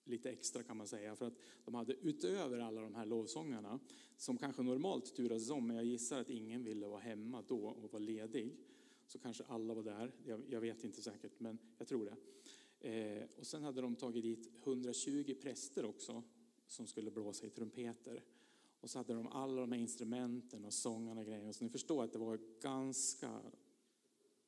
lite 0.05 0.30
extra 0.30 0.62
kan 0.62 0.76
man 0.76 0.88
säga, 0.88 1.16
för 1.16 1.26
att 1.26 1.38
de 1.64 1.74
hade 1.74 1.95
utöver 1.95 2.59
alla 2.59 2.80
de 2.80 2.95
här 2.95 3.07
lovsångarna, 3.07 3.80
som 4.16 4.38
kanske 4.38 4.62
normalt 4.62 5.14
turades 5.16 5.51
om, 5.51 5.66
men 5.66 5.76
jag 5.76 5.84
gissar 5.84 6.20
att 6.20 6.30
ingen 6.30 6.64
ville 6.64 6.86
vara 6.86 7.01
hemma 7.01 7.43
då 7.49 7.66
och 7.66 7.93
vara 7.93 8.03
ledig, 8.03 8.57
så 9.07 9.18
kanske 9.18 9.45
alla 9.45 9.74
var 9.74 9.82
där, 9.82 10.12
jag, 10.24 10.43
jag 10.49 10.61
vet 10.61 10.84
inte 10.84 11.03
säkert, 11.03 11.40
men 11.40 11.59
jag 11.78 11.88
tror 11.88 12.05
det. 12.05 12.16
Eh, 12.82 13.22
och 13.36 13.46
sen 13.46 13.62
hade 13.62 13.80
de 13.80 13.96
tagit 13.96 14.22
dit 14.22 14.50
120 14.64 15.34
präster 15.42 15.84
också, 15.84 16.22
som 16.66 16.86
skulle 16.86 17.10
blåsa 17.10 17.46
i 17.46 17.50
trumpeter. 17.50 18.24
Och 18.80 18.90
så 18.90 18.98
hade 18.98 19.14
de 19.14 19.26
alla 19.26 19.60
de 19.60 19.72
här 19.72 19.78
instrumenten 19.78 20.64
och 20.64 20.72
sångarna 20.72 21.20
och 21.20 21.26
grejerna. 21.26 21.52
Så 21.52 21.64
ni 21.64 21.70
förstår 21.70 22.04
att 22.04 22.12
det 22.12 22.18
var 22.18 22.38
ganska 22.60 23.40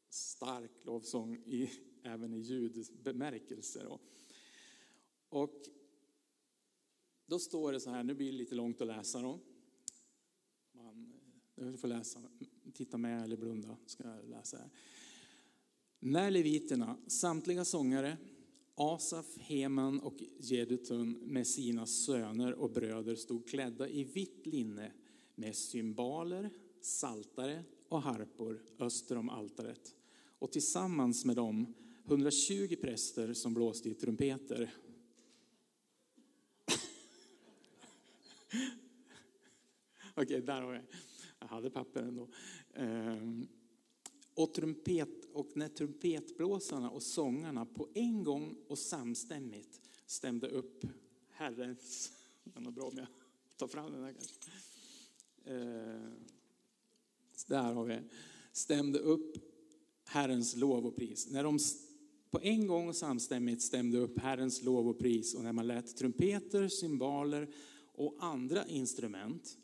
stark 0.09 0.85
lovsång 0.85 1.37
i, 1.37 1.71
även 2.03 2.35
i 2.35 2.39
ljudbemärkelse. 2.39 3.85
Då. 3.85 4.01
Och 5.29 5.69
då 7.27 7.39
står 7.39 7.73
det 7.73 7.81
så 7.81 7.91
här, 7.91 8.03
nu 8.03 8.15
blir 8.15 8.33
det 8.33 8.39
lite 8.39 8.55
långt 8.55 8.81
att 8.81 8.87
läsa 8.87 9.23
då. 9.23 9.41
Man, 10.73 11.13
eh, 11.57 11.67
du 11.67 11.77
får 11.77 11.89
läsa, 11.89 12.23
titta 12.73 12.99
med 12.99 13.23
eller 13.23 13.37
blunda 13.37 13.77
ska 13.87 14.05
jag 14.05 14.29
läsa 14.29 14.57
här. 14.57 14.71
När 16.07 16.31
leviterna, 16.31 16.97
samtliga 17.07 17.65
sångare, 17.65 18.17
Asaf, 18.75 19.39
Heman 19.39 20.01
och 20.01 20.17
Jedutun 20.39 21.13
med 21.13 21.47
sina 21.47 21.87
söner 21.87 22.53
och 22.53 22.71
bröder 22.71 23.15
stod 23.15 23.49
klädda 23.49 23.89
i 23.89 24.05
vitt 24.05 24.47
linne 24.47 24.93
med 25.35 25.57
cymbaler, 25.57 26.51
saltare 26.81 27.65
och 27.89 28.03
harpor 28.03 28.63
öster 28.79 29.17
om 29.17 29.29
altaret. 29.29 29.95
Och 30.39 30.53
tillsammans 30.53 31.25
med 31.25 31.37
dem 31.37 31.75
120 32.05 32.77
präster 32.81 33.33
som 33.33 33.55
blåste 33.55 33.89
i 33.89 33.95
trumpeter. 33.95 34.75
Okej, 40.15 40.23
okay, 40.25 40.41
där 40.41 40.63
har 40.63 40.75
jag. 40.75 40.85
Jag 41.41 41.47
hade 41.47 41.71
papper 41.71 42.03
ändå. 42.03 42.29
Ehm, 42.75 43.47
och, 44.35 44.55
trumpet, 44.55 45.24
och 45.35 45.57
när 45.57 45.69
trumpetblåsarna 45.69 46.91
och 46.91 47.03
sångarna 47.03 47.67
på 47.67 47.89
en 47.95 48.25
gång 48.25 48.57
och 48.69 48.79
samstämmigt 48.79 49.81
stämde 50.07 50.49
upp 50.49 50.85
Herrens... 51.31 52.13
Det 52.45 52.69
är 52.69 52.71
bra 52.71 52.85
om 52.85 52.97
jag 52.97 53.07
tar 53.57 53.67
fram 53.67 53.93
den 53.93 54.03
här 54.03 54.13
kanske. 54.13 54.51
Eh, 55.45 56.11
där 57.47 57.73
har 57.73 57.85
vi 57.85 57.99
Stämde 58.53 58.99
upp 58.99 59.37
Herrens 60.05 60.57
lov 60.57 60.87
och 60.87 60.97
pris. 60.97 61.31
När 61.31 61.45
de 61.45 61.59
på 62.31 62.41
en 62.43 62.67
gång 62.67 62.89
och 62.89 62.97
samstämmigt 62.97 63.63
stämde 63.63 63.99
upp 63.99 64.19
Herrens 64.19 64.63
lov 64.63 64.89
och 64.89 64.99
pris 64.99 65.35
och 65.35 65.45
när 65.45 65.53
man 65.53 65.67
lät 65.67 65.97
trumpeter, 65.97 66.69
cymbaler 66.69 67.49
och 67.93 68.17
andra 68.21 68.67
instrument 68.67 69.59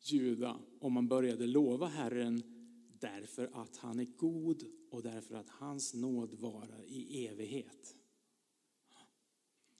ljuda 0.00 0.58
och 0.80 0.92
man 0.92 1.08
började 1.08 1.46
lova 1.46 1.86
Herren 1.86 2.53
därför 3.00 3.50
att 3.52 3.76
han 3.76 4.00
är 4.00 4.04
god 4.16 4.64
och 4.90 5.02
därför 5.02 5.34
att 5.34 5.48
hans 5.48 5.94
nåd 5.94 6.34
varar 6.34 6.84
i 6.86 7.26
evighet. 7.26 7.96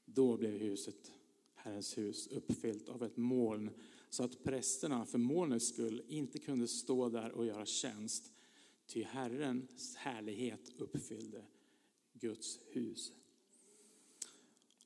Då 0.05 0.37
blev 0.37 0.53
huset, 0.53 1.13
Herrens 1.55 1.99
hus, 1.99 2.27
uppfyllt 2.27 2.89
av 2.89 3.03
ett 3.03 3.17
moln 3.17 3.71
så 4.11 4.25
att 4.25 4.45
prästerna 4.45 5.07
för 5.07 5.19
molnets 5.19 5.69
skull 5.69 6.03
inte 6.09 6.39
kunde 6.39 6.69
stå 6.69 7.09
där 7.09 7.33
och 7.33 7.47
göra 7.47 7.67
tjänst. 7.67 8.33
Ty 8.87 9.03
Herrens 9.03 9.97
härlighet 9.97 10.73
uppfyllde 10.79 11.45
Guds 12.13 12.61
hus. 12.71 13.13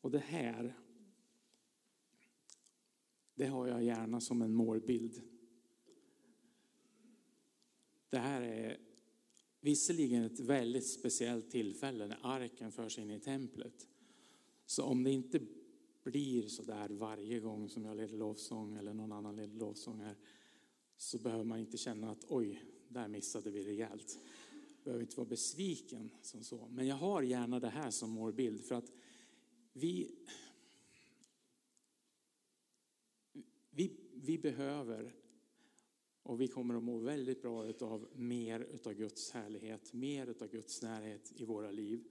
Och 0.01 0.11
det 0.11 0.19
här, 0.19 0.75
det 3.35 3.47
har 3.47 3.67
jag 3.67 3.85
gärna 3.85 4.21
som 4.21 4.43
en 4.43 4.55
målbild 4.55 5.23
det 8.11 8.19
här 8.19 8.43
är 8.43 8.81
visserligen 9.61 10.25
ett 10.25 10.41
väldigt 10.41 10.87
speciellt 10.87 11.51
tillfälle 11.51 12.07
när 12.07 12.19
arken 12.23 12.73
förs 12.73 12.99
in 12.99 13.11
i 13.11 13.21
templet. 13.21 13.87
Så 14.67 14.83
om 14.85 15.05
det 15.05 15.11
inte 15.11 15.41
blir 16.03 16.49
så 16.49 16.63
där 16.63 16.89
varje 16.89 17.41
gång 17.41 17.69
som 17.69 17.85
jag 17.85 17.97
leder 17.97 18.17
lovsång 18.17 18.77
eller 18.77 18.95
någon 18.95 19.13
annan 19.13 19.37
leder 19.37 19.59
lovsång 19.59 20.01
här 20.01 20.17
så 20.97 21.19
behöver 21.19 21.45
man 21.45 21.59
inte 21.59 21.79
känna 21.79 22.11
att 22.11 22.25
oj, 22.29 22.63
där 22.89 23.09
missade 23.09 23.51
vi 23.51 23.65
rejält. 23.65 24.19
Behöver 24.85 25.03
inte 25.03 25.17
vara 25.17 25.29
besviken 25.29 26.11
som 26.23 26.45
så. 26.45 26.69
Men 26.69 26.87
jag 26.87 26.97
har 26.97 27.23
gärna 27.23 27.61
det 27.61 27.69
här 27.69 27.91
som 27.91 28.11
målbild 28.11 28.65
för 28.65 28.75
att 28.75 28.93
vi, 29.73 30.11
vi, 33.71 33.93
vi 34.15 34.39
behöver 34.39 35.15
och 36.29 36.41
vi 36.41 36.49
kommer 36.49 36.75
att 36.75 36.83
må 36.83 36.99
väldigt 36.99 37.43
bra 37.43 37.73
av 37.81 38.09
mer 38.15 38.67
av 38.85 38.93
Guds 38.93 39.31
härlighet, 39.31 39.93
mer 39.93 40.35
av 40.41 40.49
Guds 40.49 40.83
närhet 40.83 41.33
i 41.37 41.45
våra 41.45 41.71
liv, 41.71 42.05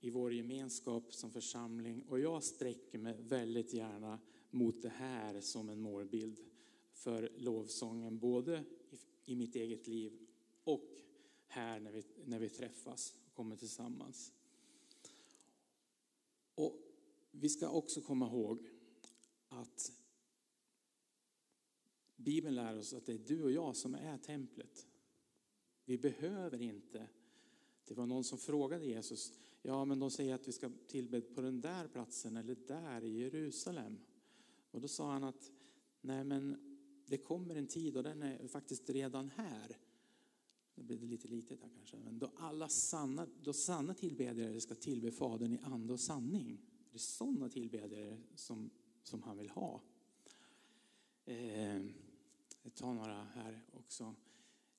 i 0.00 0.10
vår 0.10 0.32
gemenskap 0.32 1.14
som 1.14 1.30
församling. 1.30 2.04
Och 2.08 2.20
jag 2.20 2.44
sträcker 2.44 2.98
mig 2.98 3.16
väldigt 3.20 3.74
gärna 3.74 4.18
mot 4.50 4.82
det 4.82 4.88
här 4.88 5.40
som 5.40 5.68
en 5.68 5.80
målbild 5.80 6.40
för 6.92 7.32
lovsången, 7.36 8.18
både 8.18 8.64
i 9.24 9.36
mitt 9.36 9.56
eget 9.56 9.86
liv 9.86 10.12
och 10.64 10.90
här 11.46 11.80
när 11.80 11.92
vi, 11.92 12.04
när 12.24 12.38
vi 12.38 12.48
träffas 12.48 13.14
och 13.26 13.34
kommer 13.34 13.56
tillsammans. 13.56 14.32
Och 16.54 16.78
vi 17.30 17.48
ska 17.48 17.68
också 17.68 18.00
komma 18.00 18.26
ihåg 18.26 18.68
att 19.48 19.92
Bibeln 22.24 22.54
lär 22.54 22.78
oss 22.78 22.94
att 22.94 23.06
det 23.06 23.12
är 23.12 23.18
du 23.18 23.42
och 23.42 23.52
jag 23.52 23.76
som 23.76 23.94
är 23.94 24.18
templet. 24.18 24.86
Vi 25.84 25.98
behöver 25.98 26.62
inte. 26.62 27.06
Det 27.84 27.94
var 27.94 28.06
någon 28.06 28.24
som 28.24 28.38
frågade 28.38 28.84
Jesus, 28.84 29.32
ja 29.62 29.84
men 29.84 29.98
de 29.98 30.10
säger 30.10 30.34
att 30.34 30.48
vi 30.48 30.52
ska 30.52 30.70
tillbe 30.86 31.20
på 31.20 31.40
den 31.40 31.60
där 31.60 31.88
platsen 31.88 32.36
eller 32.36 32.54
där 32.54 33.04
i 33.04 33.18
Jerusalem. 33.18 33.98
Och 34.70 34.80
då 34.80 34.88
sa 34.88 35.12
han 35.12 35.24
att 35.24 35.52
nej 36.00 36.24
men 36.24 36.56
det 37.06 37.18
kommer 37.18 37.54
en 37.54 37.66
tid 37.66 37.96
och 37.96 38.02
den 38.02 38.22
är 38.22 38.48
faktiskt 38.48 38.90
redan 38.90 39.30
här. 39.30 39.78
Det 40.74 40.82
blir 40.82 41.08
lite 41.08 41.28
litet 41.28 41.60
här 41.60 41.70
kanske. 41.76 41.96
Men 41.96 42.18
då 42.18 42.30
alla 42.36 42.68
sanna, 42.68 43.26
då 43.42 43.52
sanna 43.52 43.94
tillbedjare 43.94 44.60
ska 44.60 44.74
tillbe 44.74 45.10
Fadern 45.10 45.52
i 45.52 45.58
ande 45.62 45.92
och 45.92 46.00
sanning. 46.00 46.60
Det 46.90 46.96
är 46.96 46.98
sådana 46.98 47.48
tillbedjare 47.48 48.18
som, 48.34 48.70
som 49.02 49.22
han 49.22 49.38
vill 49.38 49.50
ha. 49.50 49.82
Eh, 51.24 51.82
jag 52.64 52.74
tar 52.74 52.94
några 52.94 53.24
här 53.24 53.62
också. 53.72 54.14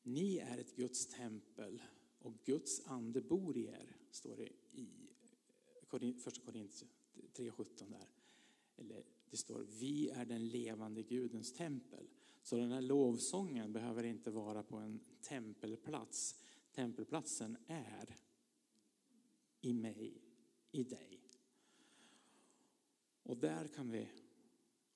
Ni 0.03 0.37
är 0.37 0.57
ett 0.57 0.75
Guds 0.75 1.07
tempel 1.07 1.81
och 2.19 2.33
Guds 2.43 2.81
ande 2.85 3.21
bor 3.21 3.57
i 3.57 3.65
er, 3.65 3.95
står 4.11 4.37
det 4.37 4.49
i 4.71 5.09
eh, 6.01 6.13
första 6.17 6.41
Korinthierbrevet 6.41 6.93
3.17 7.33 7.91
där. 7.91 8.07
Eller 8.77 9.05
det 9.29 9.37
står, 9.37 9.65
vi 9.79 10.09
är 10.09 10.25
den 10.25 10.47
levande 10.47 11.03
Gudens 11.03 11.53
tempel. 11.53 12.07
Så 12.43 12.57
den 12.57 12.71
här 12.71 12.81
lovsången 12.81 13.73
behöver 13.73 14.03
inte 14.03 14.31
vara 14.31 14.63
på 14.63 14.77
en 14.77 14.99
tempelplats. 15.21 16.41
Tempelplatsen 16.71 17.57
är 17.67 18.17
i 19.61 19.73
mig, 19.73 20.21
i 20.71 20.83
dig. 20.83 21.21
Och 23.23 23.37
där 23.37 23.67
kan 23.67 23.91
vi 23.91 24.07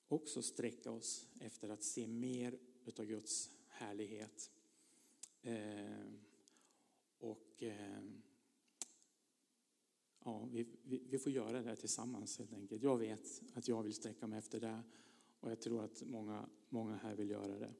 också 0.08 0.42
sträcka 0.42 0.90
oss 0.90 1.26
efter 1.40 1.68
att 1.68 1.84
se 1.84 2.06
mer 2.06 2.58
utav 2.84 3.06
Guds 3.06 3.50
härlighet. 3.68 4.50
Eh, 5.42 6.12
och 7.18 7.62
eh, 7.62 8.02
ja, 10.24 10.48
vi, 10.52 10.66
vi, 10.82 11.02
vi, 11.08 11.18
får 11.18 11.32
göra 11.32 11.62
det 11.62 11.76
tillsammans 11.76 12.38
helt 12.38 12.52
enkelt. 12.52 12.82
Jag 12.82 12.98
vet 12.98 13.42
att 13.54 13.68
jag 13.68 13.82
vill 13.82 13.94
sträcka 13.94 14.26
mig 14.26 14.38
efter 14.38 14.60
det 14.60 14.82
och 15.40 15.50
jag 15.50 15.60
tror 15.60 15.84
att 15.84 16.02
många, 16.06 16.48
många 16.68 16.96
här 16.96 17.14
vill 17.14 17.30
göra 17.30 17.58
det. 17.58 17.72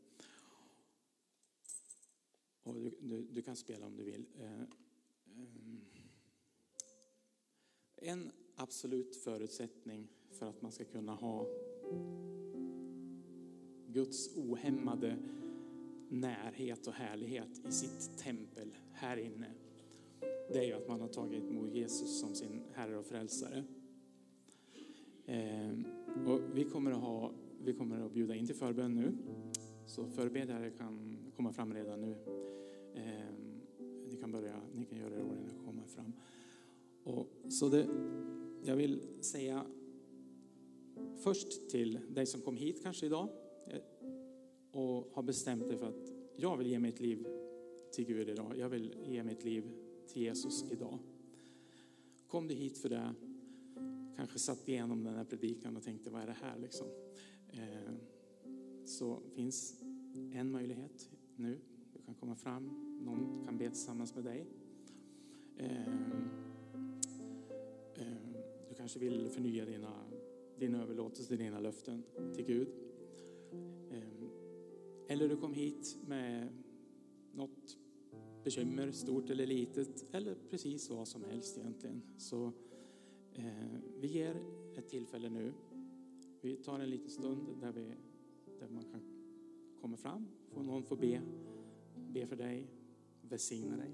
Och 2.62 2.74
du, 2.74 2.98
du, 3.01 3.22
du 3.22 3.42
kan 3.42 3.57
spela 3.57 3.86
om 3.86 3.96
du 3.96 4.05
vill. 4.05 4.26
Eh, 4.38 4.61
eh, 4.61 4.66
en 7.96 8.32
absolut 8.55 9.16
förutsättning 9.16 10.09
för 10.30 10.46
att 10.46 10.62
man 10.62 10.72
ska 10.72 10.84
kunna 10.84 11.14
ha 11.14 11.46
Guds 13.93 14.36
ohämmade 14.36 15.16
närhet 16.09 16.86
och 16.86 16.93
härlighet 16.93 17.66
i 17.68 17.72
sitt 17.72 18.18
tempel 18.18 18.74
här 18.93 19.16
inne. 19.16 19.47
Det 20.53 20.59
är 20.59 20.64
ju 20.64 20.72
att 20.72 20.88
man 20.88 21.01
har 21.01 21.09
tagit 21.09 21.51
emot 21.51 21.74
Jesus 21.74 22.20
som 22.20 22.34
sin 22.34 22.62
Herre 22.72 22.99
och 22.99 23.07
Frälsare. 23.07 23.64
Eh, 25.26 25.70
och 26.26 26.41
vi, 26.55 26.64
kommer 26.64 26.91
att 26.91 27.01
ha, 27.01 27.32
vi 27.64 27.72
kommer 27.72 28.01
att 28.01 28.12
bjuda 28.12 28.34
in 28.34 28.47
till 28.47 28.57
förbön 28.57 28.95
nu. 28.95 29.12
Så 29.86 30.07
förbedjare 30.07 30.70
kan 30.70 31.18
komma 31.36 31.53
fram 31.53 31.74
redan 31.74 32.01
nu. 32.01 32.16
Eh, 32.95 33.34
ni 34.09 34.16
kan 34.16 34.32
börja, 34.32 34.61
ni 34.74 34.84
kan 34.84 34.99
göra 34.99 35.14
det 35.14 35.22
ordning 35.22 35.51
och 35.59 35.64
komma 35.66 35.86
fram. 35.86 36.12
Och, 37.05 37.26
så 37.49 37.68
det, 37.68 37.86
jag 38.64 38.76
vill 38.76 39.03
säga 39.20 39.64
först 41.22 41.70
till 41.70 41.99
dig 42.09 42.26
som 42.26 42.41
kom 42.41 42.57
hit 42.57 42.80
kanske 42.82 43.07
idag 43.07 43.28
och 44.73 45.11
har 45.12 45.23
bestämt 45.23 45.68
dig 45.68 45.77
för 45.77 45.89
att 45.89 46.12
jag 46.37 46.57
vill 46.57 46.66
ge 46.66 46.79
mitt 46.79 47.01
liv 47.01 47.27
till 47.93 48.05
Gud 48.05 48.29
idag. 48.29 48.59
Jag 48.59 48.68
vill 48.68 48.95
ge 49.07 49.23
mitt 49.23 49.45
liv 49.45 49.64
till 50.07 50.23
Jesus 50.23 50.64
idag. 50.71 50.99
Kom 52.27 52.49
du 52.49 52.55
hit 52.55 52.79
för 52.79 52.89
det, 52.89 53.14
kanske 54.16 54.39
satt 54.39 54.68
igenom 54.68 55.05
den 55.05 55.14
här 55.14 55.25
predikan 55.25 55.77
och 55.77 55.83
tänkte 55.83 56.11
vad 56.11 56.23
är 56.23 56.27
det 56.27 56.37
här 56.41 56.59
liksom? 56.59 56.87
Eh, 57.49 57.93
så 58.85 59.21
finns 59.35 59.83
en 60.33 60.51
möjlighet 60.51 61.11
nu. 61.37 61.59
Du 61.93 62.03
kan 62.03 62.14
komma 62.14 62.35
fram, 62.35 62.64
någon 63.05 63.45
kan 63.45 63.59
be 63.59 63.68
tillsammans 63.68 64.14
med 64.14 64.25
dig. 64.25 64.47
Eh, 65.57 65.89
eh 67.95 68.33
du 68.68 68.75
kanske 68.75 68.99
vill 68.99 69.29
förnya 69.29 69.64
dina 69.64 69.93
din 70.61 70.75
överlåtelse, 70.75 71.37
dina 71.37 71.61
löften 71.61 72.03
till 72.35 72.45
Gud. 72.45 72.68
Eller 75.11 75.29
du 75.29 75.37
kom 75.37 75.55
hit 75.55 75.97
med 76.07 76.49
något 77.33 77.79
bekymmer, 78.45 78.91
stort 78.91 79.31
eller 79.31 79.47
litet, 79.47 80.05
eller 80.13 80.35
precis 80.51 80.91
vad 80.91 81.09
som 81.09 81.25
helst 81.25 81.59
egentligen. 81.59 82.03
Så 82.17 82.53
eh, 83.33 83.79
vi 84.01 84.09
ger 84.09 84.37
ett 84.77 84.89
tillfälle 84.89 85.31
nu. 85.31 85.53
Vi 86.41 86.57
tar 86.57 86.81
en 86.81 86.91
liten 86.91 87.11
stund 87.11 87.49
där, 87.61 87.73
vi, 87.73 87.95
där 88.59 88.69
man 88.69 88.85
kan 88.85 89.01
komma 89.81 89.97
fram, 89.97 90.27
får 90.49 90.63
någon 90.63 90.83
få 90.83 90.97
be, 90.97 91.23
be 92.13 92.27
för 92.27 92.37
dig, 92.37 92.67
välsigna 93.23 93.77
dig. 93.77 93.91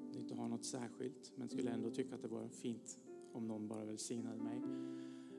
Om 0.00 0.12
du 0.12 0.18
inte 0.18 0.34
har 0.34 0.48
något 0.48 0.64
särskilt, 0.64 1.32
men 1.36 1.48
skulle 1.48 1.70
ändå 1.70 1.90
tycka 1.90 2.14
att 2.14 2.22
det 2.22 2.28
var 2.28 2.48
fint 2.48 2.98
om 3.32 3.48
någon 3.48 3.68
bara 3.68 3.84
välsignade 3.84 4.42
mig. 4.42 4.62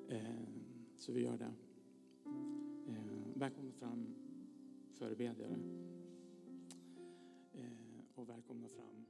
Eh, 0.08 0.48
så 0.96 1.12
vi 1.12 1.22
gör 1.22 1.38
det. 1.38 1.54
Eh, 2.88 3.28
välkommen 3.36 3.74
fram 3.74 4.16
förebedjare. 5.02 5.58
Eh, 7.54 8.02
och 8.16 8.30
välkomna 8.30 8.68
fram 8.68 9.06